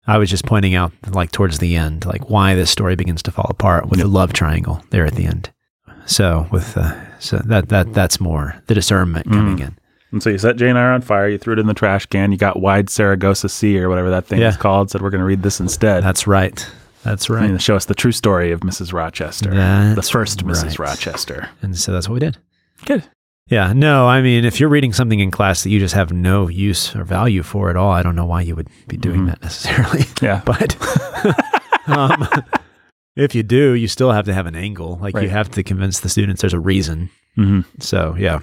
I 0.07 0.17
was 0.19 0.31
just 0.31 0.47
pointing 0.47 0.75
out, 0.75 0.93
like 1.11 1.31
towards 1.33 1.59
the 1.59 1.77
end, 1.77 2.07
like 2.07 2.31
why 2.31 2.55
this 2.55 2.71
story 2.71 2.97
begins 2.97 3.23
to 3.25 3.31
fall 3.31 3.47
apart 3.51 3.89
with 3.91 3.99
Yep. 3.99 4.07
the 4.07 4.13
love 4.13 4.33
triangle 4.33 4.83
there 4.91 5.05
at 5.05 5.15
the 5.15 5.27
end. 5.27 5.51
So 6.07 6.47
with 6.51 6.77
uh, 6.77 6.95
so 7.19 7.37
that 7.45 7.69
that 7.69 7.93
that's 7.93 8.19
more 8.21 8.55
the 8.67 8.75
discernment 8.75 9.29
coming 9.31 9.59
Mm. 9.59 9.67
in. 9.69 9.79
And 10.11 10.23
so 10.23 10.31
you 10.31 10.39
set 10.39 10.57
Jane 10.57 10.77
Eyre 10.79 10.93
on 10.93 11.03
fire. 11.03 11.29
You 11.29 11.37
threw 11.37 11.53
it 11.53 11.59
in 11.59 11.67
the 11.67 11.75
trash 11.75 12.07
can. 12.07 12.33
You 12.33 12.39
got 12.39 12.59
Wide 12.59 12.89
Sargasso 12.89 13.47
Sea 13.49 13.79
or 13.79 13.91
whatever 13.91 14.09
that 14.09 14.25
thing 14.25 14.41
Yeah. 14.41 14.49
is 14.49 14.57
called. 14.57 14.91
Said 14.91 15.03
we're 15.03 15.11
going 15.11 15.21
to 15.21 15.27
read 15.27 15.43
this 15.43 15.61
instead. 15.61 16.03
That's 16.03 16.27
right. 16.27 16.67
That's 17.05 17.29
right. 17.29 17.49
And 17.51 17.61
show 17.61 17.77
us 17.77 17.85
the 17.85 17.95
true 17.95 18.13
story 18.13 18.51
of 18.51 18.61
Mrs. 18.61 18.95
Rochester, 18.95 19.51
the 19.51 19.93
That's 19.95 20.09
first 20.09 20.45
Mrs. 20.47 20.65
right. 20.65 20.89
Rochester. 20.91 21.51
And 21.61 21.77
so 21.77 21.93
that's 21.93 22.09
what 22.09 22.15
we 22.15 22.21
did. 22.21 22.39
Good. 22.87 23.05
Yeah, 23.49 23.73
no, 23.73 24.07
I 24.07 24.21
mean, 24.21 24.45
if 24.45 24.61
you're 24.61 24.69
reading 24.69 24.93
something 24.93 25.21
in 25.21 25.31
class 25.31 25.63
that 25.63 25.71
you 25.71 25.79
just 25.79 25.95
have 25.95 26.13
no 26.13 26.49
use 26.49 26.95
or 26.95 27.03
value 27.03 27.43
for 27.43 27.71
at 27.71 27.77
all, 27.77 27.91
I 27.91 28.03
don't 28.03 28.15
know 28.17 28.27
why 28.27 28.43
you 28.43 28.55
would 28.55 28.69
be 28.89 28.97
doing 28.99 29.23
Mhm. 29.23 29.27
that 29.29 29.43
necessarily. 29.43 30.05
Yeah. 30.21 30.43
But 30.45 30.77
um, 31.87 32.29
if 33.17 33.35
you 33.35 33.43
do, 33.43 33.73
you 33.75 33.89
still 33.89 34.13
have 34.13 34.27
to 34.27 34.35
have 34.35 34.47
an 34.47 34.55
angle. 34.55 34.99
Like 35.01 35.17
you 35.21 35.29
have 35.31 35.51
to 35.53 35.63
convince 35.63 36.01
the 36.01 36.09
students 36.09 36.43
there's 36.43 36.53
a 36.53 36.61
reason. 36.61 37.09
hmm 37.37 37.61
So, 37.81 38.15
yeah. 38.19 38.41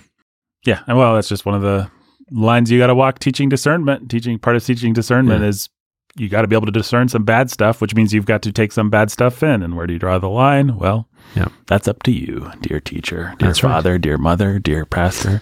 Yeah. 0.65 0.79
And 0.87 0.97
well, 0.97 1.13
that's 1.15 1.29
just 1.29 1.45
one 1.45 1.53
of 1.55 1.61
the 1.61 1.89
lines 2.31 2.71
you 2.71 2.79
got 2.79 2.87
to 2.87 2.95
walk 2.95 3.19
teaching 3.19 3.47
discernment. 3.49 4.09
Teaching 4.09 4.39
part 4.39 4.55
of 4.55 4.65
teaching 4.65 4.93
discernment 4.93 5.41
Yeah. 5.43 5.49
is 5.49 5.69
you 6.15 6.29
got 6.29 6.41
to 6.41 6.47
be 6.47 6.55
able 6.55 6.65
to 6.65 6.71
discern 6.71 7.09
some 7.09 7.23
bad 7.23 7.49
stuff, 7.51 7.81
which 7.81 7.93
means 7.95 8.13
you've 8.13 8.25
got 8.25 8.41
to 8.43 8.51
take 8.51 8.71
some 8.71 8.89
bad 8.89 9.11
stuff 9.11 9.43
in. 9.43 9.61
And 9.63 9.75
where 9.75 9.85
do 9.87 9.93
you 9.93 9.99
draw 9.99 10.17
the 10.17 10.29
line? 10.29 10.77
Well, 10.77 11.07
Yeah. 11.35 11.47
that's 11.67 11.87
up 11.87 12.03
to 12.03 12.11
you, 12.11 12.51
dear 12.61 12.79
teacher, 12.79 13.33
dear 13.37 13.47
That's 13.49 13.63
right. 13.63 13.71
father, 13.71 13.97
dear 13.97 14.17
mother, 14.17 14.59
dear 14.59 14.85
pastor. 14.85 15.41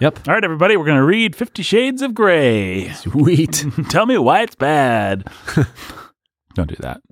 Yep. 0.00 0.28
All 0.28 0.32
right, 0.32 0.42
everybody, 0.44 0.78
we're 0.78 0.86
going 0.86 0.96
to 0.96 1.04
read 1.04 1.36
Fifty 1.36 1.62
Shades 1.62 2.00
of 2.00 2.14
Grey. 2.14 2.88
Sweet. 2.94 3.66
Tell 3.90 4.06
me 4.06 4.16
why 4.16 4.40
it's 4.40 4.54
bad. 4.54 5.28
Don't 6.54 6.68
do 6.70 6.76
that. 6.80 7.02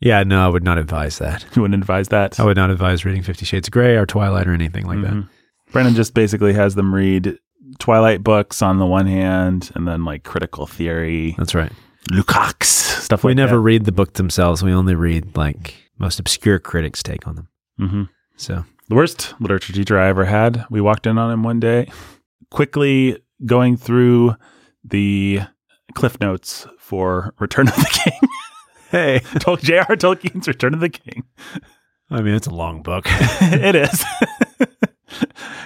yeah, 0.00 0.22
no, 0.22 0.44
I 0.44 0.48
would 0.48 0.62
not 0.62 0.78
advise 0.78 1.18
that. 1.18 1.44
You 1.56 1.62
wouldn't 1.62 1.82
advise 1.82 2.06
that. 2.10 2.38
I 2.38 2.44
would 2.44 2.56
not 2.56 2.70
advise 2.70 3.04
reading 3.04 3.22
Fifty 3.22 3.44
Shades 3.44 3.66
of 3.66 3.72
Grey 3.72 3.96
or 3.96 4.06
Twilight 4.06 4.46
or 4.46 4.52
anything 4.52 4.86
like 4.86 5.00
that. 5.02 5.10
Mhm. 5.12 5.28
Brennan 5.72 5.96
just 5.96 6.14
basically 6.14 6.52
has 6.52 6.76
them 6.76 6.94
read 6.94 7.36
Twilight 7.80 8.22
books 8.22 8.62
on 8.62 8.78
the 8.78 8.86
one 8.86 9.08
hand, 9.08 9.72
and 9.74 9.86
then 9.88 10.04
like 10.04 10.22
critical 10.22 10.66
theory, 10.66 11.34
That's 11.38 11.54
right. 11.56 11.72
Lukács, 12.10 12.64
stuff 13.02 13.24
we 13.24 13.30
like 13.30 13.36
never 13.36 13.56
that. 13.56 13.60
read 13.62 13.84
the 13.84 13.92
book 13.92 14.14
themselves. 14.14 14.62
We 14.62 14.72
only 14.72 14.94
read 14.94 15.36
like 15.36 15.74
most 15.98 16.18
obscure 16.20 16.58
critics' 16.58 17.02
take 17.02 17.26
on 17.26 17.36
them. 17.36 17.48
hmm 17.78 18.02
So, 18.36 18.64
The 18.88 18.94
worst 18.94 19.34
literature 19.40 19.72
teacher 19.72 19.98
I 19.98 20.08
ever 20.08 20.24
had. 20.24 20.64
We 20.70 20.80
walked 20.80 21.06
in 21.06 21.18
on 21.18 21.30
him 21.32 21.42
one 21.42 21.58
day, 21.60 21.90
quickly 22.50 23.18
going 23.44 23.76
through 23.76 24.34
the 24.84 25.40
cliff 25.94 26.20
notes 26.20 26.66
for 26.78 27.34
Return 27.38 27.68
of 27.68 27.74
the 27.76 28.00
King. 28.04 28.28
hey, 28.90 29.20
J.R. 29.62 29.96
Tolkien's 29.96 30.46
Return 30.46 30.74
of 30.74 30.80
the 30.80 30.88
King. 30.90 31.24
I 32.10 32.20
mean, 32.22 32.34
it's 32.34 32.46
a 32.46 32.54
long 32.54 32.82
book. 32.82 33.04
it 33.08 33.74
is. 33.74 34.04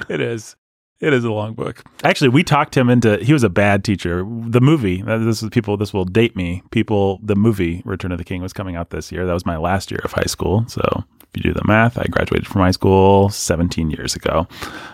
it 0.09 0.21
is. 0.21 0.57
It 1.01 1.15
is 1.15 1.25
a 1.25 1.33
long 1.33 1.55
book. 1.55 1.83
Actually, 2.05 2.29
we 2.29 2.45
talked 2.45 2.77
him 2.77 2.91
into. 2.91 3.17
He 3.25 3.33
was 3.33 3.43
a 3.43 3.49
bad 3.49 3.85
teacher. 3.85 4.19
The 4.47 4.61
movie. 4.61 5.03
uh, 5.03 5.19
This 5.19 5.43
is 5.43 5.49
people. 5.49 5.77
This 5.79 5.95
will 5.95 6.05
date 6.05 6.37
me. 6.37 6.63
People. 6.71 7.19
The 7.23 7.35
movie 7.37 7.81
Return 7.87 8.13
of 8.13 8.19
the 8.19 8.25
King 8.25 8.43
was 8.43 8.53
coming 8.53 8.77
out 8.77 8.91
this 8.91 9.11
year. 9.11 9.25
That 9.27 9.33
was 9.33 9.47
my 9.47 9.57
last 9.57 9.91
year 9.91 10.01
of 10.05 10.13
high 10.13 10.27
school. 10.27 10.65
So 10.69 10.83
if 11.23 11.29
you 11.37 11.43
do 11.43 11.55
the 11.55 11.65
math, 11.67 11.97
I 11.99 12.05
graduated 12.11 12.47
from 12.47 12.61
high 12.61 12.71
school 12.73 13.31
17 13.31 13.91
years 13.91 14.15
ago, 14.15 14.47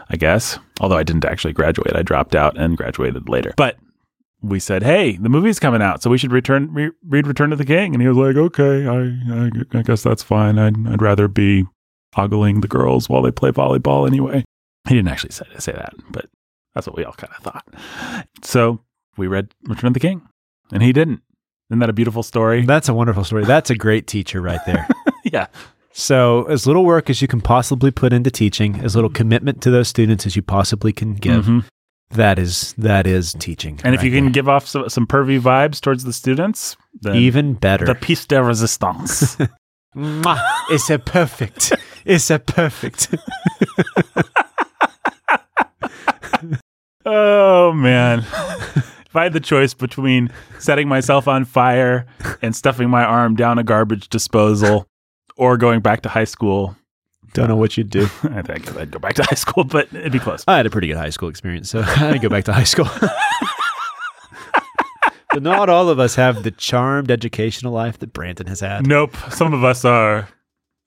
I 0.09 0.17
guess. 0.17 0.59
Although 0.81 0.97
I 0.97 1.03
didn't 1.03 1.25
actually 1.25 1.55
graduate, 1.55 1.97
I 1.97 2.03
dropped 2.03 2.37
out 2.37 2.57
and 2.57 2.77
graduated 2.77 3.29
later. 3.29 3.53
But 3.57 3.77
we 4.43 4.61
said, 4.61 4.85
"Hey, 4.85 5.17
the 5.17 5.29
movie's 5.29 5.59
coming 5.59 5.83
out, 5.83 6.03
so 6.03 6.11
we 6.11 6.19
should 6.19 6.31
return 6.31 6.73
re- 6.73 6.93
read 7.09 7.27
Return 7.27 7.51
of 7.53 7.59
the 7.59 7.65
King." 7.65 7.95
And 7.95 8.03
he 8.03 8.07
was 8.09 8.17
like, 8.17 8.37
"Okay, 8.37 8.87
I 8.87 9.47
I, 9.47 9.79
I 9.79 9.83
guess 9.83 10.05
that's 10.05 10.23
fine. 10.23 10.57
I'd, 10.59 10.87
I'd 10.87 11.03
rather 11.03 11.27
be 11.27 11.65
ogling 12.17 12.61
the 12.61 12.69
girls 12.69 13.09
while 13.09 13.23
they 13.23 13.33
play 13.33 13.51
volleyball 13.51 14.07
anyway." 14.07 14.45
He 14.89 14.95
didn't 14.95 15.09
actually 15.09 15.33
say, 15.33 15.45
say 15.59 15.73
that, 15.73 15.95
but 16.11 16.27
that's 16.75 16.87
what 16.87 16.97
we 16.97 17.05
all 17.05 17.13
kind 17.15 17.33
of 17.37 17.43
thought. 17.43 18.25
So 18.43 18.81
we 19.17 19.27
read 19.27 19.49
Return 19.65 19.89
of 19.89 19.95
the 19.95 20.01
King, 20.01 20.23
and 20.73 20.83
he 20.83 20.93
didn't. 20.93 21.23
Isn't 21.71 21.81
that 21.81 21.91
a 21.91 21.95
beautiful 21.95 22.23
story? 22.23 22.65
That's 22.65 22.89
a 22.89 22.95
wonderful 22.95 23.25
story. 23.25 23.45
That's 23.45 23.71
a 23.71 23.75
great 23.75 24.07
teacher 24.07 24.41
right 24.41 24.61
there. 24.67 24.87
yeah. 25.25 25.47
So, 25.93 26.45
as 26.45 26.67
little 26.67 26.85
work 26.85 27.09
as 27.11 27.23
you 27.23 27.27
can 27.29 27.41
possibly 27.41 27.91
put 27.91 28.13
into 28.13 28.31
teaching, 28.31 28.81
as 28.81 28.95
little 28.95 29.09
commitment 29.11 29.63
to 29.63 29.71
those 29.71 29.89
students 29.89 30.27
as 30.27 30.37
you 30.37 30.43
possibly 30.43 30.93
can 30.93 31.15
give, 31.15 31.47
Mhm. 31.47 31.65
that 32.11 32.39
is 32.39 32.75
that 32.79 33.07
is 33.07 33.33
teaching. 33.39 33.81
And 33.83 33.95
if 33.95 34.05
you 34.05 34.13
right 34.13 34.19
can 34.19 34.31
give 34.31 34.47
off 34.49 34.67
some, 34.69 34.89
some 34.91 35.07
pervy 35.07 35.41
vibes 35.41 35.81
towards 35.81 36.05
the 36.05 36.13
students, 36.13 36.77
then 37.01 37.17
even 37.17 37.55
better. 37.55 37.87
the 37.87 37.95
piece 37.95 38.27
de 38.27 38.43
resistance. 38.43 39.39
It's 40.69 40.91
a 40.91 40.99
perfect. 40.99 41.73
It's 42.05 42.31
a 42.31 42.39
perfect. 42.39 43.09
oh 47.07 47.73
man. 47.73 48.19
if 48.21 49.15
I 49.17 49.23
had 49.23 49.33
the 49.33 49.41
choice 49.41 49.73
between 49.73 50.31
setting 50.59 50.89
myself 50.89 51.27
on 51.29 51.45
fire 51.47 52.07
and 52.43 52.55
stuffing 52.55 52.91
my 52.91 53.05
arm 53.05 53.35
down 53.37 53.59
a 53.59 53.65
garbage 53.65 54.09
disposal 54.09 54.87
or 55.37 55.57
going 55.57 55.81
back 55.81 56.03
to 56.03 56.09
high 56.09 56.25
school, 56.25 56.77
Don't 57.33 57.49
know 57.49 57.57
what 57.57 57.77
you'd 57.77 57.91
do. 57.91 58.03
I 58.25 58.43
think 58.43 58.77
I'd 58.77 58.91
go 58.91 58.99
back 58.99 59.15
to 59.15 59.23
high 59.23 59.35
school, 59.37 59.65
but 59.65 59.89
it'd 59.95 60.13
be 60.13 60.19
close. 60.19 60.45
I 60.49 60.57
had 60.57 60.67
a 60.67 60.71
pretty 60.71 60.89
good 60.89 60.97
high 60.97 61.11
school 61.11 61.29
experience, 61.29 61.71
so 61.71 61.83
I'd 61.87 62.21
go 62.23 62.29
back 62.29 62.45
to 62.45 62.53
high 62.53 62.65
school. 62.65 62.89
but 65.31 65.43
not 65.43 65.69
all 65.69 65.89
of 65.91 65.99
us 65.99 66.15
have 66.15 66.43
the 66.43 66.51
charmed 66.51 67.11
educational 67.11 67.73
life 67.73 67.99
that 67.99 68.13
Brandon 68.13 68.47
has 68.47 68.61
had. 68.61 68.87
Nope. 68.87 69.15
Some 69.31 69.53
of 69.53 69.65
us 69.65 69.85
are, 69.85 70.29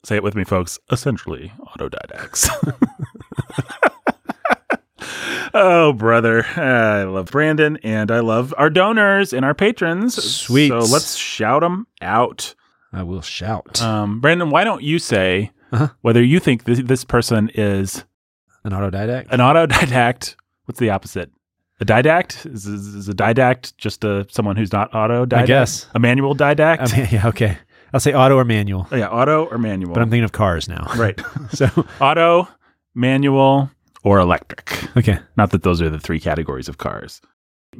say 0.03 0.15
it 0.15 0.23
with 0.23 0.33
me, 0.35 0.43
folks, 0.43 0.79
essentially 0.91 1.51
autodidacts. 1.67 2.49
Oh, 5.53 5.93
brother. 5.93 6.45
I 6.45 7.03
love 7.03 7.27
Brandon 7.27 7.77
and 7.83 8.11
I 8.11 8.19
love 8.19 8.53
our 8.57 8.69
donors 8.69 9.33
and 9.33 9.43
our 9.45 9.53
patrons. 9.53 10.21
Sweet. 10.23 10.69
So 10.69 10.79
let's 10.79 11.15
shout 11.15 11.61
them 11.61 11.87
out. 12.01 12.55
I 12.91 13.03
will 13.03 13.21
shout. 13.21 13.81
Um, 13.81 14.19
Brandon, 14.19 14.49
why 14.49 14.63
don't 14.63 14.81
you 14.83 14.99
say 14.99 15.51
Uh-huh. 15.71 15.89
whether 16.01 16.23
you 16.23 16.39
think 16.39 16.63
this, 16.63 16.79
this 16.81 17.03
person 17.03 17.51
is 17.53 18.03
An 18.63 18.71
autodidact? 18.71 19.27
an 19.31 19.39
autodidact? 19.39 20.35
What's 20.65 20.79
the 20.79 20.89
opposite? 20.89 21.31
A 21.81 21.85
didact? 21.85 22.45
Is, 22.51 22.65
is, 22.65 22.87
is 22.93 23.07
a 23.09 23.13
didact 23.13 23.75
just 23.77 24.03
a, 24.03 24.25
someone 24.29 24.55
who's 24.57 24.73
not 24.73 24.91
autodidact? 24.91 25.33
I 25.33 25.45
guess. 25.45 25.87
A 25.93 25.99
manual 25.99 26.35
didact? 26.35 27.11
Yeah, 27.11 27.27
okay. 27.27 27.57
I'll 27.93 27.99
say 27.99 28.13
auto 28.13 28.35
or 28.37 28.43
manual, 28.45 28.87
Oh, 28.91 28.95
yeah, 28.95 29.07
auto 29.07 29.45
or 29.45 29.57
manual. 29.57 29.93
but 29.93 30.01
I'm 30.03 30.09
thinking 30.09 30.23
of 30.25 30.31
cars 30.31 30.67
now. 30.67 30.85
right. 30.97 31.19
So, 31.51 31.67
auto, 32.01 32.47
manual, 32.93 33.71
or 34.03 34.19
electric. 34.19 34.95
okay. 34.97 35.19
Not 35.37 35.51
that 35.51 35.63
those 35.63 35.81
are 35.81 35.89
the 35.89 35.99
three 35.99 36.19
categories 36.19 36.67
of 36.69 36.77
cars. 36.77 37.21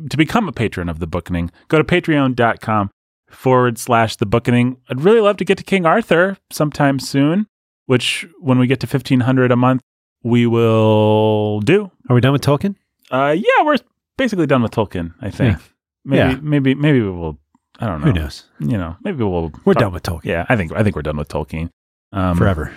To 0.09 0.17
become 0.17 0.47
a 0.47 0.51
patron 0.51 0.89
of 0.89 0.99
the 0.99 1.07
Bookening, 1.07 1.51
go 1.67 1.78
to 1.78 1.84
patreon.com 1.84 2.91
forward 3.30 3.78
slash 3.78 4.15
the 4.17 4.26
Bookening. 4.26 4.78
I'd 4.89 5.01
really 5.01 5.22
love 5.22 5.38
to 5.38 5.45
get 5.45 5.57
to 5.57 5.63
King 5.63 5.86
Arthur 5.86 6.38
sometime 6.51 6.99
soon, 6.99 7.47
which 7.86 8.28
when 8.39 8.59
we 8.59 8.67
get 8.67 8.80
to 8.82 8.88
1500 8.88 9.51
a 9.51 9.55
month, 9.55 9.82
we 10.24 10.45
will 10.45 11.59
do. 11.61 11.89
Are 12.09 12.13
we 12.15 12.22
done 12.22 12.34
with 12.34 12.41
Tolkien? 12.43 12.76
Uh, 13.09 13.36
yeah, 13.38 13.63
we're 13.63 13.78
basically 14.17 14.45
done 14.45 14.61
with 14.61 14.72
Tolkien, 14.72 15.13
I 15.22 15.30
think. 15.32 15.57
Yeah. 15.57 15.63
Maybe, 16.05 16.17
Yeah. 16.34 16.39
maybe, 16.41 16.76
maybe 16.76 17.01
we 17.01 17.09
will. 17.11 17.39
I 17.80 17.88
don't 17.88 18.01
know. 18.01 18.07
Who 18.07 18.13
knows? 18.13 18.45
You 18.59 18.78
know, 18.78 18.95
maybe 19.03 19.24
we'll. 19.24 19.51
We're 19.65 19.74
talk- 19.74 19.82
done 19.82 19.93
with 19.93 20.03
Tolkien 20.03 20.26
Yeah, 20.26 20.45
I 20.49 20.55
think 20.57 20.74
I 20.74 20.84
think 20.84 20.95
we're 20.95 21.01
done 21.01 21.17
with 21.17 21.30
Tolkien. 21.30 21.70
Um, 22.11 22.36
forever. 22.38 22.74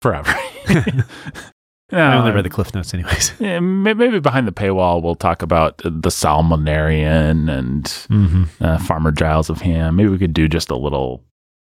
Forever. 0.00 0.32
I 1.92 2.16
only 2.16 2.32
read 2.32 2.44
the 2.44 2.50
Cliff 2.50 2.74
Notes, 2.74 2.92
anyways. 2.94 3.32
Yeah, 3.40 3.60
maybe 3.60 4.18
behind 4.18 4.48
the 4.48 4.52
paywall, 4.52 5.02
we'll 5.02 5.14
talk 5.14 5.42
about 5.42 5.78
the 5.78 6.10
Silmarillion 6.10 7.50
and 7.50 7.84
Mm-hmm. 7.84 8.44
uh, 8.64 8.78
Farmer 8.78 9.12
Giles 9.12 9.50
of 9.50 9.60
Ham. 9.60 9.96
Maybe 9.96 10.08
we 10.08 10.18
could 10.18 10.34
do 10.34 10.48
just 10.48 10.70
a 10.70 10.76
little 10.76 11.24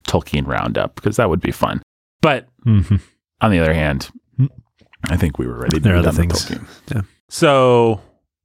Tolkien 0.07 0.47
roundup 0.47 0.95
because 0.95 1.17
that 1.17 1.29
would 1.29 1.41
be 1.41 1.51
fun. 1.51 1.81
But 2.21 2.47
Mm-hmm. 2.65 2.95
on 3.41 3.51
the 3.51 3.59
other 3.59 3.73
hand, 3.73 4.09
Hmm. 4.37 4.45
I 5.09 5.17
think 5.17 5.37
we 5.37 5.47
were 5.47 5.57
ready 5.59 5.77
to 5.77 5.79
There 5.83 5.93
are 5.95 5.99
other 5.99 6.11
things. 6.11 6.45
Tolkien. 6.45 6.65
Yeah. 6.93 7.01
So 7.29 8.01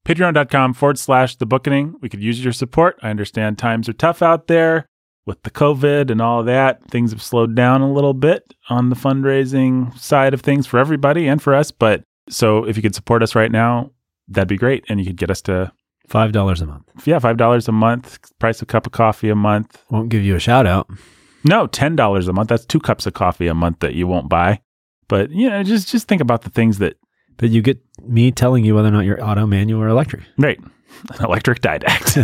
patreon.com 0.06 0.74
forward 0.74 0.98
slash 0.98 1.36
the 1.36 1.46
bookening. 1.46 1.94
We 2.00 2.08
could 2.08 2.22
use 2.22 2.42
your 2.42 2.52
support. 2.52 2.98
I 3.02 3.10
understand 3.10 3.58
times 3.58 3.88
are 3.88 3.92
tough 3.94 4.20
out 4.22 4.46
there 4.48 4.86
with 5.26 5.42
the 5.42 5.50
COVID 5.50 6.10
and 6.10 6.20
all 6.20 6.42
that. 6.44 6.82
Things 6.90 7.10
have 7.12 7.22
slowed 7.22 7.54
down 7.54 7.80
a 7.80 7.92
little 7.92 8.14
bit 8.14 8.54
on 8.68 8.90
the 8.90 8.96
fundraising 8.96 9.96
side 9.98 10.34
of 10.34 10.40
things 10.40 10.66
for 10.66 10.78
everybody 10.78 11.26
and 11.28 11.40
for 11.42 11.54
us. 11.54 11.70
But 11.70 12.02
so 12.28 12.64
if 12.64 12.76
you 12.76 12.82
could 12.82 12.94
support 12.94 13.22
us 13.22 13.34
right 13.34 13.50
now, 13.52 13.90
that'd 14.28 14.48
be 14.48 14.56
great. 14.56 14.84
And 14.88 14.98
you 15.00 15.06
could 15.06 15.16
get 15.16 15.30
us 15.30 15.42
to, 15.42 15.72
Five 16.08 16.32
dollars 16.32 16.60
a 16.60 16.66
month. 16.66 16.90
yeah, 17.06 17.18
$5 17.20 17.68
a 17.68 17.72
month, 17.72 18.18
price 18.38 18.56
of 18.60 18.64
a 18.64 18.66
cup 18.66 18.86
of 18.86 18.92
coffee 18.92 19.30
a 19.30 19.34
month. 19.34 19.82
Won't 19.88 20.08
give 20.10 20.22
you 20.22 20.34
a 20.36 20.40
shout 20.40 20.66
out. 20.66 20.90
No, 21.44 21.66
$10 21.66 22.28
a 22.28 22.32
month. 22.32 22.48
That's 22.48 22.66
two 22.66 22.80
cups 22.80 23.06
of 23.06 23.14
coffee 23.14 23.46
a 23.46 23.54
month 23.54 23.78
that 23.80 23.94
you 23.94 24.06
won't 24.06 24.28
buy. 24.28 24.60
But, 25.08 25.30
you 25.30 25.48
know, 25.48 25.62
just, 25.62 25.88
just 25.88 26.08
think 26.08 26.20
about 26.20 26.42
the 26.42 26.50
things 26.50 26.78
that, 26.78 26.96
But 27.38 27.50
you 27.50 27.62
get 27.62 27.80
me 28.02 28.30
telling 28.30 28.64
you 28.64 28.74
whether 28.74 28.88
or 28.88 28.90
not 28.90 29.04
you're 29.06 29.24
auto, 29.24 29.46
manual, 29.46 29.80
or 29.82 29.88
electric. 29.88 30.22
right. 30.36 30.58
An 30.58 30.70
electric 31.24 31.60
didact. 31.62 32.18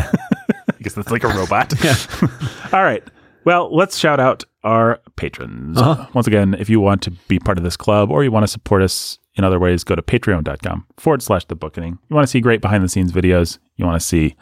I 0.79 0.83
guess 0.83 0.95
that's 0.95 1.11
like 1.11 1.25
a 1.25 1.29
robot. 1.29 1.73
Yeah. 1.85 1.97
All 2.73 2.85
right. 2.85 3.03
Well, 3.45 3.75
let's 3.75 3.97
shout 3.97 4.21
out 4.21 4.45
our 4.63 5.01
patrons. 5.17 5.79
Uh-huh. 5.79 6.07
Once 6.15 6.27
again, 6.27 6.55
if 6.55 6.69
you 6.69 6.81
want 6.81 7.03
to 7.03 7.11
be 7.29 7.39
part 7.39 7.57
of 7.59 7.65
this 7.65 7.77
club 7.77 8.11
or 8.11 8.23
you 8.23 8.31
want 8.31 8.43
to 8.45 8.49
support 8.49 8.83
us 8.83 9.19
in 9.37 9.45
other 9.45 9.59
ways, 9.59 9.85
go 9.85 9.95
to 9.95 10.03
patreon.com 10.03 10.87
forward 10.99 11.23
slash 11.23 11.45
the 11.47 11.55
bookening. 11.55 11.99
You 12.11 12.15
want 12.17 12.27
to 12.27 12.31
see 12.31 12.41
great 12.41 12.61
behind 12.61 12.85
the 12.85 12.89
scenes 12.89 13.11
videos. 13.13 13.59
You 13.77 13.87
want 13.87 13.99
to 14.01 14.07
see 14.07 14.37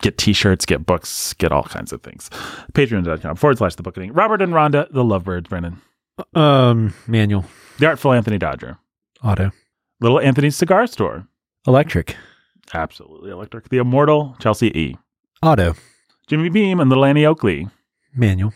get 0.00 0.18
t-shirts, 0.18 0.66
get 0.66 0.84
books, 0.84 1.32
get 1.34 1.52
all 1.52 1.62
kinds 1.62 1.92
of 1.92 2.02
things. 2.02 2.28
Patreon.com 2.72 3.36
forward 3.36 3.58
slash 3.58 3.76
the 3.76 3.82
bookening. 3.82 4.12
Robert 4.12 4.42
and 4.42 4.52
Rhonda, 4.52 4.90
the 4.92 5.04
lovebirds, 5.04 5.48
Brennan. 5.48 5.80
Um, 6.34 6.94
manual, 7.06 7.44
The 7.78 7.86
Artful 7.86 8.12
Anthony 8.12 8.38
Dodger. 8.38 8.78
auto, 9.22 9.52
Little 10.00 10.18
Anthony's 10.18 10.56
Cigar 10.56 10.86
Store. 10.88 11.28
electric, 11.66 12.16
Absolutely 12.74 13.30
electric. 13.30 13.68
The 13.68 13.78
Immortal 13.78 14.36
Chelsea 14.40 14.76
E. 14.76 14.96
auto, 15.42 15.74
Jimmy 16.26 16.48
Beam 16.48 16.80
and 16.80 16.88
Little 16.88 17.04
Annie 17.04 17.26
Oakley. 17.26 17.68
manual, 18.14 18.52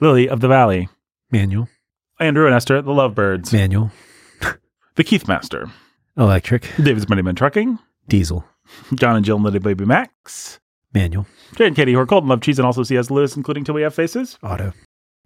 Lily 0.00 0.28
of 0.28 0.40
the 0.40 0.48
Valley. 0.48 0.88
manual, 1.30 1.68
Andrew 2.20 2.46
and 2.46 2.54
Esther, 2.54 2.82
the 2.82 2.92
Lovebirds. 2.92 3.52
manual, 3.52 3.90
The 4.96 5.04
Keith 5.04 5.26
Master. 5.28 5.68
electric, 6.16 6.70
David's 6.82 7.08
Money 7.08 7.22
Moneyman 7.22 7.36
Trucking. 7.36 7.78
diesel, 8.08 8.44
John 8.94 9.16
and 9.16 9.24
Jill 9.24 9.36
and 9.36 9.44
Little 9.44 9.60
Baby 9.60 9.84
Max. 9.84 10.58
manual, 10.92 11.26
Jay 11.56 11.66
and 11.66 11.76
Katie, 11.76 11.92
who 11.92 11.98
are 12.00 12.06
cold 12.06 12.24
and 12.24 12.30
love 12.30 12.40
cheese 12.40 12.58
and 12.58 12.66
also 12.66 12.82
C.S. 12.82 13.10
Lewis, 13.10 13.36
including 13.36 13.64
Till 13.64 13.74
We 13.74 13.82
Have 13.82 13.94
Faces. 13.94 14.38
auto, 14.42 14.72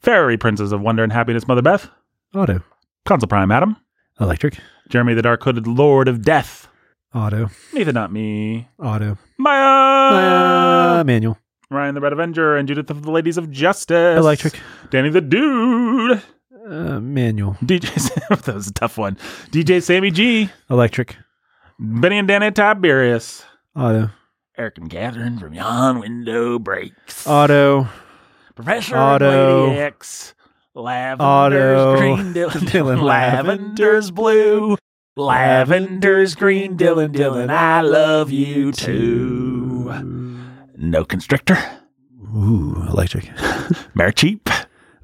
Fairy 0.00 0.36
Princess 0.38 0.72
of 0.72 0.80
Wonder 0.80 1.02
and 1.02 1.12
Happiness, 1.12 1.46
Mother 1.48 1.62
Beth. 1.62 1.88
auto, 2.34 2.62
Consul 3.06 3.28
Prime 3.28 3.50
Adam. 3.50 3.76
electric, 4.20 4.58
Jeremy 4.88 5.14
the 5.14 5.22
Dark 5.22 5.42
Hooded 5.42 5.66
Lord 5.66 6.08
of 6.08 6.22
Death. 6.22 6.68
auto, 7.14 7.50
Nathan 7.74 7.94
Not 7.94 8.12
Me. 8.12 8.68
auto, 8.78 9.18
Maya. 9.38 11.00
uh, 11.00 11.04
manual, 11.04 11.38
Ryan 11.70 11.94
the 11.94 12.00
Red 12.00 12.12
Avenger 12.12 12.56
and 12.56 12.66
Judith 12.66 12.90
of 12.90 13.02
the 13.02 13.10
Ladies 13.10 13.38
of 13.38 13.50
Justice. 13.50 14.18
electric, 14.18 14.58
Danny 14.90 15.10
the 15.10 15.20
Dude. 15.20 16.22
uh, 16.68 17.00
manual, 17.00 17.54
DJ 17.62 17.86
Sam. 17.98 18.38
that 18.44 18.54
was 18.54 18.68
a 18.68 18.72
tough 18.72 18.98
one. 18.98 19.16
DJ 19.50 19.82
Sammy 19.82 20.10
G. 20.10 20.50
electric, 20.70 21.16
Benny 21.78 22.18
and 22.18 22.26
Danny 22.28 22.50
Tiberius. 22.50 23.44
auto, 23.76 24.10
Eric 24.56 24.78
and 24.78 24.90
Catherine 24.90 25.38
from 25.38 25.54
Yon 25.54 26.00
Window 26.00 26.58
Breaks. 26.58 27.26
auto, 27.26 27.86
Professor 28.56 28.96
Auto. 28.96 29.68
Lady 29.68 29.78
X. 29.80 30.34
Lavender's 30.74 31.20
Auto. 31.20 31.96
green, 31.96 32.34
Dylan, 32.34 32.50
Dylan 32.50 32.98
Dylan. 32.98 33.02
Lavender's 33.02 34.10
blue. 34.12 34.76
Lavender's 35.18 36.36
green, 36.36 36.76
Dylan, 36.76 37.12
Dylan. 37.12 37.50
I 37.50 37.80
love 37.80 38.30
you 38.30 38.70
too. 38.70 39.92
No 40.76 41.04
constrictor. 41.04 41.58
ooh, 42.22 42.84
electric, 42.88 43.28
Mare 43.96 44.12
cheap. 44.12 44.48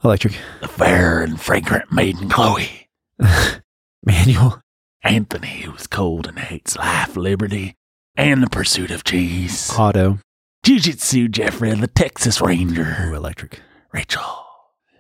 electric, 0.04 0.34
The 0.60 0.68
fair 0.68 1.20
and 1.20 1.40
fragrant 1.40 1.90
maiden 1.90 2.28
Chloe. 2.28 2.88
manual, 4.06 4.60
Anthony, 5.02 5.62
who's 5.62 5.88
cold 5.88 6.28
and 6.28 6.38
hates 6.38 6.76
life, 6.76 7.16
liberty, 7.16 7.74
and 8.16 8.40
the 8.40 8.48
pursuit 8.50 8.92
of 8.92 9.02
cheese. 9.02 9.72
auto, 9.76 10.20
Jiu 10.62 10.78
Jitsu 10.78 11.26
Jeffrey, 11.26 11.74
the 11.74 11.88
Texas 11.88 12.40
Ranger. 12.40 13.08
ooh, 13.10 13.14
electric, 13.14 13.60
Rachel. 13.92 14.22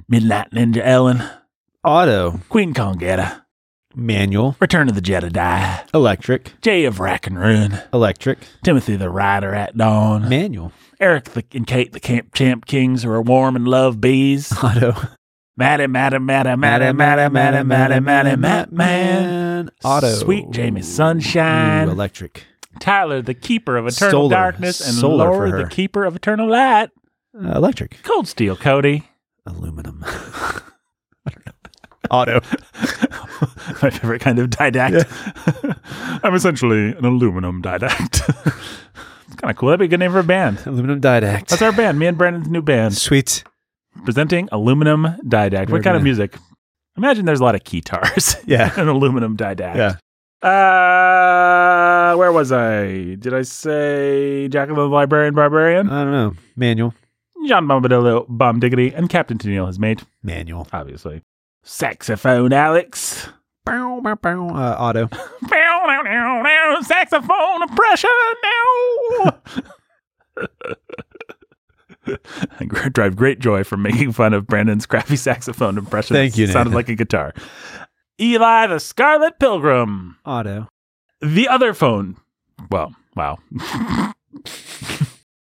Midnight 0.08 0.50
Ninja 0.50 0.82
Ellen. 0.84 1.22
auto, 1.84 2.40
Queen 2.48 2.74
Kongetta. 2.74 3.42
Manual, 3.96 4.56
Return 4.60 4.88
of 4.88 4.94
the 4.94 5.00
Jedi. 5.02 5.94
electric, 5.94 6.60
Jay 6.60 6.84
of 6.84 7.00
Rack 7.00 7.26
and 7.26 7.38
Ruin. 7.38 7.78
electric, 7.92 8.38
Timothy 8.62 8.96
the 8.96 9.10
Rider 9.10 9.54
at 9.54 9.76
Dawn. 9.76 10.28
manual, 10.28 10.72
Eric 11.00 11.24
the, 11.30 11.44
and 11.52 11.66
Kate 11.66 11.92
the 11.92 12.00
Camp 12.00 12.34
Champ 12.34 12.66
Kings 12.66 13.02
who 13.02 13.10
are 13.10 13.22
warm 13.22 13.56
and 13.56 13.66
love 13.68 14.00
bees. 14.00 14.52
auto, 14.62 14.94
Matty, 15.56 15.86
Matty, 15.86 16.18
Matty, 16.18 16.56
Matty, 16.56 16.92
Matty, 16.92 17.28
Matty, 17.28 17.62
Matty, 17.64 18.00
Matty, 18.00 18.36
Matt 18.36 18.72
Man. 18.72 19.70
auto, 19.84 20.08
Sweet 20.14 20.50
Jamie 20.50 20.80
Ooh, 20.80 20.84
Sunshine. 20.84 21.88
electric, 21.88 22.44
Tyler, 22.80 23.22
the 23.22 23.34
Keeper 23.34 23.76
of 23.76 23.86
Eternal 23.86 24.10
Solar. 24.24 24.30
Darkness. 24.30 24.80
And 24.80 24.94
Solar 24.96 25.48
her. 25.50 25.62
the 25.62 25.68
Keeper 25.68 26.04
of 26.04 26.16
Eternal 26.16 26.48
Light. 26.50 26.90
uh, 27.40 27.52
electric, 27.56 28.02
Cold 28.02 28.26
Steel 28.28 28.56
Cody. 28.56 29.04
aluminum. 29.46 30.04
Auto. 32.10 32.40
My 33.82 33.90
favorite 33.90 34.20
kind 34.20 34.38
of 34.38 34.50
didact. 34.50 35.04
I'm 36.24 36.34
essentially 36.34 36.92
an 36.96 37.04
aluminum 37.04 37.62
didact. 37.62 38.28
it's 39.26 39.36
kind 39.36 39.50
of 39.50 39.56
cool. 39.56 39.68
That'd 39.68 39.80
be 39.80 39.86
a 39.86 39.88
good 39.88 40.00
name 40.00 40.12
for 40.12 40.20
a 40.20 40.24
band. 40.24 40.60
Aluminum 40.66 41.00
didact. 41.00 41.48
That's 41.48 41.62
our 41.62 41.72
band. 41.72 41.98
Me 41.98 42.06
and 42.06 42.16
Brandon's 42.18 42.48
new 42.48 42.62
band 42.62 42.96
Sweet. 42.96 43.44
presenting 44.04 44.48
aluminum 44.52 45.04
didact. 45.26 45.68
We're 45.68 45.78
what 45.78 45.84
kind 45.84 45.96
of 45.96 46.02
music? 46.02 46.36
Imagine 46.96 47.24
there's 47.24 47.40
a 47.40 47.44
lot 47.44 47.54
of 47.54 47.64
guitars. 47.64 48.36
Yeah. 48.46 48.72
an 48.78 48.88
aluminum 48.88 49.36
didact. 49.36 49.76
Yeah. 49.76 49.96
Uh, 50.48 52.14
where 52.16 52.30
was 52.32 52.52
I? 52.52 53.14
Did 53.14 53.32
I 53.32 53.42
say 53.42 54.48
Jacqueline 54.48 54.76
the 54.78 54.94
Librarian 54.94 55.34
Barbarian? 55.34 55.88
I 55.88 56.04
don't 56.04 56.12
know. 56.12 56.34
Manual. 56.56 56.94
John 57.46 57.66
Bombadillo, 57.66 58.26
Bomb 58.28 58.60
Diggity, 58.60 58.94
and 58.94 59.08
Captain 59.08 59.36
Tennille, 59.38 59.66
his 59.66 59.78
mate, 59.78 60.04
Manual. 60.22 60.66
obviously. 60.72 61.22
Saxophone 61.64 62.52
Alex. 62.52 63.28
Bow, 63.64 64.00
bow, 64.02 64.14
bow. 64.16 64.48
Uh, 64.50 64.76
auto. 64.78 65.08
Saxophone 66.82 67.62
oppression 67.62 68.10
now. 68.42 69.40
I 72.60 72.64
drive 72.90 73.16
great 73.16 73.38
joy 73.38 73.64
from 73.64 73.80
making 73.80 74.12
fun 74.12 74.34
of 74.34 74.46
Brandon's 74.46 74.84
crappy 74.84 75.16
saxophone 75.16 75.78
impression. 75.78 76.14
Thank 76.14 76.36
you, 76.36 76.46
Sounded 76.46 76.74
like 76.74 76.90
a 76.90 76.94
guitar. 76.94 77.32
Eli 78.20 78.66
the 78.66 78.78
Scarlet 78.78 79.38
Pilgrim. 79.38 80.18
Auto. 80.26 80.68
The 81.22 81.48
other 81.48 81.72
phone. 81.72 82.18
Well, 82.70 82.94
wow. 83.16 83.38
yeah, 83.50 84.12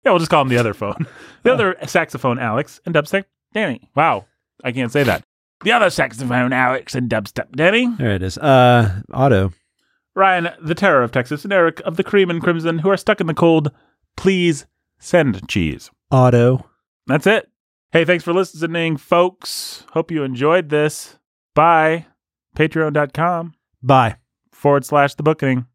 we'll 0.04 0.18
just 0.18 0.30
call 0.30 0.40
him 0.40 0.48
the 0.48 0.56
other 0.56 0.72
phone. 0.72 1.06
The 1.42 1.52
other 1.52 1.76
saxophone 1.86 2.38
Alex 2.38 2.80
and 2.86 2.94
dubstep 2.94 3.24
Danny. 3.52 3.90
Wow. 3.94 4.24
I 4.64 4.72
can't 4.72 4.90
say 4.90 5.02
that. 5.02 5.25
The 5.64 5.72
other 5.72 5.90
saxophone 5.90 6.52
Alex 6.52 6.94
and 6.94 7.10
dubstep 7.10 7.52
Danny. 7.56 7.86
There 7.96 8.14
it 8.14 8.22
is. 8.22 8.36
Uh, 8.38 9.00
auto. 9.12 9.52
Ryan, 10.14 10.50
the 10.62 10.74
Terror 10.74 11.02
of 11.02 11.12
Texas, 11.12 11.44
and 11.44 11.52
Eric 11.52 11.80
of 11.80 11.96
the 11.96 12.04
Cream 12.04 12.30
and 12.30 12.42
Crimson, 12.42 12.78
who 12.78 12.90
are 12.90 12.96
stuck 12.96 13.20
in 13.20 13.26
the 13.26 13.34
cold. 13.34 13.70
Please 14.16 14.66
send 14.98 15.46
cheese. 15.48 15.90
Auto. 16.10 16.66
That's 17.06 17.26
it. 17.26 17.50
Hey, 17.92 18.04
thanks 18.04 18.24
for 18.24 18.32
listening, 18.32 18.96
folks. 18.96 19.84
Hope 19.92 20.10
you 20.10 20.22
enjoyed 20.24 20.68
this. 20.70 21.18
Bye. 21.54 22.06
Patreon.com 22.56 23.54
Bye. 23.82 24.16
forward 24.52 24.84
slash 24.84 25.14
the 25.14 25.22
Bookening. 25.22 25.66